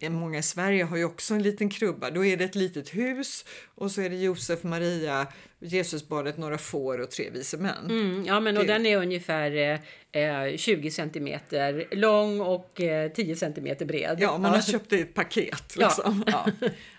Många 0.00 0.38
i 0.38 0.42
Sverige 0.42 0.84
har 0.84 0.96
ju 0.96 1.04
också 1.04 1.34
en 1.34 1.42
liten 1.42 1.70
krubba. 1.70 2.10
Då 2.10 2.24
är 2.24 2.36
det 2.36 2.44
ett 2.44 2.54
litet 2.54 2.94
hus 2.94 3.44
och 3.74 3.90
så 3.90 4.00
är 4.02 4.10
det 4.10 4.16
Josef, 4.16 4.62
Maria, 4.62 5.26
Jesusbarnet, 5.60 6.38
några 6.38 6.58
får 6.58 6.98
och 7.00 7.10
tre 7.10 7.30
vise 7.30 7.56
män. 7.56 7.84
Mm, 7.90 8.24
ja, 8.26 8.40
men 8.40 8.56
och 8.56 8.62
Det- 8.66 8.72
den 8.72 8.86
är 8.86 8.96
ungefär 8.96 9.80
eh, 10.12 10.56
20 10.56 10.90
centimeter 10.90 11.84
lång 11.90 12.40
och 12.40 12.80
eh, 12.80 13.12
10 13.12 13.36
centimeter 13.36 13.86
bred. 13.86 14.16
Ja, 14.20 14.38
man 14.38 14.50
har 14.54 14.60
köpt 14.62 14.90
det 14.90 14.96
i 14.96 15.00
ett 15.00 15.14
paket. 15.14 15.74
Ja. 15.78 15.86
Liksom. 15.86 16.24
Ja. 16.32 16.46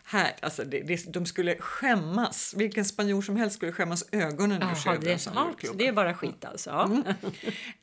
Här, 0.08 0.36
alltså 0.42 0.64
det, 0.64 0.80
det, 0.80 1.14
de 1.14 1.26
skulle 1.26 1.56
skämmas. 1.60 2.54
Vilken 2.58 2.86
spanjor 2.86 3.22
som 3.22 3.36
helst 3.36 3.56
skulle 3.56 3.72
skämmas 3.72 4.06
ögonen 4.12 4.62
ur 4.72 4.76
sig 4.76 4.92
över 4.94 5.06
det, 5.06 5.14
en 5.14 5.20
sån 5.20 5.34
ja, 5.36 5.46
julklubba. 5.48 5.78
det 5.78 5.88
är 5.88 5.94
bara 5.94 6.14
skit 6.14 6.46
alltså. 6.46 6.70
Ja. 6.70 7.04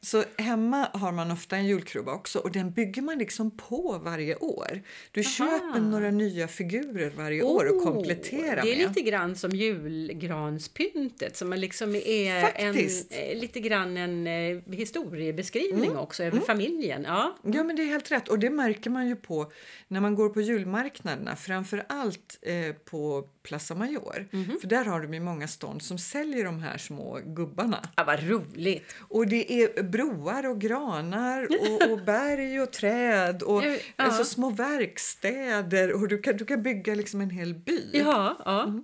Så 0.00 0.24
hemma 0.38 0.88
har 0.92 1.12
man 1.12 1.30
ofta 1.30 1.56
en 1.56 1.66
julkrubba 1.66 2.12
också 2.14 2.38
och 2.38 2.50
den 2.52 2.72
bygger 2.72 3.02
man 3.02 3.18
liksom 3.18 3.50
på 3.50 4.00
varje 4.04 4.36
år. 4.36 4.82
Du 5.10 5.22
köper 5.22 5.80
några 5.80 6.10
nya 6.10 6.48
figurer 6.48 7.12
varje 7.16 7.42
år 7.42 7.64
och 7.66 7.76
Oh, 7.76 7.84
kompletterar 7.92 8.62
Det 8.62 8.72
är 8.74 8.78
med. 8.78 8.88
lite 8.88 9.00
grann 9.00 9.36
som 9.36 9.50
julgranspyntet 9.50 11.36
som 11.36 11.52
liksom 11.52 11.94
är 11.96 12.34
en, 12.54 12.74
Faktiskt. 12.74 13.12
eh, 13.12 13.38
lite 13.40 13.60
grann 13.60 13.96
en 13.96 14.26
eh, 14.26 14.58
historiebeskrivning 14.74 15.84
Mm. 15.90 15.96
också 15.98 16.24
över 16.24 16.40
familjen. 16.40 17.02
Ja. 17.06 17.36
Ja, 17.42 17.64
men 17.64 17.76
det 17.76 17.82
är 17.82 17.86
helt 17.86 18.10
rätt. 18.10 18.28
Och 18.28 18.38
det 18.38 18.50
märker 18.50 18.90
man 18.90 19.08
ju 19.08 19.16
på 19.16 19.52
när 19.88 20.00
man 20.00 20.14
går 20.14 20.28
på 20.28 20.40
julmarknaderna, 20.40 21.36
framför 21.36 21.84
allt 21.88 22.11
eh, 22.42 22.72
på 22.74 23.28
Plaza 23.42 23.74
Mayor. 23.74 24.28
Mhm. 24.32 24.58
För 24.60 24.68
där 24.68 24.84
har 24.84 25.00
de 25.00 25.14
ju 25.14 25.20
många 25.20 25.48
stånd 25.48 25.82
som 25.82 25.98
säljer 25.98 26.44
de 26.44 26.60
här 26.62 26.78
små 26.78 27.20
gubbarna. 27.24 27.82
ja, 27.96 28.04
vad 28.04 28.22
roligt! 28.28 28.94
Och 29.08 29.26
det 29.26 29.52
är 29.52 29.82
broar 29.82 30.46
och 30.46 30.60
granar 30.60 31.48
och, 31.60 31.90
och 31.92 32.04
berg 32.04 32.60
och 32.60 32.72
träd 32.72 33.42
och 33.42 33.62
Ja. 33.64 33.76
alltså, 33.96 34.24
små 34.24 34.50
verkstäder 34.50 35.92
och 35.92 36.08
du 36.08 36.18
kan, 36.22 36.36
du 36.36 36.44
kan 36.44 36.62
bygga 36.62 36.94
liksom 36.94 37.20
en 37.20 37.30
hel 37.30 37.54
by. 37.54 37.90
Ja, 37.92 38.36
ja. 38.44 38.80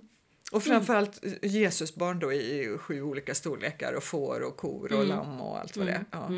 Och 0.51 0.63
framförallt 0.63 1.23
Jesusbarn 1.41 2.19
då 2.19 2.33
i 2.33 2.77
sju 2.79 3.01
olika 3.01 3.35
storlekar 3.35 3.93
och 3.93 4.03
får 4.03 4.41
och 4.41 4.57
kor 4.57 4.93
och 4.93 5.05
lamm 5.05 5.41
och 5.41 5.59
allt 5.59 5.77
vad 5.77 5.87
det 5.87 5.91
är. 5.93 6.05
Ja. 6.11 6.29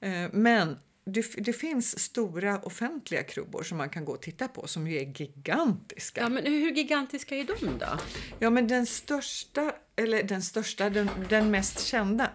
Eh, 0.00 0.30
Men 0.32 0.76
det, 1.04 1.26
det 1.36 1.52
finns 1.52 1.98
stora 2.00 2.58
offentliga 2.58 3.22
krubbor 3.22 3.62
som 3.62 3.78
man 3.78 3.88
kan 3.88 4.04
gå 4.04 4.12
och 4.12 4.22
titta 4.22 4.48
på 4.48 4.66
som 4.66 4.86
ju 4.86 4.96
är 4.96 5.20
gigantiska. 5.20 6.20
ja, 6.20 6.28
men 6.28 6.44
hur 6.46 6.70
gigantiska 6.70 7.36
är 7.36 7.44
de 7.44 7.78
då? 7.78 7.98
Ja, 8.38 8.50
men 8.50 8.68
den 8.68 8.86
största, 8.86 9.74
eller 9.96 10.22
den 10.22 10.42
största, 10.42 10.90
den, 10.90 11.10
den 11.28 11.50
mest 11.50 11.80
kända. 11.80 12.30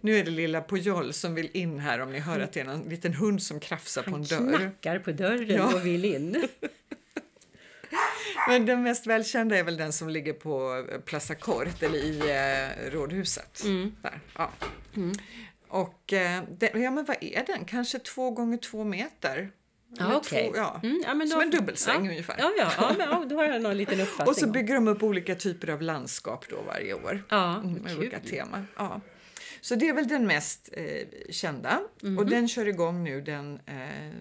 Nu 0.00 0.18
är 0.18 0.24
det 0.24 0.30
lilla 0.30 0.62
Pujol 0.62 1.12
som 1.12 1.34
vill 1.34 1.50
in 1.52 1.78
här 1.78 2.00
om 2.00 2.12
ni 2.12 2.18
hör 2.18 2.40
att 2.40 2.52
det 2.52 2.60
är 2.60 2.64
en 2.64 2.80
liten 2.82 3.14
hund 3.14 3.42
som 3.42 3.60
krafsar 3.60 4.02
på 4.02 4.14
en 4.16 4.22
dörr. 4.24 4.58
Knackar 4.58 4.98
på 4.98 5.12
dörren 5.12 5.48
Ja. 5.56 5.74
och 5.74 5.86
vill 5.86 6.04
in. 6.04 6.48
Men 8.48 8.66
den 8.66 8.82
mest 8.82 9.06
välkända 9.06 9.56
är 9.58 9.64
väl 9.64 9.76
den 9.76 9.92
som 9.92 10.08
ligger 10.08 10.32
på 10.32 10.84
eh, 10.92 11.00
Plaza 11.00 11.34
Cort 11.34 11.82
eller 11.82 11.98
i 11.98 12.18
eh, 12.18 12.90
Rådhuset. 12.90 13.62
Där. 14.02 14.20
Ja. 14.36 14.52
Och 15.70 16.12
eh, 16.12 16.42
den, 16.58 16.82
ja, 16.82 16.90
men 16.90 17.04
vad 17.04 17.16
är 17.20 17.44
den? 17.46 17.64
Kanske 17.64 17.98
två 17.98 18.30
gånger 18.30 18.56
två 18.56 18.84
meter? 18.84 19.50
Eller 20.00 20.16
okej. 20.16 20.48
två, 20.50 20.56
ja. 20.56 20.80
Mm, 20.82 21.02
ja, 21.06 21.14
men 21.14 21.28
Som 21.28 21.38
då- 21.38 21.44
en 21.44 21.50
dubbelsäng 21.50 22.04
ja. 22.04 22.10
ungefär. 22.10 22.36
Ja, 22.38 22.52
ja, 22.58 22.72
ja, 22.78 22.94
men, 22.98 23.08
ja, 23.10 23.24
då 23.28 23.36
har 23.36 23.44
jag 23.44 23.62
någon 23.62 23.76
liten 23.76 24.00
uppfattning. 24.00 24.28
Och 24.28 24.36
så 24.36 24.46
bygger 24.46 24.74
de 24.74 24.88
upp 24.88 25.02
olika 25.02 25.34
typer 25.34 25.68
av 25.70 25.82
landskap 25.82 26.44
då 26.48 26.62
varje 26.66 26.94
år. 26.94 27.22
Ja, 27.28 27.56
Mm, 27.56 27.72
med 27.72 27.86
kul. 27.90 27.98
olika 27.98 28.20
teman. 28.20 28.66
Ja. 28.76 29.00
Så 29.60 29.74
det 29.74 29.88
är 29.88 29.92
väl 29.94 30.08
den 30.08 30.26
mest 30.26 30.68
eh, 30.72 31.06
kända. 31.30 31.80
Mhm. 32.02 32.18
Och 32.18 32.26
den 32.26 32.48
kör 32.48 32.68
igång 32.68 33.04
nu 33.04 33.20
den 33.20 33.60
eh, 33.66 34.12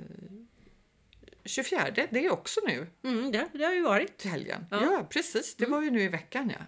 24. 1.46 1.88
Det 2.12 2.26
är 2.26 2.32
också 2.32 2.60
nu 2.68 2.88
Mm, 3.04 3.32
det, 3.32 3.48
det 3.54 3.64
har 3.64 3.74
ju 3.74 3.82
varit. 3.82 4.18
till 4.18 4.32
helgen. 4.32 4.66
Ja. 4.72 4.78
Mm. 4.78 4.92
Ja, 4.92 5.08
precis. 5.10 5.56
Det 5.56 5.66
var 5.66 5.82
ju 5.82 5.92
nu 5.92 6.02
i 6.02 6.08
veckan. 6.08 6.52
Ja. 6.60 6.66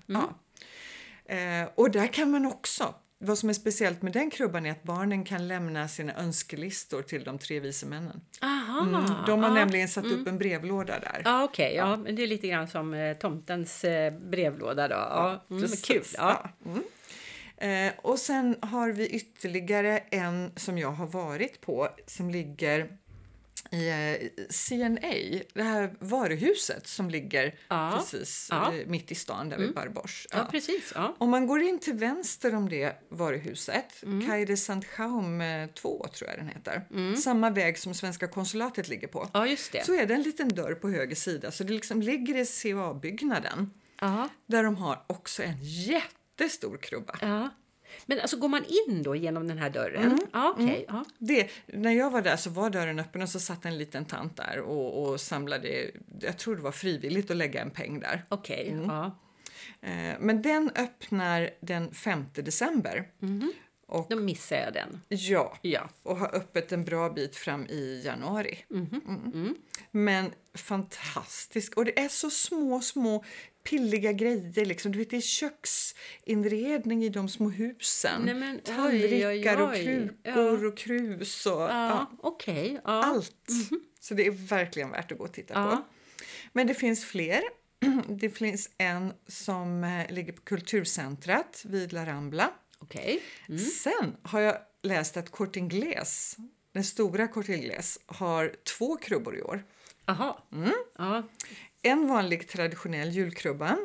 ja. 1.25 1.35
Eh, 1.35 1.69
och 1.75 1.91
där 1.91 2.07
kan 2.07 2.31
man 2.31 2.45
också... 2.45 2.95
Vad 3.23 3.37
som 3.37 3.49
är 3.49 3.53
speciellt 3.53 4.01
med 4.01 4.13
den 4.13 4.29
krubban 4.29 4.65
är 4.65 4.71
att 4.71 4.83
barnen 4.83 5.23
kan 5.23 5.47
lämna 5.47 5.87
sina 5.87 6.13
önskelistor 6.15 7.01
till 7.01 7.23
de 7.23 7.39
tre 7.39 7.59
vise 7.59 7.85
männen. 7.85 8.21
Aha, 8.41 8.79
Mm, 8.81 9.03
de 9.25 9.39
har 9.43 9.49
ja. 9.49 9.53
nämligen 9.55 9.87
satt 9.87 10.05
upp 10.05 10.27
en 10.27 10.37
brevlåda 10.37 10.99
där. 10.99 11.21
Ja, 11.25 11.43
okej. 11.43 11.75
ja. 11.75 11.95
men 11.97 12.15
det 12.15 12.23
är 12.23 12.27
lite 12.27 12.47
grann 12.47 12.67
som 12.67 12.93
eh, 12.93 13.13
tomtens 13.17 13.83
eh, 13.83 14.13
brevlåda 14.13 14.87
då. 14.87 14.95
Ja, 14.95 15.45
mm, 15.49 15.61
Precis. 15.61 15.85
kul. 15.85 16.03
Ja. 16.17 16.51
Ja. 16.63 16.69
Mm. 16.71 16.83
Eh, 17.57 17.93
och 17.97 18.19
sen 18.19 18.55
har 18.61 18.89
vi 18.91 19.07
ytterligare 19.07 19.97
en 19.97 20.51
som 20.55 20.77
jag 20.77 20.91
har 20.91 21.07
varit 21.07 21.61
på 21.61 21.89
som 22.07 22.29
ligger 22.29 22.97
i 23.73 23.89
eh, 23.89 24.45
CNA, 24.49 25.41
det 25.53 25.63
här 25.63 25.95
varuhuset 25.99 26.87
som 26.87 27.09
ligger 27.09 27.55
Ja. 27.67 27.91
precis 27.97 28.47
Ja. 28.51 28.67
Mm. 28.67 28.79
eh, 28.81 28.87
mitt 28.87 29.11
i 29.11 29.15
stan 29.15 29.49
där 29.49 29.57
vid 29.57 29.73
Barbors. 29.73 30.27
Ja, 30.31 30.47
precis. 30.51 30.93
Om 31.17 31.29
man 31.29 31.47
går 31.47 31.61
in 31.61 31.79
till 31.79 31.93
vänster 31.93 32.55
om 32.55 32.69
det 32.69 32.95
varuhuset, 33.09 34.03
Mm. 34.03 34.27
Calle 34.27 34.45
de 34.45 34.57
Sant 34.57 34.85
Jaume 34.97 35.67
2 35.75 36.07
tror 36.13 36.29
jag 36.29 36.39
den 36.39 36.47
heter, 36.47 37.15
samma 37.15 37.49
väg 37.49 37.77
som 37.77 37.93
svenska 37.93 38.27
konsulatet 38.27 38.87
ligger 38.89 39.07
på, 39.07 39.29
ja, 39.33 39.47
just 39.47 39.71
det. 39.71 39.85
så 39.85 39.93
är 39.95 40.05
det 40.05 40.13
en 40.13 40.21
liten 40.23 40.49
dörr 40.49 40.73
på 40.73 40.89
höger 40.89 41.15
sida. 41.15 41.51
Så 41.51 41.63
det 41.63 41.73
liksom 41.73 42.01
ligger 42.01 42.35
i 42.37 42.45
CA-byggnaden 42.45 43.69
där 44.45 44.63
de 44.63 44.75
har 44.75 45.03
också 45.07 45.43
en 45.43 45.57
jättestor 45.61 46.77
krubba. 46.77 47.17
Men 48.05 48.19
alltså 48.19 48.37
går 48.37 48.47
man 48.47 48.65
in 48.87 49.03
då 49.03 49.15
genom 49.15 49.47
den 49.47 49.57
här 49.57 49.69
dörren? 49.69 50.19
Ja, 50.33 50.53
okej. 50.57 50.85
Ja. 50.87 51.05
Det, 51.17 51.49
när 51.65 51.91
jag 51.91 52.09
var 52.11 52.21
där 52.21 52.35
så 52.35 52.49
var 52.49 52.69
dörren 52.69 52.99
öppen 52.99 53.21
och 53.21 53.29
så 53.29 53.39
satt 53.39 53.65
en 53.65 53.77
liten 53.77 54.05
tant 54.05 54.37
där 54.37 54.59
och, 54.59 55.03
och 55.09 55.21
samlade, 55.21 55.91
jag 56.19 56.37
tror 56.37 56.55
det 56.55 56.61
var 56.61 56.71
frivilligt 56.71 57.31
att 57.31 57.37
lägga 57.37 57.61
en 57.61 57.71
peng 57.71 57.99
där. 57.99 58.25
Okej. 58.29 58.77
Ja. 58.87 59.17
Eh, 59.81 60.15
men 60.19 60.41
den 60.41 60.71
öppnar 60.75 61.49
den 61.61 61.93
5 61.93 62.25
december. 62.33 63.07
Och, 63.87 64.05
Då 64.09 64.15
missar 64.15 64.55
jag 64.55 64.73
den. 64.73 65.01
ja, 65.07 65.57
Ja. 65.61 65.89
och 66.03 66.17
har 66.17 66.35
öppet 66.35 66.71
en 66.71 66.83
bra 66.85 67.09
bit 67.09 67.35
fram 67.35 67.65
i 67.65 68.01
januari. 68.05 68.65
Mm. 68.71 69.55
Men 69.91 70.31
fantastisk. 70.53 71.77
Och 71.77 71.85
det 71.85 71.99
är 71.99 72.07
så 72.07 72.29
små, 72.29 72.81
små 72.81 73.23
pilliga 73.63 74.11
grejer. 74.11 74.65
Liksom. 74.65 74.91
Du 74.91 74.99
vet, 74.99 75.09
det 75.09 75.17
är 75.17 75.21
köksinredning 75.21 77.03
i 77.03 77.09
de 77.09 77.29
små 77.29 77.49
husen. 77.49 78.21
Nej, 78.25 78.33
men 78.35 78.55
oj, 78.55 78.61
Tallrikar 78.63 79.57
oj, 79.57 79.61
och 79.63 79.69
oj. 79.69 79.83
krukor 79.83 80.65
och 80.65 80.77
krus. 80.77 81.45
Och, 81.45 81.51
Ja, 81.61 81.67
ja, 81.87 82.11
okej. 82.21 82.73
Ja. 82.83 83.03
allt. 83.03 83.47
Så 83.99 84.13
det 84.13 84.27
är 84.27 84.31
verkligen 84.31 84.91
värt 84.91 85.11
att 85.11 85.17
gå 85.17 85.23
och 85.23 85.33
titta 85.33 85.53
Ja. 85.53 85.69
på. 85.75 85.83
Men 86.53 86.67
det 86.67 86.73
finns 86.73 87.05
fler. 87.05 87.41
Det 88.07 88.29
finns 88.29 88.69
en 88.77 89.13
som 89.27 89.83
eh, 89.83 90.11
ligger 90.13 90.33
på 90.33 90.41
Kulturcentrat 90.41 91.63
vid 91.67 91.93
La 91.93 92.05
Rambla. 92.05 92.51
Okej. 92.79 93.21
Sen 93.83 94.15
har 94.21 94.39
jag 94.41 94.57
läst 94.83 95.17
att 95.17 95.29
Inglés, 95.57 96.37
den 96.73 96.83
stora 96.83 97.27
Inglés, 97.55 97.99
har 98.05 98.55
två 98.77 98.97
krubbor 98.97 99.37
i 99.37 99.41
år. 99.41 99.63
Aha. 100.05 100.43
Mm. 100.53 100.71
Ja. 100.97 101.23
En 101.81 102.07
vanlig 102.07 102.47
traditionell 102.49 103.09
julkrubba 103.09 103.77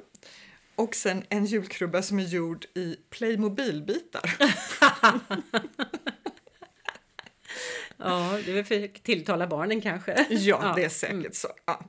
och 0.75 0.95
sen 0.95 1.25
en 1.29 1.45
julkrubba 1.47 2.03
som 2.03 2.19
är 2.19 2.23
gjord 2.25 2.65
i 2.75 2.97
Playmobil-bitar. 3.11 4.37
ja, 7.97 8.39
det 8.45 8.51
är 8.51 8.55
väl 8.55 8.65
för 8.65 8.85
att 8.85 9.03
tilltala 9.03 9.47
barnen 9.47 9.81
kanske. 9.81 10.27
Ja, 10.31 10.73
det 10.77 10.85
är 10.85 10.89
säkert 10.89 11.35
så. 11.35 11.49
Ja. 11.65 11.85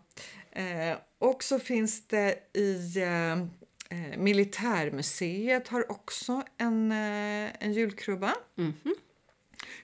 Eh, 0.62 0.98
och 1.20 1.44
så 1.44 1.60
finns 1.60 2.08
det 2.08 2.36
i 2.54 2.98
eh, 3.02 3.32
eh, 3.32 4.18
Militärmuseet 4.18 5.68
har 5.68 5.92
också 5.92 6.44
en, 6.58 6.92
eh, 6.92 7.52
en 7.60 7.74
julkrubba. 7.74 8.34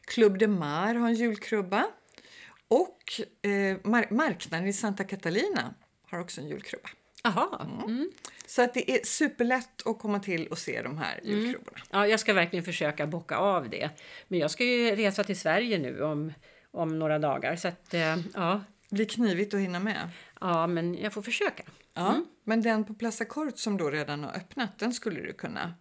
Club 0.06 0.38
de 0.38 0.48
Mar 0.48 0.96
har 0.96 1.08
en 1.08 1.16
julkrubba. 1.16 1.86
Och 2.68 3.22
eh, 3.42 3.50
mar- 3.84 4.14
marknaden 4.14 4.68
i 4.68 4.74
Santa 4.74 5.04
Catalina 5.04 5.74
har 6.14 6.22
också 6.22 6.42
en 6.42 6.48
julkrubba. 6.48 6.90
Jaha. 7.24 7.68
Mm. 7.88 8.12
Så 8.46 8.62
att 8.62 8.74
det 8.74 8.92
är 8.92 9.06
superlätt 9.06 9.88
att 9.88 10.00
komma 10.00 10.20
till 10.20 10.48
och 10.48 10.58
se 10.58 10.82
de 10.82 10.98
här 10.98 11.20
julkrubborna. 11.24 11.78
Ja, 11.92 12.08
jag 12.08 12.20
ska 12.20 12.34
verkligen 12.34 12.66
försöka 12.66 13.08
bocka 13.08 13.38
av 13.38 13.70
det. 13.70 13.90
Men 14.28 14.40
jag 14.40 14.52
ska 14.52 14.64
ju 14.64 14.96
resa 14.96 15.24
till 15.24 15.40
Sverige 15.40 15.78
nu 15.78 16.04
om, 16.04 16.34
om 16.72 17.00
några 17.00 17.20
dagar. 17.20 17.56
Så 17.56 17.68
att, 17.68 17.94
eh, 17.94 18.18
ja, 18.34 18.64
Det 18.90 18.96
blir 18.96 19.06
knivigt 19.06 19.54
att 19.54 19.60
hinna 19.60 19.80
med. 19.80 20.10
ja, 20.42 20.68
men 20.68 20.96
jag 20.96 21.14
får 21.14 21.22
försöka. 21.22 21.64
Ja. 21.94 22.26
Men 22.44 22.62
den 22.62 22.84
på 22.86 22.94
Plaza 22.94 23.26
Cort 23.26 23.58
som 23.58 23.78
då 23.78 23.90
redan 23.90 24.24
har 24.24 24.32
öppnat, 24.36 24.80
den 24.80 24.94
skulle 24.94 25.22
du 25.22 25.34
kunna 25.34 25.74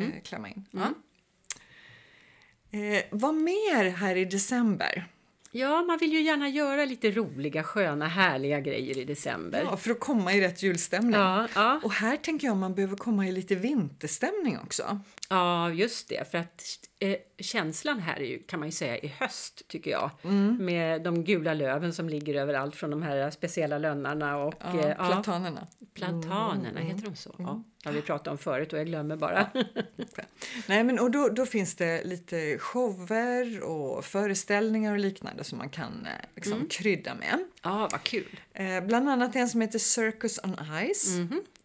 Eh, 0.00 0.22
klämma 0.24 0.48
in. 0.48 0.68
Ja. 0.70 0.94
Eh, 2.78 3.04
vad 3.10 3.34
mer 3.34 3.90
här 3.90 4.16
i 4.16 4.24
december? 4.24 5.06
Ja, 5.56 5.82
man 5.82 5.98
vill 5.98 6.12
ju 6.12 6.22
gärna 6.22 6.48
göra 6.48 6.84
lite 6.84 7.10
roliga, 7.10 7.62
sköna, 7.62 8.08
härliga 8.08 8.60
grejer 8.60 8.98
i 8.98 9.04
december. 9.04 9.62
Ja, 9.64 9.76
för 9.76 9.90
att 9.90 10.00
komma 10.00 10.32
i 10.32 10.40
rätt 10.40 10.62
julstämning. 10.62 11.20
Ja, 11.20 11.48
ja. 11.54 11.80
Och 11.82 11.92
här 11.92 12.16
tänker 12.16 12.46
jag 12.46 12.56
man 12.56 12.74
behöver 12.74 12.96
komma 12.96 13.28
i 13.28 13.32
lite 13.32 13.54
vinterstämning 13.54 14.58
också. 14.58 15.00
Ja, 15.30 15.70
just 15.70 16.08
det. 16.08 16.30
För 16.30 16.38
att 16.38 16.62
eh, 16.98 17.16
känslan 17.38 18.00
här 18.00 18.16
är 18.20 18.24
ju, 18.24 18.42
kan 18.42 18.60
man 18.60 18.68
ju 18.68 18.72
säga, 18.72 18.98
i 18.98 19.06
höst, 19.08 19.68
tycker 19.68 19.90
jag. 19.90 20.10
Med 20.60 21.02
de 21.02 21.24
gula 21.24 21.54
löven 21.54 21.92
som 21.92 22.08
ligger 22.08 22.34
överallt 22.34 22.76
från 22.76 22.90
de 22.90 23.02
här 23.02 23.30
speciella 23.30 23.78
lönnarna 23.78 24.36
och 24.36 24.54
Ja, 24.60 24.80
eh, 24.80 24.88
ja, 24.88 24.94
platanerna. 24.94 25.66
platanerna, 25.94 26.80
heter 26.80 27.04
de 27.04 27.16
så? 27.16 27.34
Ja, 27.38 27.62
det 27.82 27.88
har 27.88 27.94
vi 27.94 28.02
pratat 28.02 28.28
om 28.28 28.38
förut 28.38 28.72
och 28.72 28.78
jag 28.78 28.86
glömmer 28.86 29.16
bara. 29.16 29.50
Nej, 30.66 30.84
men 30.84 30.98
och 30.98 31.10
då, 31.10 31.28
då 31.28 31.46
finns 31.46 31.74
det 31.74 32.04
lite 32.04 32.58
shower 32.58 33.62
och 33.62 34.04
föreställningar 34.04 34.92
och 34.92 34.98
liknande 34.98 35.44
som 35.44 35.58
man 35.58 35.68
kan 35.68 36.06
eh, 36.06 36.26
liksom, 36.36 36.66
krydda 36.70 37.14
med. 37.14 37.38
Ja, 37.62 37.88
vad 37.92 38.02
kul. 38.02 38.40
Eh, 38.52 38.80
bland 38.80 39.08
annat 39.08 39.36
en 39.36 39.48
som 39.48 39.60
heter 39.60 39.78
Circus 39.78 40.38
on 40.44 40.56
Ice 40.94 41.08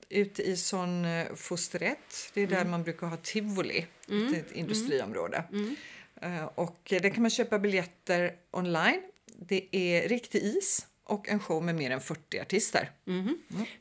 ute 0.10 0.44
i 0.44 0.58
sån 0.58 1.06
eh, 1.06 1.28
Fosterett. 1.36 2.32
Det 2.34 2.42
är 2.42 2.48
där 2.48 2.66
man 2.66 2.84
brukar 2.84 3.08
ha 3.08 3.18
tivoli, 3.18 3.78
ett, 4.08 4.34
ett 4.38 4.52
industriområde. 4.52 5.44
Eh, 6.22 6.44
och 6.56 6.78
det 6.90 7.10
kan 7.10 7.22
man 7.22 7.30
köpa 7.32 7.60
biljetter 7.60 8.34
online. 8.52 9.02
Det 9.36 9.68
är 9.76 10.08
riktig 10.10 10.44
is 10.44 10.86
och 11.04 11.30
en 11.30 11.40
show 11.40 11.64
med 11.64 11.76
mer 11.76 11.92
än 11.92 12.02
40 12.02 12.40
artister. 12.42 12.92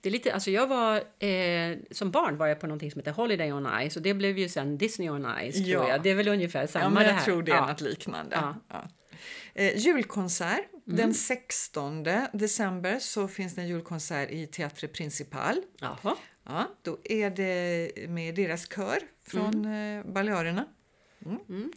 Det 0.01 0.09
är 0.09 0.11
lite, 0.11 0.35
alltså 0.35 0.51
jag 0.51 0.67
var, 0.67 0.97
eh, 1.25 1.77
som 1.91 2.11
barn 2.11 2.37
var 2.37 2.47
jag 2.47 2.61
på 2.61 2.67
någonting 2.67 2.91
som 2.91 2.99
heter 2.99 3.13
Holiday 3.13 3.53
on 3.53 3.69
Ice 3.91 3.97
och 3.97 4.03
det 4.03 4.15
blev 4.15 4.39
ju 4.39 4.49
sen 4.49 4.79
Disney 4.79 5.09
on 5.11 5.27
Ice 5.51 5.55
tror 5.57 5.69
Ja. 5.69 5.89
jag. 5.89 6.03
Det 6.03 6.11
är 6.11 6.15
väl 6.15 6.29
ungefär 6.29 6.67
samma 6.67 6.85
Ja, 6.85 6.91
men 6.91 7.03
det 7.03 7.09
jag 7.09 7.15
här. 7.17 7.25
tror 7.25 7.43
det 7.43 7.53
är 7.53 7.57
ja. 7.57 7.67
något 7.67 7.81
liknande. 7.81 8.55
Ja. 8.69 8.89
Eh, 9.55 9.77
julkonsert. 9.77 10.69
Den 10.85 11.15
16 11.15 12.05
december 12.33 12.99
så 12.99 13.29
finns 13.29 13.55
det 13.55 13.61
en 13.61 13.69
julkonsert 13.69 14.31
i 14.31 14.47
Teatre 14.47 14.89
Principal. 14.89 15.63
Jaha. 15.81 16.17
Ja, 16.45 16.67
då 16.83 16.99
är 17.05 17.31
det 17.31 18.09
med 18.09 18.35
deras 18.35 18.69
kör 18.69 18.99
från 19.27 19.65
mm. 19.65 20.13
Balearerna. 20.13 20.65
Mm. 21.27 21.73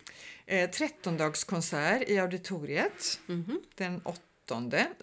Eh, 0.46 0.70
13-dagskonsert 0.70 2.04
i 2.08 2.20
auditoriet 2.20 3.20
den 3.76 4.02
8. 4.04 4.18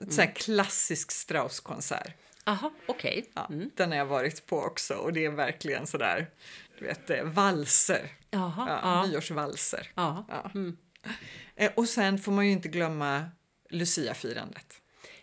Ett 0.00 0.12
sån 0.12 0.26
klassisk 0.34 1.10
Strauss-konsert. 1.12 2.12
Jaha, 2.44 2.70
okej. 2.86 3.30
Ja, 3.34 3.50
Den 3.76 3.90
har 3.90 3.98
jag 3.98 4.06
varit 4.06 4.46
på 4.46 4.58
också 4.58 4.94
och 4.94 5.12
det 5.12 5.24
är 5.24 5.30
verkligen 5.30 5.86
sådär, 5.86 6.30
du 6.78 6.84
vet, 6.84 7.10
eh, 7.10 7.24
valser. 7.24 8.10
Jaha, 8.30 8.66
Ja, 8.68 8.80
ja. 8.82 9.06
Nyårsvalser. 9.06 9.90
ja. 9.94 10.26
Ja. 10.28 10.50
Eh, 10.54 11.12
Och 11.74 11.88
sen 11.88 12.18
får 12.18 12.32
man 12.32 12.46
ju 12.46 12.52
inte 12.52 12.68
glömma 12.68 13.24
Lucia-firandet. 13.70 14.74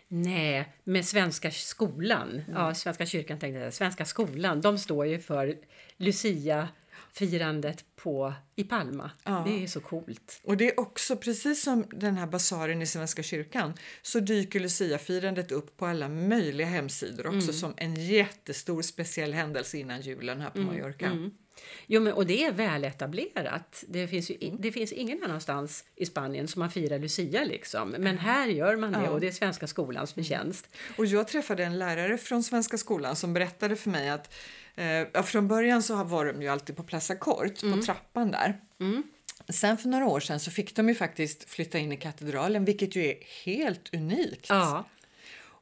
Nej, 0.08 0.72
med 0.84 1.04
Svenska 1.04 1.50
skolan, 1.50 2.42
ja, 2.52 2.74
Svenska 2.74 3.06
kyrkan 3.06 3.38
tänkte 3.38 3.60
jag, 3.60 3.74
Svenska 3.74 4.04
skolan, 4.04 4.60
de 4.60 4.78
står 4.78 5.06
ju 5.06 5.18
för 5.18 5.56
Lucia-firandet 5.96 7.84
på, 7.96 8.34
i 8.56 8.64
Palma. 8.64 9.10
Det 9.24 9.62
är 9.62 9.66
så 9.66 9.80
coolt. 9.80 10.40
Och 10.44 10.56
det 10.56 10.68
är 10.68 10.80
också 10.80 11.16
precis 11.16 11.62
som 11.62 11.84
den 11.90 12.16
här 12.16 12.26
basaren 12.26 12.82
i 12.82 12.86
Svenska 12.86 13.22
kyrkan 13.22 13.74
så 14.02 14.20
dyker 14.20 14.60
Lucia-firandet 14.60 15.52
upp 15.52 15.76
på 15.76 15.86
alla 15.86 16.08
möjliga 16.08 16.66
hemsidor 16.66 17.26
också 17.36 17.52
som 17.52 17.74
en 17.76 17.94
jättestor 17.94 18.82
speciell 18.82 19.32
händelse 19.34 19.78
innan 19.78 20.00
julen 20.00 20.40
här 20.40 20.50
på 20.50 20.58
Mallorca. 20.58 21.30
Jo, 21.86 22.00
men, 22.00 22.12
och 22.12 22.26
det 22.26 22.44
är 22.44 22.52
väl 22.52 22.84
etablerat. 22.84 23.84
Det 23.88 24.08
finns, 24.08 24.30
ju, 24.30 24.36
det 24.58 24.72
finns 24.72 24.92
ingen 24.92 25.22
annanstans 25.24 25.84
i 25.96 26.06
Spanien 26.06 26.48
som 26.48 26.60
man 26.60 26.70
firar 26.70 26.98
Lucia. 26.98 27.44
Liksom. 27.44 27.88
Men 27.88 28.18
här 28.18 28.46
gör 28.46 28.76
man 28.76 28.92
det 28.92 29.08
och 29.08 29.20
det 29.20 29.28
är 29.28 29.32
Svenska 29.32 29.66
skolans 29.66 30.12
förtjänst. 30.12 30.68
Och 30.96 31.06
jag 31.06 31.28
träffade 31.28 31.64
en 31.64 31.78
lärare 31.78 32.18
från 32.18 32.42
Svenska 32.42 32.78
skolan 32.78 33.16
som 33.16 33.32
berättade 33.32 33.76
för 33.76 33.90
mig 33.90 34.08
att 34.08 34.34
eh, 34.74 34.86
ja, 34.86 35.22
från 35.22 35.48
början 35.48 35.82
så 35.82 36.04
var 36.04 36.24
de 36.24 36.42
ju 36.42 36.48
alltid 36.48 36.76
på 36.76 36.82
Plaza 36.82 37.16
Cort, 37.16 37.60
på 37.60 37.82
trappan 37.82 38.30
där. 38.30 38.60
Sen 39.48 39.76
för 39.76 39.88
några 39.88 40.06
år 40.06 40.20
sedan 40.20 40.40
så 40.40 40.50
fick 40.50 40.76
de 40.76 40.88
ju 40.88 40.94
faktiskt 40.94 41.50
flytta 41.50 41.78
in 41.78 41.92
i 41.92 41.96
katedralen, 41.96 42.64
vilket 42.64 42.96
ju 42.96 43.04
är 43.04 43.16
helt 43.44 43.94
unikt. 43.94 44.46
Ja. 44.48 44.84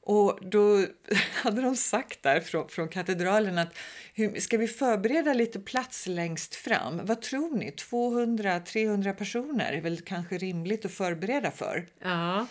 Och 0.07 0.39
då 0.43 0.87
hade 1.33 1.63
de 1.63 1.77
sagt 1.77 2.23
där 2.23 2.41
från, 2.41 2.69
från 2.69 2.89
katedralen 2.89 3.59
att 3.59 3.79
hur, 4.15 4.41
ska 4.41 4.59
vi 4.59 4.69
förbereda 4.69 5.35
lite 5.35 5.61
plats 5.61 6.07
längst 6.07 6.55
fram? 6.55 7.01
Vad 7.05 7.23
tror 7.23 7.57
ni? 7.57 7.71
200-300 7.71 9.13
personer 9.13 9.73
är 9.73 9.81
väl 9.81 10.01
kanske 10.01 10.39
rimligt 10.39 10.85
att 10.85 10.93
förbereda 10.93 11.51
för? 11.51 11.87
ja. 12.03 12.47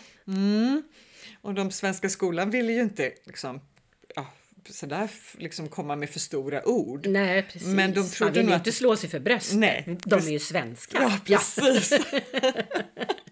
Och 1.40 1.54
de 1.54 1.70
svenska 1.70 2.08
skolan 2.08 2.50
ville 2.50 2.72
ju 2.72 2.80
inte 2.80 3.12
liksom, 3.24 3.60
ja, 4.14 4.26
sådär 4.70 5.08
liksom 5.38 5.68
komma 5.68 5.96
med 5.96 6.10
för 6.10 6.20
stora 6.20 6.68
ord. 6.68 7.06
Nej, 7.06 7.42
precis. 7.42 7.68
Men 7.68 7.92
de 7.94 8.08
trodde 8.08 8.30
man 8.30 8.32
vill 8.32 8.48
ju 8.48 8.52
att- 8.52 8.60
inte 8.60 8.72
slå 8.72 8.96
sig 8.96 9.10
för 9.10 9.20
bröstet. 9.20 9.58
Nej, 9.58 9.98
de 10.04 10.14
är 10.14 10.30
ju 10.30 10.38
svenskar. 10.38 11.00
Ja, 11.02 11.18
precis. 11.24 11.92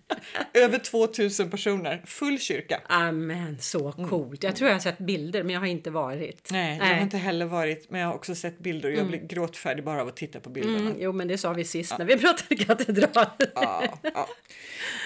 Över 0.54 0.78
2000 0.78 1.50
personer, 1.50 2.02
full 2.06 2.38
kyrka. 2.38 2.80
Amen, 2.86 3.58
så 3.60 3.92
coolt. 3.92 4.42
Jag 4.42 4.56
tror 4.56 4.68
jag 4.68 4.74
har 4.74 4.80
sett 4.80 4.98
bilder, 4.98 5.42
men 5.42 5.54
jag 5.54 5.60
har 5.60 5.66
inte 5.66 5.90
varit. 5.90 6.48
Nej, 6.50 6.78
jag 6.78 6.86
har 6.86 7.02
inte 7.02 7.16
heller 7.18 7.46
varit, 7.46 7.90
men 7.90 8.00
jag 8.00 8.08
har 8.08 8.14
också 8.14 8.34
sett 8.34 8.58
bilder 8.58 8.90
och 8.90 8.94
jag 8.96 9.06
blir 9.06 9.18
gråtfärdig 9.18 9.84
bara 9.84 10.02
av 10.02 10.08
att 10.08 10.16
titta 10.16 10.40
på 10.40 10.50
bilderna. 10.50 10.78
Mm, 10.80 10.96
jo, 10.98 11.12
men 11.12 11.28
det 11.28 11.38
sa 11.38 11.52
vi 11.52 11.64
sist 11.64 11.98
när 11.98 12.04
vi 12.04 12.16
pratade 12.18 12.64
katedral. 12.64 13.26
Ja, 13.54 13.84
ja. 14.02 14.28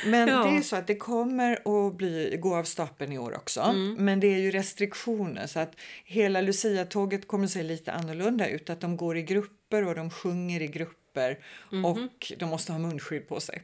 Men 0.06 0.28
Ja. 0.28 0.44
det 0.44 0.56
är 0.56 0.62
så 0.62 0.76
att 0.76 0.86
det 0.86 0.96
kommer 0.96 1.52
att 1.52 1.96
bli, 1.96 2.36
gå 2.40 2.56
av 2.56 2.64
stapeln 2.64 3.12
i 3.12 3.18
år 3.18 3.36
också. 3.36 3.60
Mm. 3.60 3.94
Men 3.94 4.20
det 4.20 4.34
är 4.34 4.38
ju 4.38 4.50
restriktioner 4.50 5.46
så 5.46 5.60
att 5.60 5.72
hela 6.04 6.40
Lucia-tåget 6.40 7.28
kommer 7.28 7.44
att 7.44 7.50
se 7.50 7.62
lite 7.62 7.92
annorlunda 7.92 8.48
ut. 8.48 8.70
Att 8.70 8.80
de 8.80 8.96
går 8.96 9.16
i 9.16 9.22
grupper 9.22 9.86
och 9.86 9.94
de 9.94 10.10
sjunger 10.10 10.62
i 10.62 10.66
grupper 10.66 11.06
papper 11.16 11.38
och 11.84 12.32
de 12.38 12.44
måste 12.44 12.72
ha 12.72 12.78
munskydd 12.78 13.28
på 13.28 13.40
sig. 13.40 13.62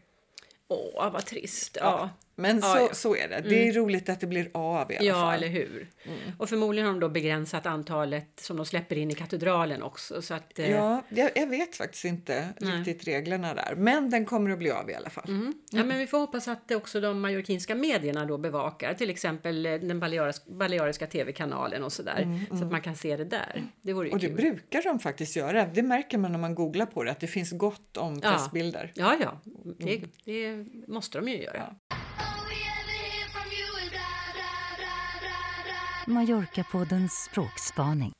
Åh, 0.72 1.11
vad 1.11 1.26
trist. 1.26 1.76
Ja. 1.80 2.11
Men 2.34 2.56
Ja, 2.56 2.62
så, 2.62 2.78
ja. 2.78 2.88
så 2.94 3.16
är 3.16 3.28
det. 3.28 3.40
Det 3.48 3.68
är 3.68 3.72
roligt 3.72 4.08
att 4.08 4.20
det 4.20 4.26
blir 4.26 4.50
av 4.54 4.92
i 4.92 4.96
alla 4.96 5.06
Ja, 5.06 5.14
fall. 5.14 5.34
eller 5.34 5.48
hur? 5.48 5.88
Och 6.38 6.48
förmodligen 6.48 6.86
har 6.86 6.92
de 6.94 7.00
då 7.00 7.08
begränsat 7.08 7.66
antalet 7.66 8.28
som 8.40 8.56
de 8.56 8.66
släpper 8.66 8.98
in 8.98 9.10
i 9.10 9.14
katedralen 9.14 9.82
också. 9.82 10.22
Så 10.22 10.34
att, 10.34 10.58
eh, 10.58 10.70
Ja, 10.70 11.02
jag, 11.08 11.30
jag 11.34 11.46
vet 11.46 11.76
faktiskt 11.76 12.04
inte 12.04 12.48
riktigt 12.58 13.08
reglerna 13.08 13.54
där, 13.54 13.74
men 13.76 14.10
den 14.10 14.24
kommer 14.26 14.50
att 14.50 14.58
bli 14.58 14.70
av 14.70 14.90
i 14.90 14.94
alla 14.94 15.10
fall. 15.10 15.24
Mm. 15.28 15.54
Ja, 15.70 15.84
men 15.84 15.98
vi 15.98 16.06
får 16.06 16.18
hoppas 16.18 16.48
att 16.48 16.68
det 16.68 16.76
också 16.76 17.00
de 17.00 17.20
majorkinska 17.20 17.74
medierna 17.74 18.24
då 18.24 18.38
bevakar, 18.38 18.94
till 18.94 19.10
exempel 19.10 19.66
eh, 19.66 19.74
den 19.74 20.00
baleariska, 20.00 20.44
baleariska 20.52 21.06
tv-kanalen 21.06 21.84
och 21.84 21.92
sådär, 21.92 22.40
så 22.48 22.64
att 22.64 22.70
man 22.70 22.80
kan 22.80 22.94
se 22.96 23.16
det 23.16 23.24
där. 23.24 23.62
Det 23.82 23.92
vore 23.92 24.08
ju 24.08 24.12
Och 24.14 24.20
det 24.20 24.26
kul. 24.26 24.36
brukar 24.36 24.82
de 24.82 24.98
faktiskt 24.98 25.36
göra. 25.36 25.66
Det 25.66 25.82
märker 25.82 26.18
man 26.18 26.32
när 26.32 26.38
man 26.38 26.54
googlar 26.54 26.86
på 26.86 27.04
det, 27.04 27.10
att 27.10 27.20
det 27.20 27.26
finns 27.26 27.52
gott 27.52 27.96
om 27.96 28.20
Ja. 28.22 28.30
pressbilder. 28.30 28.92
Ja, 28.94 29.16
ja, 29.20 29.40
det, 29.78 30.02
det 30.24 30.66
måste 30.88 31.18
de 31.18 31.28
ju 31.28 31.42
göra. 31.42 31.74
Mallorca-poddens 36.06 37.24
språkspaning. 37.30 38.12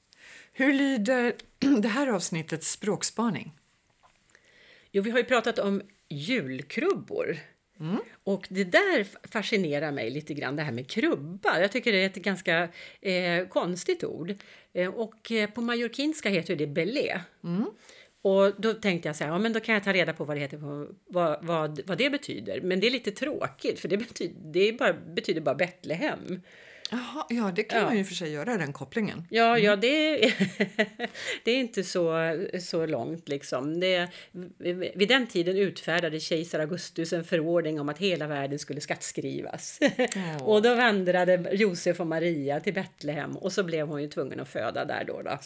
Hur 0.53 0.73
lyder 0.73 1.35
det 1.81 1.89
här 1.89 2.07
avsnittets 2.07 2.71
språkspaning? 2.71 3.53
Jo, 4.93 5.03
vi 5.03 5.11
har 5.11 5.19
ju 5.19 5.25
pratat 5.25 5.59
om 5.59 5.83
julkrubbor. 6.09 7.39
Och 8.25 8.47
det 8.51 8.65
där 8.65 9.07
fascinerar 9.29 9.93
mig 9.93 10.11
lite 10.11 10.35
grann, 10.35 10.57
det 10.57 10.63
här 10.63 10.73
med 10.73 10.91
krubba. 10.91 11.61
Jag 11.61 11.73
tycker 11.73 11.93
det 11.93 12.03
är 12.03 12.07
ett 12.07 12.15
ganska 12.15 12.69
eh, 13.01 13.47
konstigt 13.49 14.05
ord. 14.05 14.35
Eh, 14.73 14.95
och 14.95 15.33
eh, 15.33 15.51
på 15.51 15.61
majorkinska 15.61 16.29
heter 16.29 16.57
det 16.57 16.67
belé. 16.67 17.21
Och 18.23 18.61
då 18.61 18.73
tänkte 18.75 19.09
jag 19.09 19.17
så 19.17 19.25
här, 19.25 19.31
ja 19.31 19.39
men 19.39 19.53
då 19.53 19.61
kan 19.61 19.75
jag 19.75 19.85
ta 19.85 19.93
reda 19.93 20.13
på 20.13 20.25
vad 20.25 20.37
det, 20.37 20.41
heter 20.41 20.57
vad, 21.07 21.39
vad, 21.41 21.81
vad 21.87 21.99
det 21.99 22.11
betyder. 22.11 22.61
Men 22.61 22.81
det 22.81 22.87
är 22.87 22.91
lite 22.91 23.11
tråkigt, 23.11 23.81
för 23.81 23.89
det 23.89 23.97
betyder, 23.97 24.53
det 24.53 24.69
är 24.69 24.73
bara, 24.73 24.93
betyder 24.93 25.41
bara 25.41 25.55
Betlehem. 25.55 26.41
Jaha, 26.93 27.27
ja, 27.29 27.53
det 27.57 27.63
kan 27.63 27.79
Ja. 27.79 27.85
man 27.85 27.97
ju 27.97 28.05
för 28.05 28.15
sig 28.15 28.33
göra, 28.33 28.57
den 28.57 28.73
kopplingen. 28.73 29.27
Ja, 29.31 29.59
ja 29.59 29.77
det, 29.77 30.25
är, 30.25 30.35
det 31.45 31.51
är 31.51 31.57
inte 31.57 31.85
så, 31.85 32.13
så 32.61 32.87
långt. 32.87 33.29
Liksom. 33.29 33.81
Det, 33.81 34.09
vid 34.95 35.09
den 35.09 35.27
tiden 35.27 35.57
utfärdade 35.57 36.21
kejsar 36.21 36.61
Augustus 36.61 37.13
en 37.13 37.25
förordning 37.25 37.81
om 37.81 37.89
att 37.89 37.99
hela 37.99 38.27
världen 38.27 38.59
skulle 38.59 38.81
skattskrivas. 38.81 39.81
och 40.41 40.63
då 40.63 40.75
vandrade 40.75 41.49
Josef 41.53 42.01
och 42.01 42.07
Maria 42.07 42.61
till 42.61 42.75
Betlehem 42.75 43.37
och 43.37 43.53
så 43.53 43.63
blev 43.63 43.87
hon 43.87 44.03
ju 44.03 44.09
tvungen 44.09 44.41
att 44.41 44.49
föda 44.49 44.85
där. 44.85 45.05
Då, 45.05 45.23
då. 45.23 45.39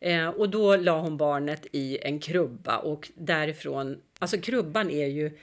Eh, 0.00 0.28
och 0.28 0.48
då 0.48 0.76
la 0.76 1.00
hon 1.00 1.16
barnet 1.16 1.66
i 1.72 1.98
en 2.02 2.20
krubba 2.20 2.78
och 2.78 3.10
därifrån, 3.14 4.00
alltså 4.18 4.38
krubban 4.38 4.90
är 4.90 5.06
ju 5.06 5.38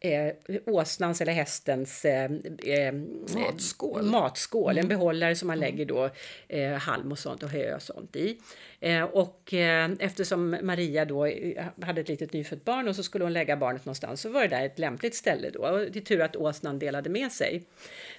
eh, 0.00 0.34
åsnans 0.66 1.20
eller 1.20 1.32
hästens 1.32 2.04
eh, 2.04 2.30
eh, 2.64 2.92
Matskål. 3.34 4.02
matskål 4.02 4.78
en 4.78 4.88
behållare 4.88 5.36
som 5.36 5.48
man 5.48 5.58
lägger 5.58 5.84
då 5.84 6.10
eh, 6.48 6.72
halm 6.72 7.12
och 7.12 7.18
sånt 7.18 7.42
och 7.42 7.48
hö 7.48 7.74
och 7.74 7.82
sånt 7.82 8.16
i. 8.16 8.38
Eh, 8.80 9.02
och 9.02 9.54
eh, 9.54 9.90
eftersom 9.98 10.56
Maria 10.62 11.04
då 11.04 11.26
eh, 11.26 11.64
hade 11.82 12.00
ett 12.00 12.08
litet 12.08 12.32
nyfött 12.32 12.64
barn 12.64 12.88
och 12.88 12.96
så 12.96 13.02
skulle 13.02 13.24
hon 13.24 13.32
lägga 13.32 13.56
barnet 13.56 13.84
någonstans 13.84 14.20
så 14.20 14.28
var 14.28 14.42
det 14.42 14.48
där 14.48 14.66
ett 14.66 14.78
lämpligt 14.78 15.14
ställe 15.14 15.50
då. 15.50 15.60
Och 15.60 15.78
det 15.78 15.98
är 15.98 16.00
tur 16.00 16.20
att 16.20 16.36
åsnan 16.36 16.78
delade 16.78 17.10
med 17.10 17.32
sig. 17.32 17.64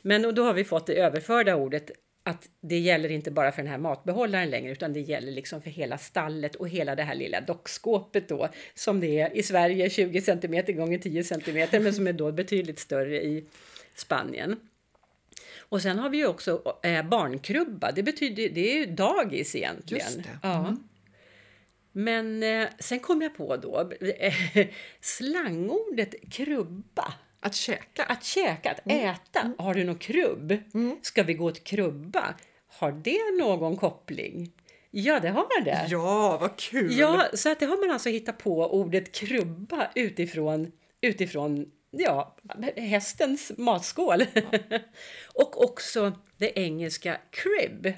Men 0.02 0.26
och 0.26 0.34
då 0.34 0.44
har 0.44 0.54
vi 0.54 0.63
fått 0.63 0.88
det 0.88 0.94
överförda 0.94 1.56
ordet 1.56 1.92
att 2.23 2.49
det 2.62 2.79
gäller 2.79 3.12
inte 3.12 3.32
bara 3.32 3.51
för 3.51 3.62
den 3.62 3.71
här 3.71 3.77
matbehållaren 3.77 4.49
längre 4.49 4.71
utan 4.71 4.93
det 4.93 4.99
gäller 4.99 5.32
liksom 5.32 5.62
för 5.62 5.69
hela 5.69 5.97
stallet 5.97 6.55
och 6.55 6.69
hela 6.69 6.95
det 6.95 7.03
här 7.03 7.15
lilla 7.15 7.41
dockskåpet 7.41 8.29
då 8.29 8.49
som 8.73 8.99
det 8.99 9.19
är 9.19 9.38
i 9.38 9.43
Sverige 9.43 9.89
20 9.89 10.21
cm 10.21 10.75
gånger 10.77 10.97
10 10.97 11.23
cm 11.23 11.67
men 11.71 11.93
som 11.93 12.08
är 12.08 12.13
då 12.13 12.32
betydligt 12.32 12.79
större 12.79 13.21
i 13.21 13.45
Spanien. 13.95 14.60
Och 15.60 15.82
sen 15.82 15.99
har 15.99 16.10
vi 16.10 16.17
ju 16.17 16.27
också 16.27 16.79
eh, 16.84 17.05
barnkrubba. 17.05 17.91
Det 17.91 18.03
betyder 18.03 18.49
det 18.49 18.71
är 18.71 18.77
ju 18.77 18.86
dagis 18.86 19.55
egentligen. 19.55 20.05
Just 20.05 20.23
det. 20.23 20.39
Ja. 20.43 20.75
Men 21.91 22.43
eh, 22.43 22.67
sen 22.79 22.99
kom 22.99 23.21
jag 23.21 23.38
på 23.38 23.58
då 23.58 23.91
eh, 24.01 24.34
slangordet 25.01 26.15
krubba. 26.32 27.13
Att 27.39 27.56
käka. 27.56 28.04
Att 28.04 28.23
käka, 28.23 28.71
att 28.71 28.91
äta. 28.91 29.54
Har 29.58 29.73
du 29.73 29.84
någon 29.84 29.97
krubb? 29.97 30.58
Ska 31.02 31.23
vi 31.23 31.34
gå 31.34 31.52
till 31.52 31.63
krubba? 31.63 32.36
Har 32.67 32.91
det 32.91 33.43
någon 33.43 33.78
koppling? 33.78 34.52
Ja, 34.91 35.19
det 35.19 35.30
har 35.30 35.62
det. 35.63 35.86
Ja, 35.89 36.38
vad 36.41 36.58
kul! 36.58 36.97
Ja, 36.97 37.25
så 37.34 37.52
att 37.52 37.60
det 37.60 37.65
har 37.65 37.78
man 37.78 37.91
alltså 37.91 38.10
hittat 38.10 38.38
på 38.38 38.73
ordet 38.73 39.12
krubba 39.12 39.91
utifrån, 39.95 40.71
utifrån 41.02 41.71
ja, 41.91 42.38
hästens 42.75 43.52
matskål. 43.58 44.23
och 45.34 45.63
också 45.63 46.13
det 46.38 46.60
engelska 46.60 47.17
crib, 47.30 47.93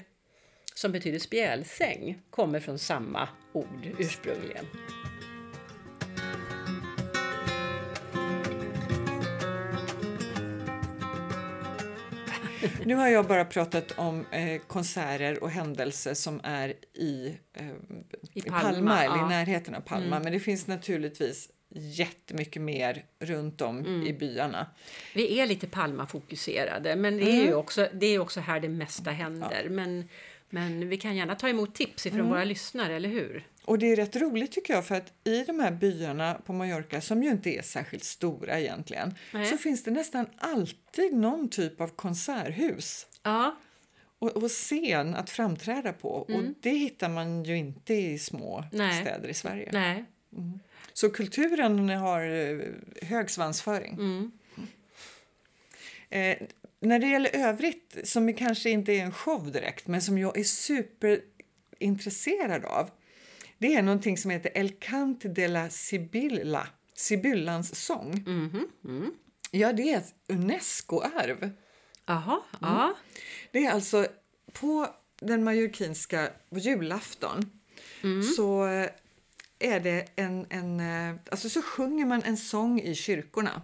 som 0.74 0.92
betyder 0.92 1.18
spjälsäng, 1.18 2.22
kommer 2.30 2.60
från 2.60 2.78
samma 2.78 3.28
ord 3.52 3.88
ursprungligen. 3.98 4.66
Nu 12.84 12.94
har 12.94 13.08
jag 13.08 13.26
bara 13.26 13.44
pratat 13.44 13.92
om 13.98 14.26
eh, 14.30 14.60
konserter 14.66 15.42
och 15.42 15.50
händelser 15.50 16.14
som 16.14 16.40
är 16.44 16.74
i, 16.94 17.38
eh, 17.54 17.66
i 18.34 18.42
Palma, 18.42 18.60
Palma, 18.60 19.04
eller 19.04 19.16
ja. 19.16 19.26
i 19.26 19.28
närheten 19.28 19.74
av 19.74 19.80
Palma. 19.80 20.20
Men 20.20 20.32
det 20.32 20.40
finns 20.40 20.66
naturligtvis 20.66 21.48
jättemycket 21.74 22.62
mer 22.62 23.04
runt 23.18 23.60
om 23.60 24.04
i 24.06 24.12
byarna. 24.12 24.66
Vi 25.14 25.40
är 25.40 25.46
lite 25.46 25.66
Palma-fokuserade, 25.66 26.96
men 26.96 27.16
det 27.16 27.30
är 27.30 27.46
ju 27.46 27.54
också, 27.54 27.88
det 27.92 28.06
är 28.06 28.18
också 28.18 28.40
här 28.40 28.60
det 28.60 28.68
mesta 28.68 29.10
händer. 29.10 29.68
Men, 29.70 30.08
men 30.50 30.88
vi 30.88 30.96
kan 30.96 31.16
gärna 31.16 31.34
ta 31.34 31.48
emot 31.48 31.74
tips 31.74 32.06
ifrån 32.06 32.28
våra 32.28 32.44
lyssnare, 32.44 32.96
eller 32.96 33.08
hur? 33.08 33.46
Och 33.64 33.78
det 33.78 33.92
är 33.92 33.96
rätt 33.96 34.16
roligt 34.16 34.52
tycker 34.52 34.74
jag 34.74 34.86
för 34.86 34.94
att 34.94 35.12
i 35.24 35.44
de 35.44 35.60
här 35.60 35.70
byarna 35.70 36.40
på 36.46 36.52
Mallorca 36.52 37.00
som 37.00 37.22
ju 37.22 37.30
inte 37.30 37.50
är 37.50 37.62
särskilt 37.62 38.04
stora 38.04 38.60
egentligen 38.60 39.14
Nej. 39.32 39.46
så 39.46 39.56
finns 39.56 39.84
det 39.84 39.90
nästan 39.90 40.26
alltid 40.38 41.14
någon 41.16 41.48
typ 41.48 41.80
av 41.80 41.88
konserthus 41.88 43.06
Ja, 43.22 43.56
och, 44.18 44.28
och 44.36 44.50
scen 44.50 45.14
att 45.14 45.30
framträda 45.30 45.92
på 45.92 46.08
och 46.08 46.42
det 46.60 46.70
hittar 46.70 47.08
man 47.08 47.44
ju 47.44 47.56
inte 47.56 47.94
i 47.94 48.18
små 48.18 48.64
Nej. 48.72 49.00
städer 49.02 49.28
i 49.28 49.34
Sverige. 49.34 49.68
nej. 49.72 50.04
Så 50.92 51.10
kulturen 51.10 51.88
har 51.88 52.30
eh, 52.30 52.58
hög 53.02 53.30
svansföring. 53.30 53.92
Eh, 56.10 56.36
när 56.80 56.98
det 56.98 57.06
gäller 57.06 57.36
övrigt, 57.36 57.96
som 58.04 58.34
kanske 58.34 58.70
inte 58.70 58.92
är 58.92 59.02
en 59.02 59.12
show 59.12 59.52
direkt, 59.52 59.86
men 59.86 60.02
som 60.02 60.18
jag 60.18 60.38
är 60.38 60.44
superintresserad 60.44 62.64
av, 62.64 62.90
det 63.62 63.74
är 63.74 63.82
någonting 63.82 64.18
som 64.18 64.30
heter 64.30 64.50
El 64.54 64.70
Cante 64.70 65.28
de 65.28 65.48
la 65.48 65.70
Sibylla, 65.70 66.68
Sibyllans 66.94 67.74
sång. 67.74 68.24
Ja, 69.50 69.72
det 69.72 69.92
är 69.92 69.98
ett 69.98 70.14
Unesco-arv. 70.28 71.50
Jaha, 72.06 72.40
ja. 72.60 72.94
Det 73.52 73.66
är 73.66 73.72
alltså 73.72 74.06
på 74.52 74.88
den 75.20 75.44
majorkinska 75.44 76.30
julafton 76.50 77.50
så 78.36 78.66
eh, 78.66 78.88
är 79.58 79.80
det 79.80 80.08
en, 80.16 80.46
en, 80.50 80.80
eh, 80.80 81.16
alltså 81.30 81.48
så 81.48 81.62
sjunger 81.62 82.06
man 82.06 82.22
en 82.22 82.36
sång 82.36 82.80
i 82.80 82.94
kyrkorna 82.94 83.62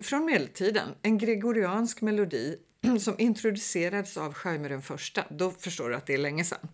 från 0.00 0.24
medeltiden, 0.24 0.88
en 1.02 1.18
gregoriansk 1.18 2.00
melodi 2.00 2.56
som 3.00 3.14
introducerades 3.18 4.16
av 4.16 4.36
Jaime 4.44 4.68
den 4.68 4.82
första. 4.82 5.24
Då 5.30 5.50
förstår 5.50 5.88
du 5.88 5.96
att 5.96 6.06
det 6.06 6.14
är 6.14 6.18
länge 6.18 6.44
sedan. 6.44 6.68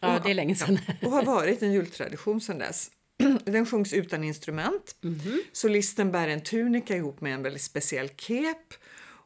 Ja, 0.00 0.16
Och- 0.16 0.22
det 0.24 0.30
är 0.30 0.34
länge 0.34 0.54
sedan. 0.56 0.78
och 1.02 1.10
har 1.10 1.22
varit 1.24 1.62
en 1.62 1.72
jultradition 1.72 2.40
sedan 2.40 2.58
dess. 2.58 2.90
Den 3.44 3.66
sjungs 3.66 3.92
utan 3.92 4.24
instrument. 4.24 4.96
Solisten 5.52 6.12
bär 6.12 6.28
en 6.28 6.40
tunika 6.42 6.96
ihop 6.96 7.20
med 7.20 7.34
en 7.34 7.42
väldigt 7.42 7.62
speciell 7.62 8.08
kep. 8.16 8.74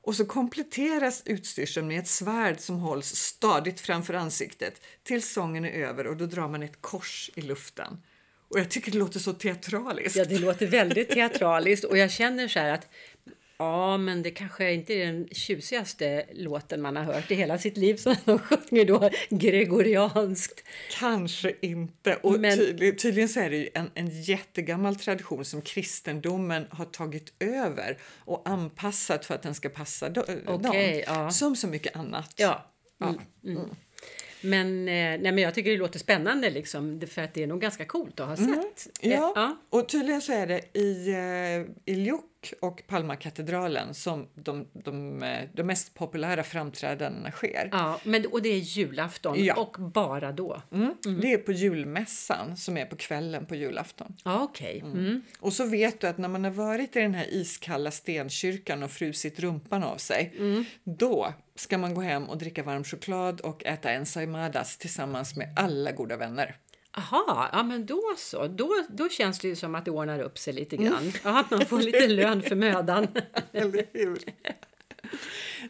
Och 0.07 0.15
så 0.17 0.25
kompletteras 0.25 1.23
utstyrseln 1.27 1.87
med 1.89 1.99
ett 1.99 2.09
svärd 2.09 2.61
som 2.61 2.77
hålls 2.77 3.15
stadigt 3.17 3.81
framför 3.81 4.15
ansiktet 4.15 4.81
tills 5.03 5.33
sången 5.33 5.65
är 5.65 5.71
över 5.71 6.07
och 6.07 6.17
då 6.17 6.27
drar 6.27 6.49
man 6.49 6.63
ett 6.63 6.81
kors 6.81 7.31
i 7.35 7.41
luften. 7.43 7.99
Och 8.49 8.61
jag 8.61 8.71
tycker 8.71 8.93
det 8.93 8.99
låter 8.99 9.21
så 9.21 9.33
teatraliskt. 9.33 10.17
Ja, 10.17 10.25
det 10.25 10.39
låter 10.39 10.67
väldigt 10.67 11.11
teatraliskt 11.11 11.85
och 11.85 11.99
jag 11.99 12.11
känner 12.11 12.49
så 12.49 12.59
här 12.59 12.73
att 12.73 12.89
Ja, 13.59 13.97
men 13.97 14.23
det 14.23 14.31
kanske 14.31 14.73
inte 14.73 14.93
är 14.95 15.07
den 15.07 15.29
tjusigaste 15.33 16.25
låten 16.33 16.83
man 16.83 16.97
har 16.97 17.05
hört 17.05 17.31
i 17.31 17.35
hela 17.35 17.59
sitt 17.59 17.77
liv 17.77 17.97
som 17.97 18.14
de 18.25 18.38
sjunger 18.38 18.85
då 18.85 19.11
gregorianskt. 19.31 20.64
Kanske 20.99 21.55
inte. 21.61 22.17
Och 22.17 22.40
Men- 22.40 22.59
tydligen, 22.59 22.97
tydligen 22.97 23.29
så 23.29 23.40
är 23.40 23.51
det 23.51 23.57
ju 23.57 23.69
en, 23.75 23.90
en 23.95 24.23
jättegammal 24.23 24.97
tradition 24.97 25.45
som 25.45 25.62
kristendomen 25.62 26.67
har 26.71 26.85
tagit 26.85 27.33
över 27.40 27.99
och 28.19 28.49
anpassat 28.49 29.25
för 29.27 29.35
att 29.35 29.43
den 29.43 29.55
ska 29.55 29.69
passa 29.69 30.09
do- 30.09 30.45
dem. 30.47 30.61
Okej, 30.71 31.05
ja. 31.07 31.31
Som 31.31 31.57
så 31.57 31.67
mycket 31.69 31.97
annat. 31.97 32.35
Ja. 32.37 32.67
Mm, 33.05 33.19
mm. 33.45 33.69
Men, 34.40 34.88
eh, 34.88 34.95
nej, 34.95 35.33
men 35.33 35.38
jag 35.38 35.55
tycker 35.55 35.71
det 35.71 35.77
låter 35.77 35.99
spännande 35.99 36.51
liksom, 36.51 37.01
för 37.11 37.23
att 37.23 37.35
det 37.35 37.43
är 37.43 37.47
nog 37.47 37.61
ganska 37.61 37.85
coolt 37.85 38.21
att 38.21 38.29
ha 38.29 38.37
sett. 38.37 38.88
Eh, 39.03 39.11
Ja, 39.12 39.33
ja. 39.37 39.57
och 39.71 39.88
tydligen 39.88 40.21
så 40.23 40.33
är 40.33 40.47
det 40.47 40.79
i, 40.79 41.09
eh, 41.09 41.95
i 41.95 41.97
Och 42.61 42.83
Palmakatedralen 42.87 43.94
som 43.94 44.28
de, 44.35 44.66
de, 44.72 45.22
eh, 45.22 45.48
de 45.52 45.62
mest 45.62 45.94
populära 45.94 46.42
framträdandena 46.42 47.30
sker. 47.30 47.68
Ja, 47.72 48.00
men, 48.04 48.26
och 48.26 48.42
det 48.42 48.48
är 48.48 48.59
julafton 48.59 49.44
Ja. 49.44 49.54
och 49.54 49.76
bara 49.78 50.33
då. 50.33 50.62
Mm. 50.72 50.94
Det 51.20 51.33
är 51.33 51.38
på 51.38 51.52
julmässan 51.52 52.57
som 52.57 52.76
är 52.76 52.85
på 52.87 52.96
kvällen 52.96 53.46
på 53.46 53.54
julafton. 53.54 54.16
Ja, 54.24 54.42
okej. 54.42 54.80
Mm. 54.85 55.22
Och 55.40 55.52
så 55.52 55.66
vet 55.66 56.00
du 56.00 56.07
att 56.07 56.18
när 56.18 56.28
man 56.28 56.44
har 56.44 56.50
varit 56.50 56.96
i 56.96 57.00
den 57.00 57.14
här 57.14 57.35
iskalla 57.35 57.90
stenkyrkan 57.90 58.83
och 58.83 58.90
frusit 58.90 59.40
rumpan 59.40 59.83
av 59.85 59.96
sig, 59.96 60.33
då 60.85 61.35
ska 61.57 61.78
man 61.78 61.94
gå 61.94 62.00
hem 62.00 62.28
och 62.28 62.38
dricka 62.38 62.62
varm 62.62 62.85
choklad 62.85 63.40
och 63.40 63.64
äta 63.66 63.90
ensaimadas 63.90 64.76
tillsammans 64.78 65.37
med 65.37 65.52
alla 65.57 65.92
goda 65.92 66.16
vänner. 66.16 66.57
Aha, 66.96 67.48
ja 67.52 67.62
men 67.62 67.87
då 67.87 68.02
så. 68.16 68.46
Då, 68.48 68.85
då 68.88 69.09
känns 69.09 69.38
det 69.38 69.48
ju 69.48 69.57
som 69.57 69.74
att 69.74 69.85
det 69.85 69.90
ordnar 69.90 70.20
upp 70.20 70.38
sig 70.38 70.52
lite 70.54 70.76
grann. 70.76 71.12
Ja, 71.24 71.40
att 71.40 71.50
man 71.50 71.66
får 71.66 71.78
lite 71.78 72.09
lön 72.09 72.42
för 72.42 72.54
mödan. 72.57 73.07
Eller 73.52 73.87
hur? 73.92 74.18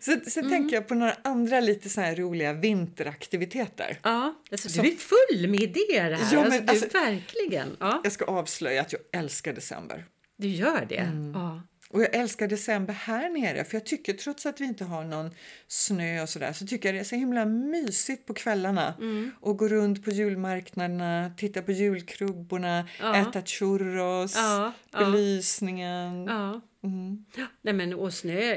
Så, 0.00 0.30
så 0.30 0.40
Mm. 0.40 0.50
tänker 0.52 0.76
jag 0.76 0.88
på 0.88 0.94
några 0.94 1.16
andra 1.24 1.60
lite 1.60 1.88
så 1.88 2.00
roliga 2.00 2.52
vinteraktiviteter. 2.52 3.98
Ja, 4.02 4.34
alltså, 4.50 4.68
Så- 4.68 4.82
du 4.82 4.88
är 4.92 4.96
full 4.96 5.48
med 5.48 5.62
idéer 5.62 6.10
här. 6.12 6.34
Ja, 6.34 6.42
men 6.42 6.52
alltså, 6.52 6.60
du, 6.60 6.70
alltså- 6.70 6.98
verkligen. 6.98 7.76
Ja, 7.80 8.00
Jag 8.04 8.12
ska 8.12 8.24
avslöja 8.24 8.80
att 8.80 8.92
jag 8.92 9.00
älskar 9.12 9.52
december. 9.52 10.04
du 10.37 10.48
gör 10.48 10.87
det. 10.88 10.96
Mm. 10.96 11.32
Ja. 11.34 11.62
Och 11.94 12.02
jag 12.02 12.14
älskar 12.14 12.48
december 12.48 12.94
här 12.94 13.30
nere 13.30 13.64
för 13.64 13.76
jag 13.76 13.87
tycker 13.87 14.12
trots 14.12 14.46
att 14.46 14.61
vi 14.61 14.64
inte 14.64 14.85
har 14.85 15.04
någon 15.04 15.30
snö 15.68 16.22
och 16.22 16.28
sådär 16.28 16.52
så 16.52 16.66
tycker 16.66 16.88
jag 16.88 16.94
det 16.96 17.00
är 17.00 17.04
så 17.04 17.16
himla 17.16 17.44
mysigt 17.44 18.26
på 18.26 18.35
kvällarna 18.35 18.94
Mm. 19.00 19.30
och 19.40 19.59
gå 19.59 19.68
runt 19.68 20.04
på 20.04 20.11
julmarknaderna, 20.11 21.30
titta 21.37 21.62
på 21.62 21.72
julkrubborna, 21.72 22.88
Ja. 23.00 23.16
äta 23.16 23.42
churros, 23.42 24.35
Ja, 24.37 24.72
belysningen. 24.98 26.24
Ja. 26.26 26.61
Mm. 26.85 27.24
Nej, 27.62 27.74
men, 27.74 27.94
och 27.94 28.14
snö, 28.14 28.57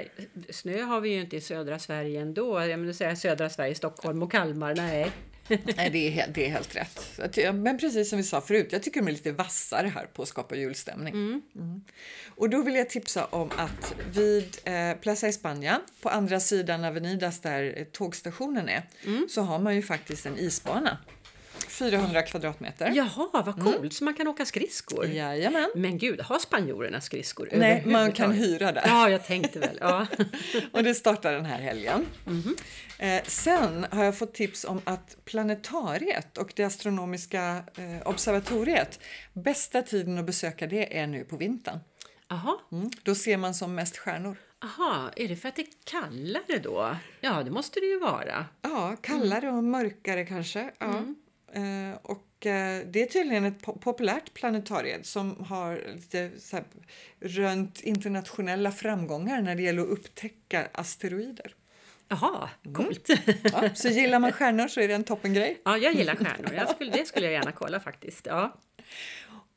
snö 0.50 0.82
har 0.82 1.02
vi 1.02 1.10
ju 1.10 1.21
inte 1.21 1.36
i 1.38 1.41
södra 1.41 1.80
Sverige 1.80 2.21
ändå. 2.21 2.62
Jag 2.62 2.80
menar, 2.80 2.93
säga 2.93 3.15
södra 3.15 3.50
Sverige, 3.50 3.76
Stockholm 3.76 4.23
och 4.23 4.32
Kalmar. 4.32 4.76
Nej. 4.76 5.12
Nej, 5.48 5.90
det 5.90 6.08
är, 6.08 6.12
helt, 6.12 6.36
det 6.36 6.46
är 6.46 6.50
helt 6.50 6.76
rätt. 6.76 7.20
Men 7.54 7.78
precis 7.78 8.10
som 8.10 8.18
vi 8.18 8.24
sa 8.24 8.42
förut, 8.42 8.68
jag 8.72 8.84
tycker 8.84 9.02
de 9.02 9.08
är 9.08 9.12
lite 9.12 9.32
vassare 9.32 9.88
här 9.88 10.06
på 10.06 10.22
att 10.22 10.28
skapa 10.28 10.56
julstämning. 10.56 11.14
Mm. 11.14 11.82
Och 12.28 12.50
då 12.50 12.62
vill 12.62 12.76
jag 12.76 12.90
tipsa 12.90 13.26
om 13.26 13.52
att 13.58 13.96
vid 14.12 14.58
eh, 14.64 14.94
Plaza 15.02 15.28
España, 15.28 15.76
på 16.02 16.10
andra 16.10 16.40
sidan 16.40 16.86
Avenidas 16.86 17.40
där 17.40 17.74
eh, 17.78 17.84
tågstationen 17.84 18.70
är, 18.70 18.84
så 19.30 19.42
har 19.42 19.60
man 19.60 19.76
ju 19.76 19.82
faktiskt 19.82 20.26
en 20.26 20.38
isbana. 20.38 20.98
400 21.80 22.22
kvadratmeter. 22.22 22.92
Jaha, 22.96 23.30
vad 23.46 23.63
coolt! 23.63 23.94
Så 23.94 24.04
man 24.04 24.13
kan 24.13 24.28
åka 24.28 24.46
skridskor. 24.46 25.06
Jajamän. 25.06 25.70
Men 25.76 25.98
gud, 25.98 26.22
har 26.22 26.40
spanjorerna 26.40 27.02
skridskor 27.02 27.50
Nej, 27.52 27.84
man 27.86 28.12
kan 28.12 28.32
hyra 28.32 28.72
där. 28.72 28.84
Ja, 28.86 29.10
jag 29.10 29.26
tänkte 29.26 29.60
väl. 29.60 29.78
Ja. 29.82 30.08
Och 30.72 30.84
det 30.84 30.96
startar 30.96 31.34
den 31.34 31.46
här 31.46 31.60
helgen. 31.60 32.06
Eh, 33.00 33.24
sen 33.28 33.86
har 33.92 34.04
jag 34.04 34.18
fått 34.18 34.34
tips 34.34 34.66
om 34.66 34.82
att 34.84 35.18
planetariet 35.26 36.38
och 36.38 36.54
det 36.56 36.63
astronomiska 36.63 37.63
eh, 37.78 38.08
observatoriet, 38.08 39.00
bästa 39.34 39.82
tiden 39.82 40.18
att 40.18 40.26
besöka 40.26 40.68
det 40.68 40.98
är 40.98 41.08
nu 41.08 41.24
på 41.24 41.38
vintern. 41.38 41.80
Jaha, 42.30 42.58
Mm. 42.72 42.90
Då 43.04 43.16
ser 43.16 43.38
man 43.38 43.54
som 43.54 43.76
mest 43.76 43.98
stjärnor. 43.98 44.38
aha, 44.63 45.10
är 45.16 45.28
det 45.28 45.36
för 45.36 45.50
att 45.50 45.56
det 45.56 45.62
är 45.62 45.68
kallare 45.84 46.60
då? 46.63 46.96
Ja, 47.22 47.44
det 47.44 47.52
måste 47.52 47.80
det 47.80 47.86
ju 47.86 48.00
vara. 48.00 48.46
Ja, 48.62 48.96
kallare 49.02 49.50
och 49.50 49.63
mörkare 49.63 50.26
kanske. 50.26 50.72
Ja. 50.80 51.04
Eh, 51.54 51.98
och 52.02 52.46
eh, 52.46 52.86
det 52.88 53.02
är 53.02 53.06
tydligen 53.06 53.46
ett 53.46 53.62
po- 53.62 53.80
populärt 53.80 54.34
planetarium 54.34 55.04
som 55.04 55.44
har 55.44 55.84
lite 55.96 56.32
så 56.40 56.56
här, 56.56 56.66
rönt 57.20 57.82
internationella 57.82 58.72
framgångar 58.72 59.42
när 59.42 59.56
det 59.56 59.62
gäller 59.62 59.82
att 59.82 59.88
upptäcka 59.88 60.68
asteroider. 60.72 61.56
Jaha, 62.08 62.50
coolt. 62.74 63.10
Ja, 63.44 63.76
så 63.76 63.88
gillar 63.90 64.20
man 64.20 64.32
stjärnor 64.32 64.68
så 64.68 64.80
är 64.82 64.88
det 64.88 64.94
en 64.94 65.04
toppengrej. 65.04 65.62
Ja, 65.66 65.78
jag 65.78 65.94
gillar 65.94 66.16
stjärnor. 66.16 66.54
Jag 66.54 66.70
skulle, 66.70 66.92
det 66.92 67.06
skulle 67.06 67.26
jag 67.26 67.34
gärna 67.34 67.52
kolla 67.52 67.80
faktiskt. 67.80 68.26
Ja. 68.26 68.60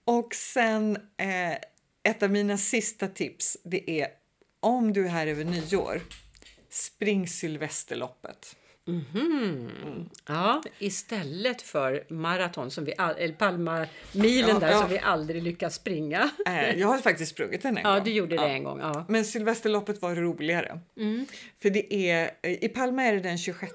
Och 0.05 0.35
sen 0.35 0.96
eh, 0.96 1.53
ett 2.03 2.22
av 2.22 2.31
mina 2.31 2.59
sista 2.59 3.09
tips, 3.09 3.57
det 3.64 3.90
är 4.00 4.09
om 4.61 4.92
du 4.92 5.05
är 5.05 5.09
här 5.09 5.26
över 5.26 5.44
nyår, 5.44 6.00
spring 6.68 7.29
Sylvesterloppet. 7.29 8.57
Ja, 10.28 10.62
istället 10.78 11.62
för 11.62 12.04
maraton, 12.08 12.70
som 12.70 12.84
vi 12.84 12.94
all, 12.98 13.14
eller 13.18 13.34
Palmamilen 13.34 13.88
Ja, 14.48 14.58
där 14.58 14.70
ja. 14.70 14.80
som 14.80 14.88
vi 14.90 14.98
aldrig 14.98 15.42
lyckas 15.42 15.74
springa. 15.74 16.30
Eh, 16.46 16.78
jag 16.78 16.88
har 16.88 16.98
faktiskt 16.98 17.32
sprungit 17.32 17.62
den 17.62 17.76
en 17.76 17.82
Ja, 17.84 17.94
gång. 17.94 18.04
du 18.04 18.10
gjorde 18.10 18.36
det 18.36 18.42
Ja. 18.42 18.48
en 18.48 18.64
gång. 18.64 18.80
Ja. 18.80 19.04
Men 19.08 19.24
Sylvesterloppet 19.24 20.02
var 20.02 20.14
roligare. 20.14 20.80
För 21.62 21.70
det 21.70 21.94
är, 22.10 22.30
I 22.64 22.68
Palma 22.68 23.02
är 23.02 23.12
det 23.12 23.20
den 23.20 23.38
26 23.38 23.72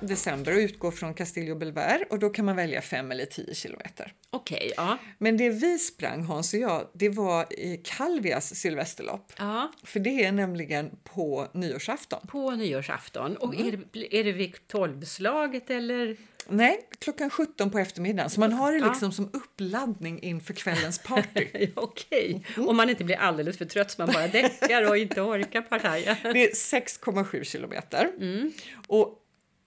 december 0.00 0.52
och 0.52 0.58
utgår 0.58 0.90
från 0.90 1.14
Castillo 1.14 1.54
Belver 1.54 2.04
och 2.10 2.18
då 2.18 2.30
kan 2.30 2.44
man 2.44 2.56
välja 2.56 2.82
5 2.82 3.10
eller 3.12 3.24
10 3.26 3.54
kilometer. 3.54 4.12
Okej, 4.30 4.72
ja. 4.76 4.98
Men 5.18 5.36
det 5.36 5.50
vi 5.50 5.78
sprang, 5.78 6.22
Hans 6.22 6.54
och 6.54 6.60
jag, 6.60 6.88
det 6.94 7.08
var 7.08 7.52
i 7.52 7.80
Calvias 7.84 8.54
Sylvesterlopp. 8.54 9.32
ja. 9.38 9.72
För 9.84 10.00
det 10.00 10.24
är 10.24 10.32
nämligen 10.32 10.90
på 11.04 11.48
nyårsafton. 11.54 12.26
På 12.26 12.50
nyårsafton. 12.50 13.36
Och 13.36 13.54
Mm. 13.54 13.66
är, 13.68 13.80
det, 13.92 14.16
är 14.20 14.24
det 14.24 14.32
vid 14.32 14.66
tolvslaget 14.66 15.70
eller? 15.70 16.16
Nej, 16.50 16.80
klockan 16.98 17.30
17 17.30 17.70
på 17.70 17.78
eftermiddagen. 17.78 18.30
Så 18.30 18.40
man 18.40 18.52
har 18.52 18.72
det 18.72 18.78
Ja. 18.78 18.88
liksom 18.88 19.12
som 19.12 19.30
uppladdning 19.32 20.22
inför 20.22 20.54
kvällens 20.54 20.98
party. 20.98 21.46
Ja, 21.52 21.68
Okej, 21.74 22.44
Mm. 22.56 22.68
om 22.68 22.76
man 22.76 22.90
inte 22.90 23.04
blir 23.04 23.16
alldeles 23.16 23.58
för 23.58 23.64
trött 23.64 23.90
så 23.90 24.02
man 24.02 24.12
bara 24.14 24.28
däckar 24.28 24.88
och 24.88 24.96
inte 24.98 25.20
orkar 25.20 25.62
partaja. 25.62 26.16
Det 26.22 26.44
är 26.44 26.54
6,7 26.54 27.44
kilometer. 27.44 28.10
Mm. 28.20 28.52
Och 28.86 29.17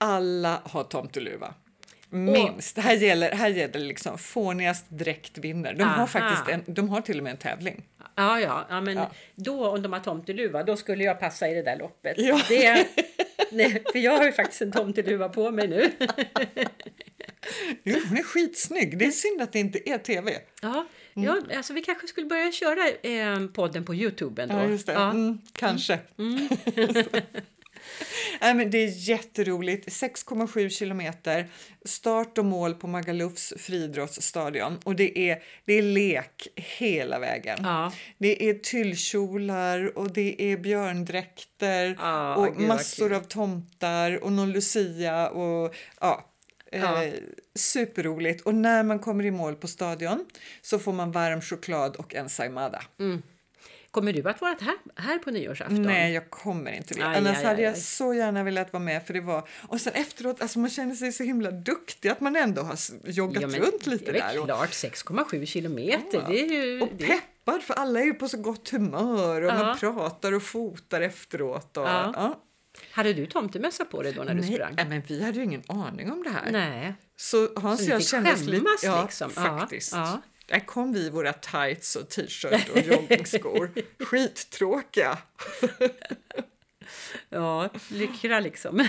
alla 0.02 0.60
har 0.64 0.84
tomteluva. 0.84 1.54
Minst. 2.10 2.78
Här 2.78 2.94
gäller, 2.94 3.32
här 3.32 3.48
gäller 3.48 3.80
liksom 3.80 4.18
fånigast 4.18 4.86
dräkt 4.88 5.38
vinner. 5.38 5.74
De 5.74 5.82
har, 5.82 6.06
faktiskt 6.06 6.48
en, 6.48 6.74
de 6.74 6.88
har 6.88 7.00
till 7.00 7.18
och 7.18 7.24
med 7.24 7.30
en 7.30 7.36
tävling. 7.36 7.84
Ja, 8.14 8.40
ja, 8.40 8.66
ja 8.68 8.80
men 8.80 8.96
Ja. 8.96 9.10
då 9.34 9.68
om 9.68 9.82
de 9.82 9.92
har 9.92 10.00
tomteluva, 10.00 10.62
då 10.62 10.76
skulle 10.76 11.04
jag 11.04 11.20
passa 11.20 11.48
i 11.48 11.54
det 11.54 11.62
där 11.62 11.78
loppet. 11.78 12.14
Ja. 12.18 12.40
Det, 12.48 12.86
nej, 13.52 13.82
för 13.92 13.98
jag 13.98 14.16
har 14.16 14.24
ju 14.24 14.32
faktiskt 14.32 14.62
en 14.62 14.72
tomteluva 14.72 15.28
på 15.28 15.50
mig 15.50 15.68
nu. 15.68 15.90
Jo, 17.82 17.96
hon 18.08 18.18
är 18.18 18.22
skitsnygg. 18.22 18.98
Det 18.98 19.04
är 19.04 19.10
synd 19.10 19.42
att 19.42 19.52
det 19.52 19.58
inte 19.58 19.90
är 19.90 19.98
tv. 19.98 20.38
Ja, 20.62 20.86
ja 21.14 21.36
alltså 21.56 21.72
vi 21.72 21.82
kanske 21.82 22.06
skulle 22.06 22.26
börja 22.26 22.52
köra 22.52 22.88
eh, 23.02 23.46
podden 23.46 23.84
på 23.84 23.94
Youtube 23.94 24.42
ändå. 24.42 24.54
Ja, 24.54 24.64
just 24.64 24.86
det. 24.86 24.92
Ja. 24.92 25.10
Mm, 25.10 25.38
kanske. 25.52 25.98
Nej, 28.40 28.54
men 28.54 28.70
det 28.70 28.78
är 28.78 29.08
jätteroligt. 29.08 29.88
6,7 29.88 30.68
kilometer. 30.68 31.48
Start 31.84 32.38
och 32.38 32.44
mål 32.44 32.74
på 32.74 32.86
Magalufs 32.86 33.52
friidrottsstadion. 33.56 34.78
Och 34.84 34.96
det 34.96 35.18
är, 35.18 35.42
det 35.64 35.72
är 35.72 35.82
lek 35.82 36.48
hela 36.56 37.18
vägen. 37.18 37.58
Ja. 37.62 37.92
Det 38.18 38.48
är 38.48 38.54
tyllkjolar 38.54 39.98
och 39.98 40.12
det 40.12 40.42
är 40.42 40.56
björndräkter 40.56 41.96
Ah, 41.98 42.34
och 42.34 42.56
gud 42.56 42.68
massor 42.68 43.12
av 43.12 43.20
tomtar 43.20 44.24
och 44.24 44.32
någon 44.32 44.52
lucia 44.52 45.28
och 45.28 45.74
ja. 46.00 46.28
Ja. 46.72 47.04
Eh, 47.04 47.12
superroligt. 47.54 48.40
Och 48.40 48.54
när 48.54 48.82
man 48.82 48.98
kommer 48.98 49.24
i 49.24 49.30
mål 49.30 49.54
på 49.54 49.68
stadion 49.68 50.24
så 50.62 50.78
får 50.78 50.92
man 50.92 51.12
varm 51.12 51.40
choklad 51.40 51.96
och 51.96 52.14
ensaimada. 52.14 52.82
Kommer 53.92 54.12
du 54.12 54.28
att 54.28 54.40
vara 54.40 54.56
här, 54.60 54.76
här 54.96 55.18
på 55.18 55.30
nyårsafton? 55.30 55.82
Nej, 55.82 56.12
jag 56.12 56.30
kommer 56.30 56.72
inte 56.72 56.94
det. 56.94 57.06
Aj, 57.08 57.16
Annars 57.16 57.38
aj, 57.38 57.44
hade 57.44 57.56
aj, 57.56 57.62
jag 57.62 57.74
aj. 57.74 57.80
så 57.80 58.14
gärna 58.14 58.44
velat 58.44 58.72
vara 58.72 58.82
med 58.82 59.06
för 59.06 59.14
det 59.14 59.20
var... 59.20 59.48
Och 59.68 59.80
sen 59.80 59.92
efteråt, 59.92 60.42
alltså 60.42 60.58
man 60.58 60.70
känner 60.70 60.94
sig 60.94 61.12
så 61.12 61.22
himla 61.22 61.50
duktig 61.50 62.08
att 62.08 62.20
man 62.20 62.36
ändå 62.36 62.62
har 62.62 62.76
joggat 63.04 63.42
ja, 63.42 63.48
men 63.48 63.60
runt 63.60 63.86
lite 63.86 64.12
där. 64.12 64.38
Och, 64.40 64.44
klart, 64.44 64.70
6,7 64.70 65.46
kilometer. 65.46 66.18
Ja. 66.18 66.28
Det 66.28 66.40
är 66.40 66.46
ju... 66.46 66.80
och 66.80 66.88
det, 66.98 67.06
peppad 67.06 67.62
för 67.62 67.74
alla 67.74 68.00
är 68.00 68.04
ju 68.04 68.14
på 68.14 68.28
så 68.28 68.36
gott 68.36 68.68
humör 68.70 69.42
och 69.42 69.50
Ja. 69.50 69.64
man 69.64 69.78
pratar 69.78 70.32
och 70.32 70.42
fotar 70.42 71.00
efteråt. 71.00 71.76
Och, 71.76 71.84
Ja. 71.86 72.12
ja. 72.16 72.42
hade 72.92 73.12
du 73.12 73.26
tomtemössa 73.26 73.84
på 73.84 74.02
dig 74.02 74.12
då 74.12 74.22
när 74.22 74.34
du 74.34 74.40
Nej, 74.40 74.54
sprang? 74.54 74.74
nej, 74.76 74.86
men 74.88 75.02
vi 75.06 75.24
hade 75.24 75.38
ju 75.38 75.44
ingen 75.44 75.62
aning 75.68 76.12
om 76.12 76.22
det 76.22 76.30
här. 76.30 76.50
Nej. 76.52 76.94
Så 77.16 77.48
Hans 77.56 77.80
och 77.80 77.86
jag 77.86 77.98
fick 77.98 78.08
kände 78.08 78.32
oss 78.32 78.40
lite... 78.44 78.66
Ja, 78.82 79.02
liksom? 79.02 79.30
Ja, 79.36 79.42
faktiskt. 79.42 79.92
ja. 79.92 80.22
Där 80.46 80.60
kom 80.60 80.92
vi 80.92 81.00
i 81.06 81.10
våra 81.10 81.32
tights 81.32 81.96
och 81.96 82.08
t-shirt 82.08 82.68
och 82.68 82.80
joggingskor. 82.80 83.70
Skittråkiga. 84.04 85.18
Ja, 87.28 87.70
lyckra 87.88 88.40
liksom. 88.40 88.88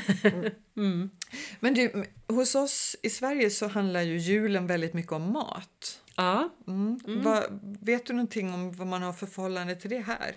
Men 1.60 1.74
du, 1.74 2.06
hos 2.28 2.56
oss 2.56 2.96
i 3.02 3.10
Sverige 3.10 3.50
så 3.50 3.68
handlar 3.68 4.02
ju 4.02 4.18
julen 4.18 4.68
väldigt 4.68 4.94
mycket 4.94 5.12
om 5.12 5.34
mat. 5.34 6.02
Ja, 6.16 6.50
Mm. 6.68 7.00
Vad, 7.06 7.44
vet 7.82 8.06
du 8.06 8.14
någonting 8.14 8.54
om 8.54 8.72
vad 8.72 8.88
man 8.88 9.02
har 9.04 9.14
för 9.14 9.26
förhållande 9.28 9.76
till 9.76 9.90
det 9.90 10.00
här? 10.00 10.36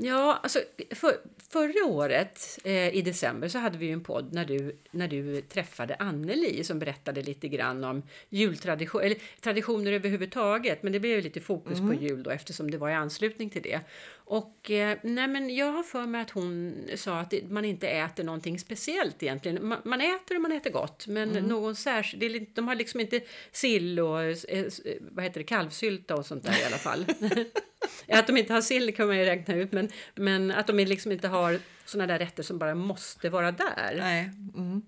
Ja, 0.00 0.40
alltså 0.42 0.58
för, 0.94 1.12
förra 1.52 1.84
året 1.86 2.58
eh, 2.64 2.88
i 2.96 3.02
december 3.02 3.48
så 3.48 3.58
hade 3.58 3.78
vi 3.78 3.90
en 3.90 4.00
podd 4.04 4.32
när 4.32 4.44
du, 4.44 4.76
när 4.90 5.08
du 5.08 5.40
träffade 5.40 5.94
Anneli 5.96 6.64
som 6.64 6.78
berättade 6.78 7.22
lite 7.22 7.48
grann 7.48 7.84
om 7.84 8.02
jultradition, 8.28 9.02
eller 9.02 9.16
traditioner 9.40 9.92
överhuvudtaget. 9.92 10.82
Men 10.82 10.92
det 10.92 11.00
blev 11.00 11.12
ju 11.16 11.20
lite 11.22 11.40
fokus 11.40 11.78
på 11.78 11.94
jul 11.94 12.22
då 12.22 12.30
eftersom 12.30 12.70
det 12.70 12.78
var 12.78 12.90
i 12.90 12.94
anslutning 12.94 13.50
till 13.50 13.62
det. 13.62 13.80
Och 14.14 14.70
eh, 14.70 14.98
nej 15.02 15.28
men 15.28 15.54
jag 15.56 15.72
har 15.72 15.82
för 15.82 16.06
mig 16.06 16.20
att 16.22 16.30
hon 16.30 16.74
sa 16.96 17.18
att 17.20 17.34
man 17.50 17.64
inte 17.64 17.88
äter 17.88 18.24
någonting 18.24 18.58
speciellt 18.58 19.22
egentligen. 19.22 19.66
Man, 19.68 19.78
man 19.84 20.00
äter 20.00 20.34
och 20.36 20.42
man 20.42 20.52
äter 20.52 20.70
gott, 20.70 21.06
men 21.06 21.28
någon 21.28 21.76
särskild, 21.76 22.46
de 22.54 22.68
har 22.68 22.74
liksom 22.74 23.00
inte 23.00 23.20
sill 23.52 24.00
och 24.00 24.22
eh, 24.22 24.28
s- 24.66 24.80
vad 25.18 25.24
heter 25.24 25.40
det, 25.40 25.44
kalvsylta 25.46 26.14
och 26.14 26.26
sånt 26.26 26.44
där 26.44 26.60
i 26.62 26.64
alla 26.64 26.78
fall. 26.78 27.06
Att 28.08 28.26
de 28.26 28.36
inte 28.36 28.52
har 28.52 28.60
sill 28.60 28.94
kan 28.96 29.06
man 29.06 29.18
ju 29.18 29.24
räkna 29.24 29.54
ut, 29.54 29.72
men, 29.72 29.88
men 30.14 30.50
att 30.50 30.66
de 30.66 30.76
liksom 30.84 31.12
inte 31.12 31.28
har 31.28 31.58
såna 31.84 32.06
där 32.06 32.18
rätter 32.18 32.42
som 32.42 32.58
bara 32.58 32.74
måste 32.74 33.30
vara 33.30 33.52
där. 33.52 33.96
Nej. 33.98 34.30
Mm. 34.54 34.82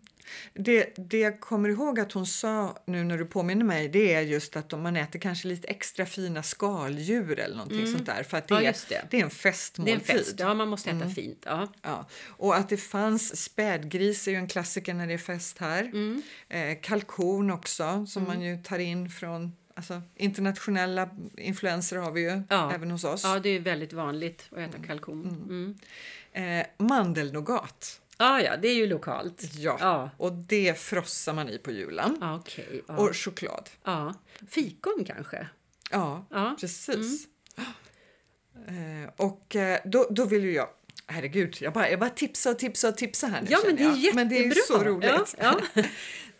Det, 0.54 0.94
det 0.96 1.18
jag 1.18 1.40
kommer 1.40 1.68
ihåg 1.68 2.00
att 2.00 2.12
hon 2.12 2.26
sa 2.26 2.82
nu 2.86 3.04
när 3.04 3.18
du 3.18 3.24
påminner 3.24 3.64
mig 3.64 3.88
det 3.88 4.14
är 4.14 4.20
just 4.20 4.56
att 4.56 4.72
om 4.72 4.82
man 4.82 4.96
äter 4.96 5.18
kanske 5.18 5.48
lite 5.48 5.68
extra 5.68 6.06
fina 6.06 6.42
skaldjur 6.42 7.38
eller 7.38 7.56
någonting 7.56 7.86
sånt 7.86 8.06
där 8.06 8.22
för 8.22 8.38
att 8.38 8.48
det, 8.48 8.54
Ja, 8.54 8.60
är, 8.60 8.76
det. 8.88 8.88
det 8.88 8.96
är 8.96 9.00
en 9.00 9.08
Det 9.10 9.16
är 9.20 9.24
en 9.24 9.30
festmåltid. 9.30 10.02
fest, 10.02 10.34
ja 10.38 10.54
man 10.54 10.68
måste 10.68 10.90
äta 10.90 11.08
fint. 11.10 11.42
Ja. 11.46 11.68
Ja, 11.82 12.08
och 12.28 12.56
att 12.56 12.68
det 12.68 12.76
fanns 12.76 13.42
spädgris 13.42 14.28
är 14.28 14.32
ju 14.32 14.36
en 14.38 14.48
klassiker 14.48 14.94
när 14.94 15.06
det 15.06 15.14
är 15.14 15.18
fest 15.18 15.58
här. 15.58 15.82
Mm. 15.82 16.22
Eh, 16.48 16.78
kalkon 16.82 17.50
också 17.50 18.06
som 18.06 18.24
man 18.24 18.42
ju 18.42 18.56
tar 18.62 18.78
in 18.78 19.10
från 19.10 19.52
alltså, 19.80 20.02
internationella 20.16 21.08
influenser 21.36 21.96
har 21.96 22.12
vi 22.12 22.20
ju 22.20 22.42
Ja. 22.48 22.72
även 22.74 22.90
hos 22.90 23.04
oss. 23.04 23.24
ja, 23.24 23.38
det 23.38 23.48
är 23.48 23.60
väldigt 23.60 23.92
vanligt 23.92 24.48
att 24.52 24.58
äta 24.58 24.78
kalkon. 24.86 25.26
Mm. 26.32 26.60
Eh, 26.60 26.66
mandelnougat. 26.86 28.00
Ja, 28.18 28.40
ja, 28.40 28.56
det 28.56 28.68
är 28.68 28.74
ju 28.74 28.86
lokalt. 28.86 29.42
Ja. 29.54 29.76
Ja, 29.80 30.10
och 30.16 30.32
det 30.32 30.78
frossar 30.78 31.32
man 31.32 31.48
i 31.48 31.58
på 31.58 31.70
julen. 31.70 32.16
ja 32.20 32.34
okej. 32.36 32.82
ja. 32.88 32.96
Och 32.96 33.16
choklad. 33.16 33.70
ja. 33.84 34.14
Fikon 34.48 35.04
kanske? 35.06 35.48
Ja, 35.90 36.26
Ja. 36.30 36.56
precis. 36.60 37.26
Eh, 38.66 39.10
och 39.16 39.56
eh, 39.56 39.78
då, 39.84 40.06
då 40.10 40.24
vill 40.24 40.44
ju 40.44 40.52
jag 40.52 40.68
Herregud, 41.06 41.56
jag 41.60 41.72
bara, 41.72 41.90
jag 41.90 42.00
bara 42.00 42.10
tipsar 42.10 42.50
och 42.50 42.58
tipsar 42.58 42.88
och 42.88 42.96
tipsar 42.96 43.28
här 43.28 43.40
nu 43.42 43.46
Ja, 43.50 43.58
men 43.66 43.76
det 43.76 43.82
är 43.82 43.96
jag. 44.06 44.14
Men 44.14 44.28
det 44.28 44.34
är 44.34 44.42
ju 44.42 44.48
jättebra. 44.48 44.78
så 44.78 44.84
roligt. 44.84 45.34
Ja, 45.38 45.60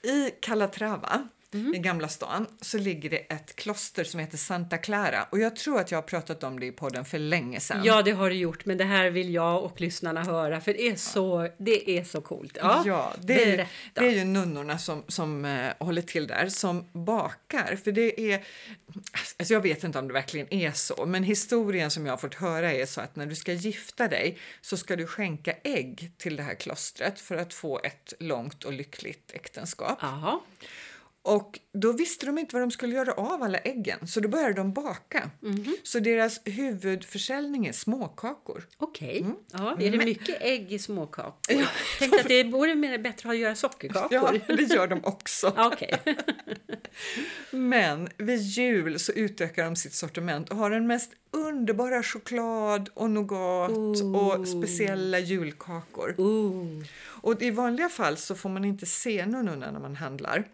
I 0.11 0.31
Calatrava 0.41 1.29
Mhm. 1.53 1.75
i 1.75 1.79
Gamla 1.79 2.09
stan 2.09 2.47
så 2.61 2.79
ligger 2.79 3.11
det 3.11 3.17
ett 3.17 3.57
kloster 3.57 4.05
som 4.05 4.21
heter 4.21 4.37
Santa 4.37 4.79
Clara 4.79 5.27
och 5.31 5.39
jag 5.39 5.57
tror 5.57 5.81
att 5.81 5.91
jag 5.91 5.99
har 5.99 6.03
pratat 6.03 6.43
om 6.45 6.61
det 6.61 6.67
i 6.67 6.73
podden 6.73 7.05
för 7.05 7.19
länge 7.19 7.61
sedan. 7.61 7.81
Ja, 7.85 8.03
det 8.03 8.11
har 8.11 8.31
du 8.31 8.37
gjort, 8.37 8.65
men 8.65 8.79
det 8.79 8.85
här 8.85 9.11
vill 9.11 9.35
jag 9.35 9.65
och 9.65 9.81
lyssnarna 9.81 10.25
höra 10.25 10.61
för 10.61 10.73
det 10.73 10.89
är 10.89 10.97
så, 10.97 11.49
det 11.59 11.91
är 11.99 12.05
så 12.05 12.21
coolt. 12.21 12.59
Ja, 12.61 12.83
Ja, 12.87 13.15
det, 13.21 13.53
är, 13.53 13.69
det 13.93 14.01
är 14.01 14.11
ju 14.11 14.25
nunnorna 14.25 14.79
som, 14.79 15.05
som 15.09 15.45
eh, 15.45 15.73
håller 15.79 16.03
till 16.03 16.27
där 16.27 16.49
som 16.49 16.85
bakar. 16.93 17.79
För 17.85 17.93
det 17.93 18.33
är, 18.33 18.45
alltså 19.37 19.55
jag 19.55 19.61
vet 19.61 19.85
inte 19.85 19.99
om 19.99 20.09
det 20.09 20.15
verkligen 20.15 20.55
är 20.55 20.73
så, 20.73 21.07
men 21.07 21.25
historien 21.25 21.91
som 21.91 22.07
jag 22.07 22.13
har 22.13 22.19
fått 22.19 22.35
höra 22.35 22.73
är 22.73 22.87
så 22.87 23.01
att 23.01 23.17
när 23.17 23.27
du 23.27 23.35
ska 23.35 23.53
gifta 23.53 24.09
dig 24.09 24.39
så 24.61 24.77
ska 24.77 24.97
du 24.97 25.07
skänka 25.07 25.53
ägg 25.65 26.13
till 26.19 26.37
det 26.37 26.43
här 26.43 26.55
klostret 26.55 27.21
för 27.21 27.37
att 27.37 27.55
få 27.55 27.81
ett 27.85 28.13
långt 28.19 28.65
och 28.65 28.73
lyckligt 28.73 29.31
äktenskap. 29.35 29.99
Jaha, 30.03 30.41
Och 31.31 31.59
då 31.73 31.93
visste 31.93 32.27
de 32.27 32.39
inte 32.39 32.55
vad 32.57 32.63
de 32.63 32.71
skulle 32.71 32.95
göra 32.95 33.13
av 33.13 33.43
alla 33.43 33.59
äggen, 33.59 34.07
så 34.07 34.21
då 34.21 34.29
började 34.29 34.55
de 34.55 34.73
baka. 34.73 35.31
Mhm. 35.41 35.77
Så 35.83 36.01
deras 36.01 36.41
huvudförsäljning 36.45 37.67
är 37.67 37.73
småkakor. 37.73 38.67
okej. 38.77 39.27
Ja, 39.53 39.77
är 39.81 39.91
det 39.91 39.99
mycket 39.99 40.43
ägg 40.43 40.73
i 40.73 40.79
småkakor? 40.79 41.67
Tänkte 41.99 42.21
att 42.21 42.29
det 42.29 42.45
vore 42.45 42.75
mer 42.75 42.99
bättre 42.99 43.31
att 43.31 43.39
göra 43.39 43.55
sockerkakor. 43.55 44.41
Ja, 44.49 44.55
det 44.55 44.63
gör 44.63 44.87
de 44.87 45.05
också. 45.05 45.53
Ja, 45.57 45.67
Okej. 45.73 46.01
Men 47.51 48.09
vid 48.17 48.41
jul 48.41 48.99
så 48.99 49.13
utökar 49.13 49.65
de 49.65 49.77
sitt 49.77 49.95
sortiment 49.95 50.49
och 50.51 50.57
har 50.57 50.71
den 50.71 50.87
mest 50.87 51.13
underbara 51.31 52.03
choklad 52.03 52.89
och 52.95 53.11
nougat 53.11 53.71
och 54.17 54.49
speciella 54.49 55.19
julkakor. 55.19 56.15
Ooh. 56.19 56.85
Och 57.23 57.43
i 57.43 57.51
vanliga 57.51 57.89
fall 57.89 58.17
så 58.17 58.35
får 58.35 58.49
man 58.49 58.65
inte 58.65 58.87
se 58.87 59.27
nunnorna 59.27 59.71
när 59.71 59.81
man 59.81 59.97
handlar. 59.97 60.45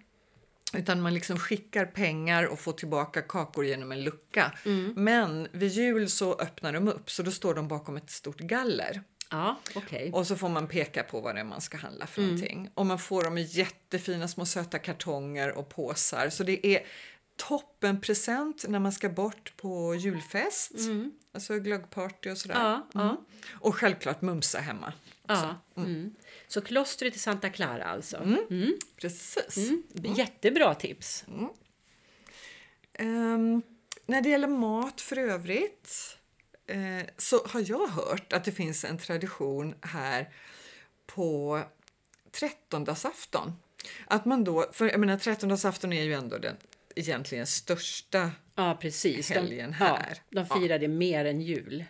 Utan 0.72 1.00
man 1.00 1.14
liksom 1.14 1.38
skickar 1.38 1.86
pengar 1.86 2.44
och 2.44 2.60
får 2.60 2.72
tillbaka 2.72 3.22
kakor 3.22 3.64
genom 3.64 3.92
en 3.92 4.04
lucka. 4.04 4.52
Men 4.94 5.48
vid 5.52 5.70
jul 5.70 6.10
så 6.10 6.34
öppnar 6.34 6.72
de 6.72 6.88
upp 6.88 7.10
så 7.10 7.22
då 7.22 7.30
står 7.30 7.54
de 7.54 7.68
bakom 7.68 7.96
ett 7.96 8.10
stort 8.10 8.38
galler. 8.40 9.02
Ja, 9.30 9.60
okej. 9.74 10.10
Och 10.12 10.26
så 10.26 10.36
får 10.36 10.48
man 10.48 10.68
peka 10.68 11.02
på 11.02 11.20
vad 11.20 11.34
det 11.34 11.40
är 11.40 11.44
man 11.44 11.60
ska 11.60 11.76
handla 11.76 12.06
för 12.06 12.22
någonting. 12.22 12.70
Och 12.74 12.86
man 12.86 12.98
får 12.98 13.24
dem 13.24 13.38
i 13.38 13.42
jättefina 13.42 14.28
små 14.28 14.46
söta 14.46 14.78
kartonger 14.78 15.52
och 15.58 15.68
påsar. 15.68 16.30
Så 16.30 16.44
det 16.44 16.66
är 16.66 16.86
toppen 17.36 18.00
present 18.00 18.64
när 18.68 18.78
man 18.78 18.92
ska 18.92 19.08
bort 19.08 19.52
på 19.56 19.94
julfest. 19.94 20.72
Alltså 21.32 21.58
glöggparty 21.58 22.30
och 22.30 22.38
sådär. 22.38 22.54
Ja, 22.54 22.86
ja. 22.94 23.24
Och 23.52 23.74
självklart 23.76 24.22
mumsa 24.22 24.58
hemma. 24.58 24.92
Ja. 25.26 25.56
Mm. 25.76 26.14
Så 26.48 26.60
klostret 26.60 27.16
i 27.16 27.18
Santa 27.18 27.50
Clara 27.50 27.84
alltså. 27.84 28.16
Precis. 28.96 29.56
Mm. 29.56 29.82
Jättebra 30.14 30.74
tips. 30.74 31.24
Ehm, 32.92 33.62
när 34.06 34.20
det 34.20 34.28
gäller 34.28 34.48
mat 34.48 35.00
för 35.00 35.18
övrigt 35.18 36.18
eh, 36.66 37.06
så 37.16 37.46
har 37.46 37.70
jag 37.70 37.88
hört 37.88 38.32
att 38.32 38.44
det 38.44 38.52
finns 38.52 38.84
en 38.84 38.98
tradition 38.98 39.74
här 39.80 40.32
på 41.06 41.62
trettondagsafton. 42.30 43.52
Att 44.06 44.24
man 44.24 44.44
då, 44.44 44.66
för 44.72 44.90
jag 44.90 45.00
menar 45.00 45.18
trettondagsafton 45.18 45.92
är 45.92 46.02
ju 46.02 46.14
ändå 46.14 46.38
den 46.38 46.56
egentligen 46.96 47.46
största 47.46 48.30
Ja, 48.56 48.78
precis. 48.80 49.30
Helgen 49.30 49.70
de, 49.70 49.76
här. 49.76 50.16
Ja, 50.30 50.42
de 50.42 50.60
firar 50.60 50.78
det 50.78 50.88
mer 50.88 51.24
än 51.24 51.40
jul. 51.40 51.84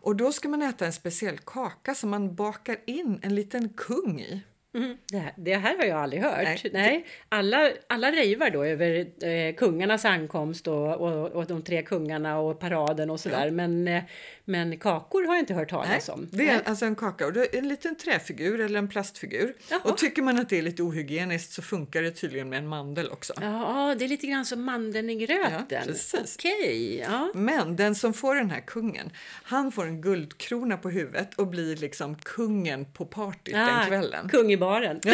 och 0.00 0.16
då 0.16 0.32
ska 0.32 0.48
man 0.48 0.62
äta 0.62 0.86
en 0.86 0.92
speciell 0.92 1.38
kaka 1.38 1.94
som 1.94 2.10
man 2.10 2.34
bakar 2.34 2.76
in 2.86 3.20
en 3.22 3.34
liten 3.34 3.68
kung 3.68 4.20
i. 4.20 4.42
Mm. 4.74 4.96
Det, 5.12 5.18
här, 5.18 5.34
det 5.36 5.56
här 5.56 5.78
har 5.78 5.84
jag 5.84 6.00
aldrig 6.00 6.22
hört. 6.22 6.42
Nej. 6.42 6.70
Nej. 6.72 7.06
Alla, 7.28 7.70
alla 7.86 8.12
rejvar 8.12 8.50
då 8.50 8.64
över 8.64 9.06
eh, 9.24 9.54
kungarnas 9.54 10.04
ankomst 10.04 10.68
och, 10.68 11.00
och, 11.00 11.26
och 11.30 11.46
de 11.46 11.62
tre 11.62 11.82
kungarna 11.82 12.38
och 12.38 12.58
paraden 12.58 13.10
och 13.10 13.20
sådär. 13.20 13.50
Men, 13.50 13.88
eh, 13.88 14.02
men 14.50 14.78
kakor 14.78 15.24
har 15.26 15.34
jag 15.34 15.42
inte 15.42 15.54
hört 15.54 15.70
talas 15.70 16.08
om. 16.08 16.28
det 16.32 16.42
är 16.42 16.46
Nej. 16.46 16.62
alltså 16.64 16.84
en 16.84 16.94
kaka 16.96 17.26
och 17.26 17.32
det 17.32 17.54
är 17.54 17.58
en 17.58 17.68
liten 17.68 17.96
träfigur 17.96 18.60
eller 18.60 18.78
en 18.78 18.88
plastfigur. 18.88 19.54
Jaha. 19.70 19.80
Och 19.84 19.98
tycker 19.98 20.22
man 20.22 20.38
att 20.38 20.48
det 20.48 20.58
är 20.58 20.62
lite 20.62 20.82
ohygieniskt 20.82 21.52
så 21.52 21.62
funkar 21.62 22.02
det 22.02 22.10
tydligen 22.10 22.48
med 22.48 22.58
en 22.58 22.68
mandel 22.68 23.10
också. 23.10 23.32
Ja, 23.40 23.94
det 23.98 24.04
är 24.04 24.08
lite 24.08 24.26
grann 24.26 24.44
som 24.44 24.64
mandeln 24.64 25.10
i 25.10 25.14
gröten. 25.14 25.64
Ja, 25.68 25.80
precis. 25.86 26.36
Okej, 26.38 26.98
ja. 26.98 27.30
Men 27.34 27.76
den 27.76 27.94
som 27.94 28.12
får 28.12 28.34
den 28.34 28.50
här 28.50 28.60
kungen, 28.60 29.10
han 29.42 29.72
får 29.72 29.86
en 29.86 30.00
guldkrona 30.00 30.76
på 30.76 30.90
huvudet 30.90 31.34
och 31.34 31.46
blir 31.46 31.76
liksom 31.76 32.14
kungen 32.14 32.84
på 32.84 33.04
partyt 33.04 33.54
den 33.54 33.68
Ah, 33.68 33.84
kvällen. 33.86 34.28
Kung 34.28 34.52
i 34.52 34.56
baren. 34.56 35.00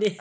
det, 0.00 0.18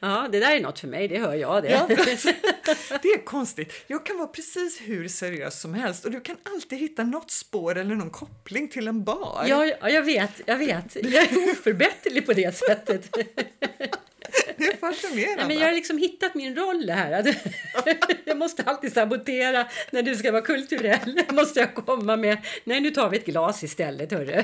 ja, 0.00 0.28
det 0.32 0.40
där 0.40 0.56
är 0.56 0.60
något 0.60 0.78
för 0.78 0.88
mig, 0.88 1.08
det 1.08 1.18
hör 1.18 1.34
jag 1.34 1.62
det. 1.62 1.70
Ja, 1.70 1.86
det 3.02 3.08
är 3.08 3.24
konstigt. 3.24 3.72
Jag 3.86 4.06
kan 4.06 4.16
vara 4.16 4.28
precis 4.28 4.80
hur 4.80 5.08
seriös 5.08 5.60
som 5.60 5.74
helst 5.74 6.04
och 6.04 6.10
du 6.10 6.20
kan 6.20 6.36
alltid 6.42 6.78
hitta 6.78 7.04
något 7.04 7.30
spår 7.30 7.78
eller 7.78 7.94
någon 7.94 8.10
koppling 8.10 8.68
till 8.68 8.88
en 8.88 9.04
bar. 9.04 9.44
Ja, 9.48 9.66
ja, 9.66 9.90
jag 9.90 10.02
vet, 10.02 10.40
jag 10.46 10.56
vet. 10.56 10.96
Jag 10.96 11.22
är 11.22 11.50
oförbätterlig 11.52 12.26
på 12.26 12.32
det 12.32 12.56
sättet. 12.56 13.16
Det 14.56 14.64
är 14.64 14.76
fascinerande. 14.76 15.36
Nej, 15.36 15.46
men 15.46 15.58
jag 15.58 15.66
har 15.66 15.72
liksom 15.72 15.98
hittat 15.98 16.34
min 16.34 16.56
roll 16.56 16.90
här. 16.90 17.36
Jag 18.24 18.38
måste 18.38 18.62
alltid 18.62 18.92
sabotera 18.92 19.66
när 19.90 20.02
du 20.02 20.16
ska 20.16 20.32
vara 20.32 20.42
kulturell. 20.42 21.22
måste 21.32 21.60
jag 21.60 21.74
komma 21.74 22.16
med, 22.16 22.38
nej 22.64 22.80
nu 22.80 22.90
tar 22.90 23.10
vi 23.10 23.16
ett 23.16 23.26
glas 23.26 23.64
istället 23.64 24.12
hörru. 24.12 24.42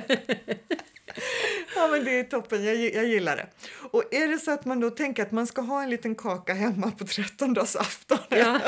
Ja, 1.76 1.88
men 1.88 2.04
det 2.04 2.18
är 2.18 2.24
toppen. 2.24 2.64
Jag, 2.64 2.76
jag 2.76 3.04
gillar 3.04 3.36
det. 3.36 3.46
Och 3.92 4.14
är 4.14 4.28
det 4.28 4.38
så 4.38 4.50
att 4.50 4.64
man 4.64 4.80
då 4.80 4.90
tänker 4.90 5.22
att 5.22 5.32
man 5.32 5.46
ska 5.46 5.60
ha 5.60 5.82
en 5.82 5.90
liten 5.90 6.14
kaka 6.14 6.54
hemma 6.54 6.90
på 6.90 7.04
trettondagsafton 7.06 8.18
Ja. 8.28 8.60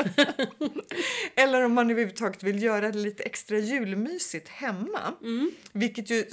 eller 1.35 1.65
om 1.65 1.73
man 1.73 1.91
överhuvudtaget 1.91 2.43
vill 2.43 2.63
göra 2.63 2.91
det 2.91 2.97
lite 2.99 3.23
extra 3.23 3.57
julmysigt 3.57 4.49
hemma, 4.49 5.13
Mm. 5.21 5.51
vilket 5.71 6.09
ju 6.09 6.25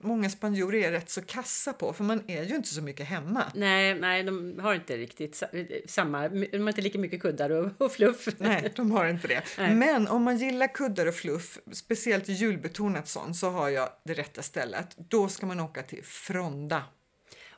många 0.00 0.30
spanjorer 0.30 0.78
är 0.78 0.90
rätt 0.92 1.10
så 1.10 1.22
kassa 1.22 1.72
på, 1.72 1.92
för 1.92 2.04
man 2.04 2.22
är 2.26 2.42
ju 2.44 2.54
inte 2.56 2.68
så 2.68 2.82
mycket 2.82 3.06
hemma. 3.06 3.44
Nej, 3.54 3.94
nej, 3.94 4.22
de 4.22 4.58
har 4.62 4.74
inte 4.74 4.96
riktigt 4.96 5.36
sa- 5.36 5.46
samma, 5.86 6.28
de 6.28 6.60
har 6.60 6.68
inte 6.68 6.80
lika 6.80 6.98
mycket 6.98 7.22
kuddar 7.22 7.50
och, 7.50 7.70
och 7.78 7.92
fluff. 7.92 8.28
Nej, 8.38 8.72
de 8.76 8.90
har 8.90 9.06
inte 9.08 9.28
det. 9.28 9.42
Nej. 9.58 9.74
Men 9.74 10.08
om 10.08 10.22
man 10.22 10.38
gillar 10.38 10.66
kuddar 10.74 11.06
och 11.06 11.14
fluff, 11.14 11.58
speciellt 11.72 12.28
julbetonat 12.28 13.08
sånt, 13.08 13.36
så 13.36 13.50
har 13.50 13.68
jag 13.68 13.88
det 14.04 14.14
rätta 14.14 14.42
stället. 14.42 14.88
Då 15.10 15.28
ska 15.28 15.46
man 15.46 15.60
åka 15.60 15.82
till 15.82 16.04
Fronda. 16.04 16.82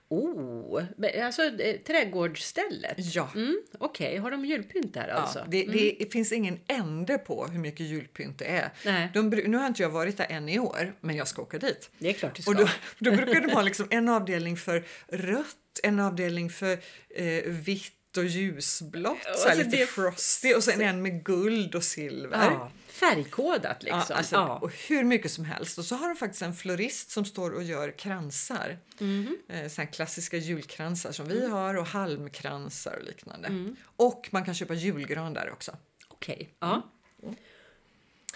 Oh, 0.09 0.83
alltså 1.23 1.43
eh, 1.43 1.77
trädgårdsstället? 1.81 3.15
Ja. 3.15 3.31
Mm, 3.35 3.63
Okej, 3.79 4.17
har 4.17 4.31
de 4.31 4.45
julpynt 4.45 4.95
där 4.95 5.09
alltså? 5.09 5.39
Ja, 5.39 5.45
det, 5.49 5.97
det 5.99 6.13
finns 6.13 6.33
ingen 6.33 6.61
ände 6.67 7.19
på 7.19 7.47
hur 7.47 7.59
mycket 7.59 7.87
julpynt 7.87 8.39
det 8.39 8.45
är. 8.45 8.71
De, 9.15 9.31
nu 9.31 9.57
har 9.57 9.67
inte 9.67 9.83
jag 9.83 9.91
varit 9.91 10.17
där 10.17 10.27
än 10.31 10.49
i 10.49 10.59
år, 10.59 10.95
men 11.01 11.17
jag 11.17 11.29
ska 11.29 11.43
åka 11.43 11.59
dit. 11.59 11.91
Det 11.99 12.09
är 12.09 12.13
klart 12.13 12.35
du 12.35 12.43
ska. 12.43 12.51
Och 12.51 12.57
då, 12.57 12.69
då 12.99 13.11
brukar 13.11 13.41
de 13.41 13.51
ha 13.53 13.63
liksom 13.63 13.87
en 13.91 14.09
avdelning 14.09 14.57
för 14.57 14.85
rött, 15.09 15.81
en 15.83 16.01
avdelning 16.01 16.51
för 16.51 16.79
eh, 17.11 17.43
vitt 17.45 17.93
och 18.17 18.25
ljusblått, 18.25 19.23
så 19.23 19.29
här 19.29 19.51
alltså 19.51 19.65
lite 19.65 19.77
det- 19.77 19.87
frosty 19.87 20.55
och 20.55 20.65
sen 20.65 20.81
en 20.81 21.03
med 21.03 21.25
guld 21.25 21.75
och 21.75 21.85
silver. 21.85 22.51
ja, 22.51 22.71
färgkodat 22.87 23.83
liksom. 23.83 24.03
Ja, 24.09 24.15
alltså, 24.17 24.35
Ja. 24.35 24.59
Och 24.59 24.71
hur 24.89 25.05
mycket 25.05 25.31
som 25.31 25.45
helst. 25.45 25.79
Och 25.79 25.85
så 25.85 25.95
har 25.97 26.09
de 26.09 26.17
faktiskt 26.17 26.43
en 26.43 26.55
florist 26.55 27.11
som 27.11 27.25
står 27.25 27.51
och 27.51 27.63
gör 27.63 27.99
kransar. 27.99 28.79
Mhm. 28.99 29.39
Eh, 29.49 29.55
här 29.55 29.93
klassiska 29.93 30.37
julkransar 30.37 31.13
som 31.13 31.29
vi 31.29 31.49
har 31.49 31.75
och 31.75 31.87
halmkransar 31.87 32.97
och 32.97 33.05
liknande. 33.05 33.49
Mm. 33.49 33.77
Och 33.97 34.29
man 34.31 34.45
kan 34.45 34.55
köpa 34.55 34.75
julgran 34.75 35.35
där 35.35 35.51
också. 35.53 35.77
Okej, 36.09 36.55
ja. 36.61 36.91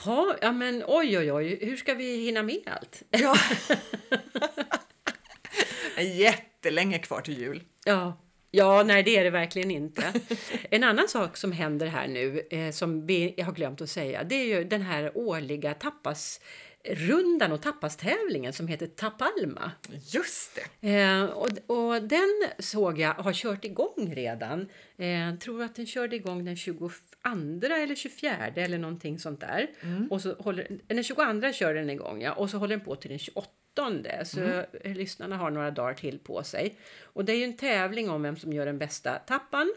Ja, 0.04 0.36
ja, 0.40 0.52
men 0.52 0.84
oj, 0.86 1.18
oj, 1.18 1.32
oj. 1.32 1.58
Hur 1.64 1.76
ska 1.76 1.94
vi 1.94 2.16
hinna 2.16 2.42
med 2.42 2.60
allt? 2.66 3.02
Ja. 3.10 3.36
Jättelänge 6.02 6.98
kvar 6.98 7.20
till 7.20 7.38
jul. 7.38 7.62
Ja. 7.84 8.20
Ja, 8.50 8.82
nej 8.82 9.02
det 9.02 9.16
är 9.16 9.24
det 9.24 9.30
verkligen 9.30 9.70
inte. 9.70 10.12
En 10.70 10.84
annan 10.84 11.08
sak 11.08 11.36
som 11.36 11.52
händer 11.52 11.86
här 11.86 12.08
nu 12.08 12.46
eh, 12.50 12.70
som 12.70 13.06
vi 13.06 13.42
har 13.42 13.52
glömt 13.52 13.80
att 13.80 13.90
säga 13.90 14.24
det 14.24 14.34
är 14.34 14.44
ju 14.44 14.64
den 14.64 14.82
här 14.82 15.12
årliga 15.14 15.74
tapasrundan 15.74 17.52
och 17.52 17.62
tapastävlingen 17.62 18.52
som 18.52 18.68
heter 18.68 18.86
Tapalma. 18.86 19.70
Just 20.14 20.60
det. 20.80 20.88
Eh, 21.00 21.24
och, 21.24 21.48
och 21.66 22.02
den 22.02 22.44
såg 22.58 22.98
jag 22.98 23.14
har 23.14 23.32
kört 23.32 23.64
igång 23.64 24.12
redan. 24.14 24.68
Eh, 24.98 25.38
tror 25.40 25.62
att 25.62 25.74
den 25.74 25.86
körde 25.86 26.16
igång 26.16 26.44
den 26.44 26.56
22 26.56 26.90
eller 27.62 27.94
24 27.94 28.46
eller 28.54 28.78
någonting 28.78 29.18
sånt 29.18 29.40
där. 29.40 29.66
Och 30.10 30.22
så 30.22 30.34
håller, 30.34 30.66
den 30.86 31.04
22 31.04 31.52
kör 31.52 31.74
den 31.74 31.90
igång 31.90 32.22
ja, 32.22 32.32
och 32.32 32.50
så 32.50 32.58
håller 32.58 32.76
den 32.76 32.84
på 32.84 32.96
till 32.96 33.10
den 33.10 33.18
28. 33.18 33.48
Så 34.24 34.40
eh, 34.40 34.94
lyssnarna 34.94 35.36
har 35.36 35.50
några 35.50 35.70
dagar 35.70 35.94
till 35.94 36.18
på 36.18 36.42
sig. 36.42 36.74
Och 37.02 37.24
det 37.24 37.32
är 37.32 37.36
ju 37.36 37.44
en 37.44 37.56
tävling 37.56 38.10
om 38.10 38.22
vem 38.22 38.36
som 38.36 38.52
gör 38.52 38.66
den 38.66 38.78
bästa 38.78 39.14
tappan. 39.14 39.72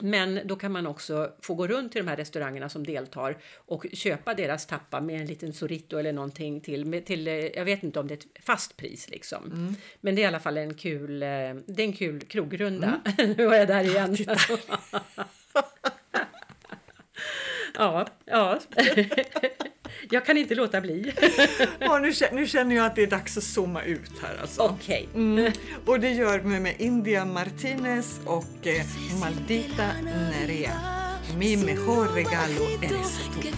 Men 0.00 0.40
då 0.44 0.56
kan 0.56 0.72
man 0.72 0.86
också 0.86 1.32
få 1.42 1.54
gå 1.54 1.66
runt 1.66 1.92
till 1.92 2.04
de 2.04 2.08
här 2.10 2.16
restaurangerna 2.16 2.68
som 2.68 2.86
deltar 2.86 3.38
och 3.56 3.86
köpa 3.92 4.34
deras 4.34 4.66
tappa 4.66 5.00
med 5.00 5.20
en 5.20 5.26
liten 5.26 5.52
sorito 5.52 5.98
eller 5.98 6.12
någonting 6.12 6.60
till. 6.60 6.84
Med, 6.84 7.06
till 7.06 7.28
eh, 7.28 7.34
jag 7.34 7.64
vet 7.64 7.82
inte 7.82 8.00
om 8.00 8.08
det 8.08 8.14
är 8.14 8.18
ett 8.18 8.44
fast 8.44 8.76
pris 8.76 9.10
liksom. 9.10 9.76
Men 10.00 10.14
det 10.14 10.20
är 10.20 10.24
i 10.24 10.26
alla 10.26 10.40
fall 10.40 10.56
en 10.56 10.74
kul, 10.74 11.22
eh, 11.22 11.28
det 11.66 11.82
är 11.82 11.84
en 11.84 11.92
kul 11.92 12.20
krogrunda. 12.20 13.00
nu 13.18 13.46
var 13.46 13.54
jag 13.54 13.68
där 13.68 13.84
igen. 13.84 14.16
ja, 14.26 14.36
ja. 17.74 18.06
jag 20.10 20.26
kan 20.26 20.36
inte 20.36 20.54
låta 20.54 20.80
bli. 20.80 21.12
Ja, 21.78 21.98
nu, 21.98 22.12
nu 22.32 22.46
känner 22.46 22.76
jag 22.76 22.86
att 22.86 22.96
det 22.96 23.02
är 23.02 23.06
dags 23.06 23.36
att 23.36 23.44
zooma 23.44 23.82
ut 23.82 24.12
här 24.22 24.38
alltså. 24.40 24.62
Okej. 24.62 25.08
Mm. 25.14 25.52
Och 25.86 26.00
det 26.00 26.10
gör 26.10 26.38
vi 26.38 26.60
med 26.60 26.74
India 26.78 27.24
Martinez 27.24 28.20
och 28.24 28.66
eh, 28.66 28.82
Maldita 29.20 29.92
Nerea. 30.02 30.80
Mi 31.38 31.56
mejor 31.56 32.14
regalo 32.14 32.62
eres 32.82 33.20
tú. 33.34 33.48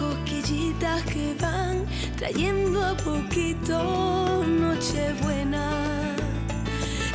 cosquillitas 0.00 1.02
que 1.04 1.34
van 1.38 1.86
trayendo 2.18 2.82
a 2.82 2.96
poquito 3.04 4.42
Nochebuena. 4.44 6.09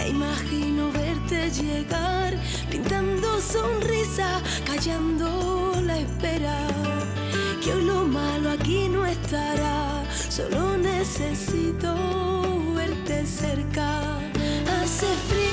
Imagino 0.07 0.91
verte 0.91 1.49
llegar 1.51 2.33
pintando 2.69 3.41
sonrisa, 3.41 4.41
callando 4.65 5.73
la 5.83 5.97
espera. 5.97 6.55
Que 7.63 7.73
hoy 7.73 7.85
lo 7.85 8.05
malo 8.05 8.51
aquí 8.51 8.87
no 8.87 9.05
estará, 9.05 10.03
solo 10.29 10.77
necesito 10.77 11.95
verte 12.75 13.25
cerca. 13.25 14.19
Hace 14.81 15.07
frío 15.27 15.44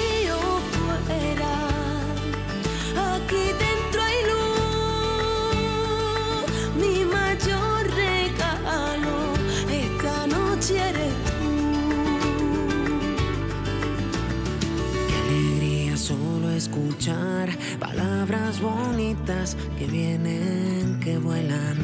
palabras 17.80 18.61
bonitas 18.61 19.57
que 19.76 19.86
vienen, 19.86 21.00
que 21.00 21.18
vuelan 21.18 21.76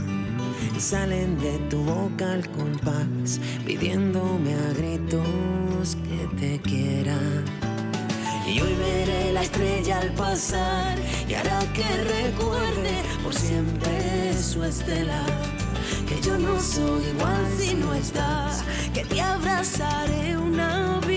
y 0.76 0.80
salen 0.80 1.36
de 1.40 1.58
tu 1.70 1.82
boca 1.82 2.34
al 2.34 2.48
compás, 2.50 3.40
pidiéndome 3.66 4.54
a 4.54 4.72
gritos 4.74 5.96
que 6.06 6.36
te 6.38 6.60
quiera. 6.60 7.18
Y 8.46 8.60
hoy 8.60 8.74
veré 8.74 9.32
la 9.32 9.42
estrella 9.42 9.98
al 9.98 10.12
pasar 10.12 10.96
y 11.28 11.34
hará 11.34 11.60
que 11.72 11.88
recuerde 12.04 13.02
por 13.24 13.34
siempre 13.34 14.40
su 14.40 14.62
estela. 14.62 15.24
Que 16.08 16.20
yo 16.20 16.38
no 16.38 16.60
soy 16.60 17.06
igual 17.08 17.44
si 17.58 17.74
no 17.74 17.92
estás, 17.92 18.62
que 18.94 19.04
te 19.04 19.20
abrazaré 19.20 20.38
una 20.38 21.00
vida 21.00 21.07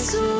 Jesus. 0.00 0.39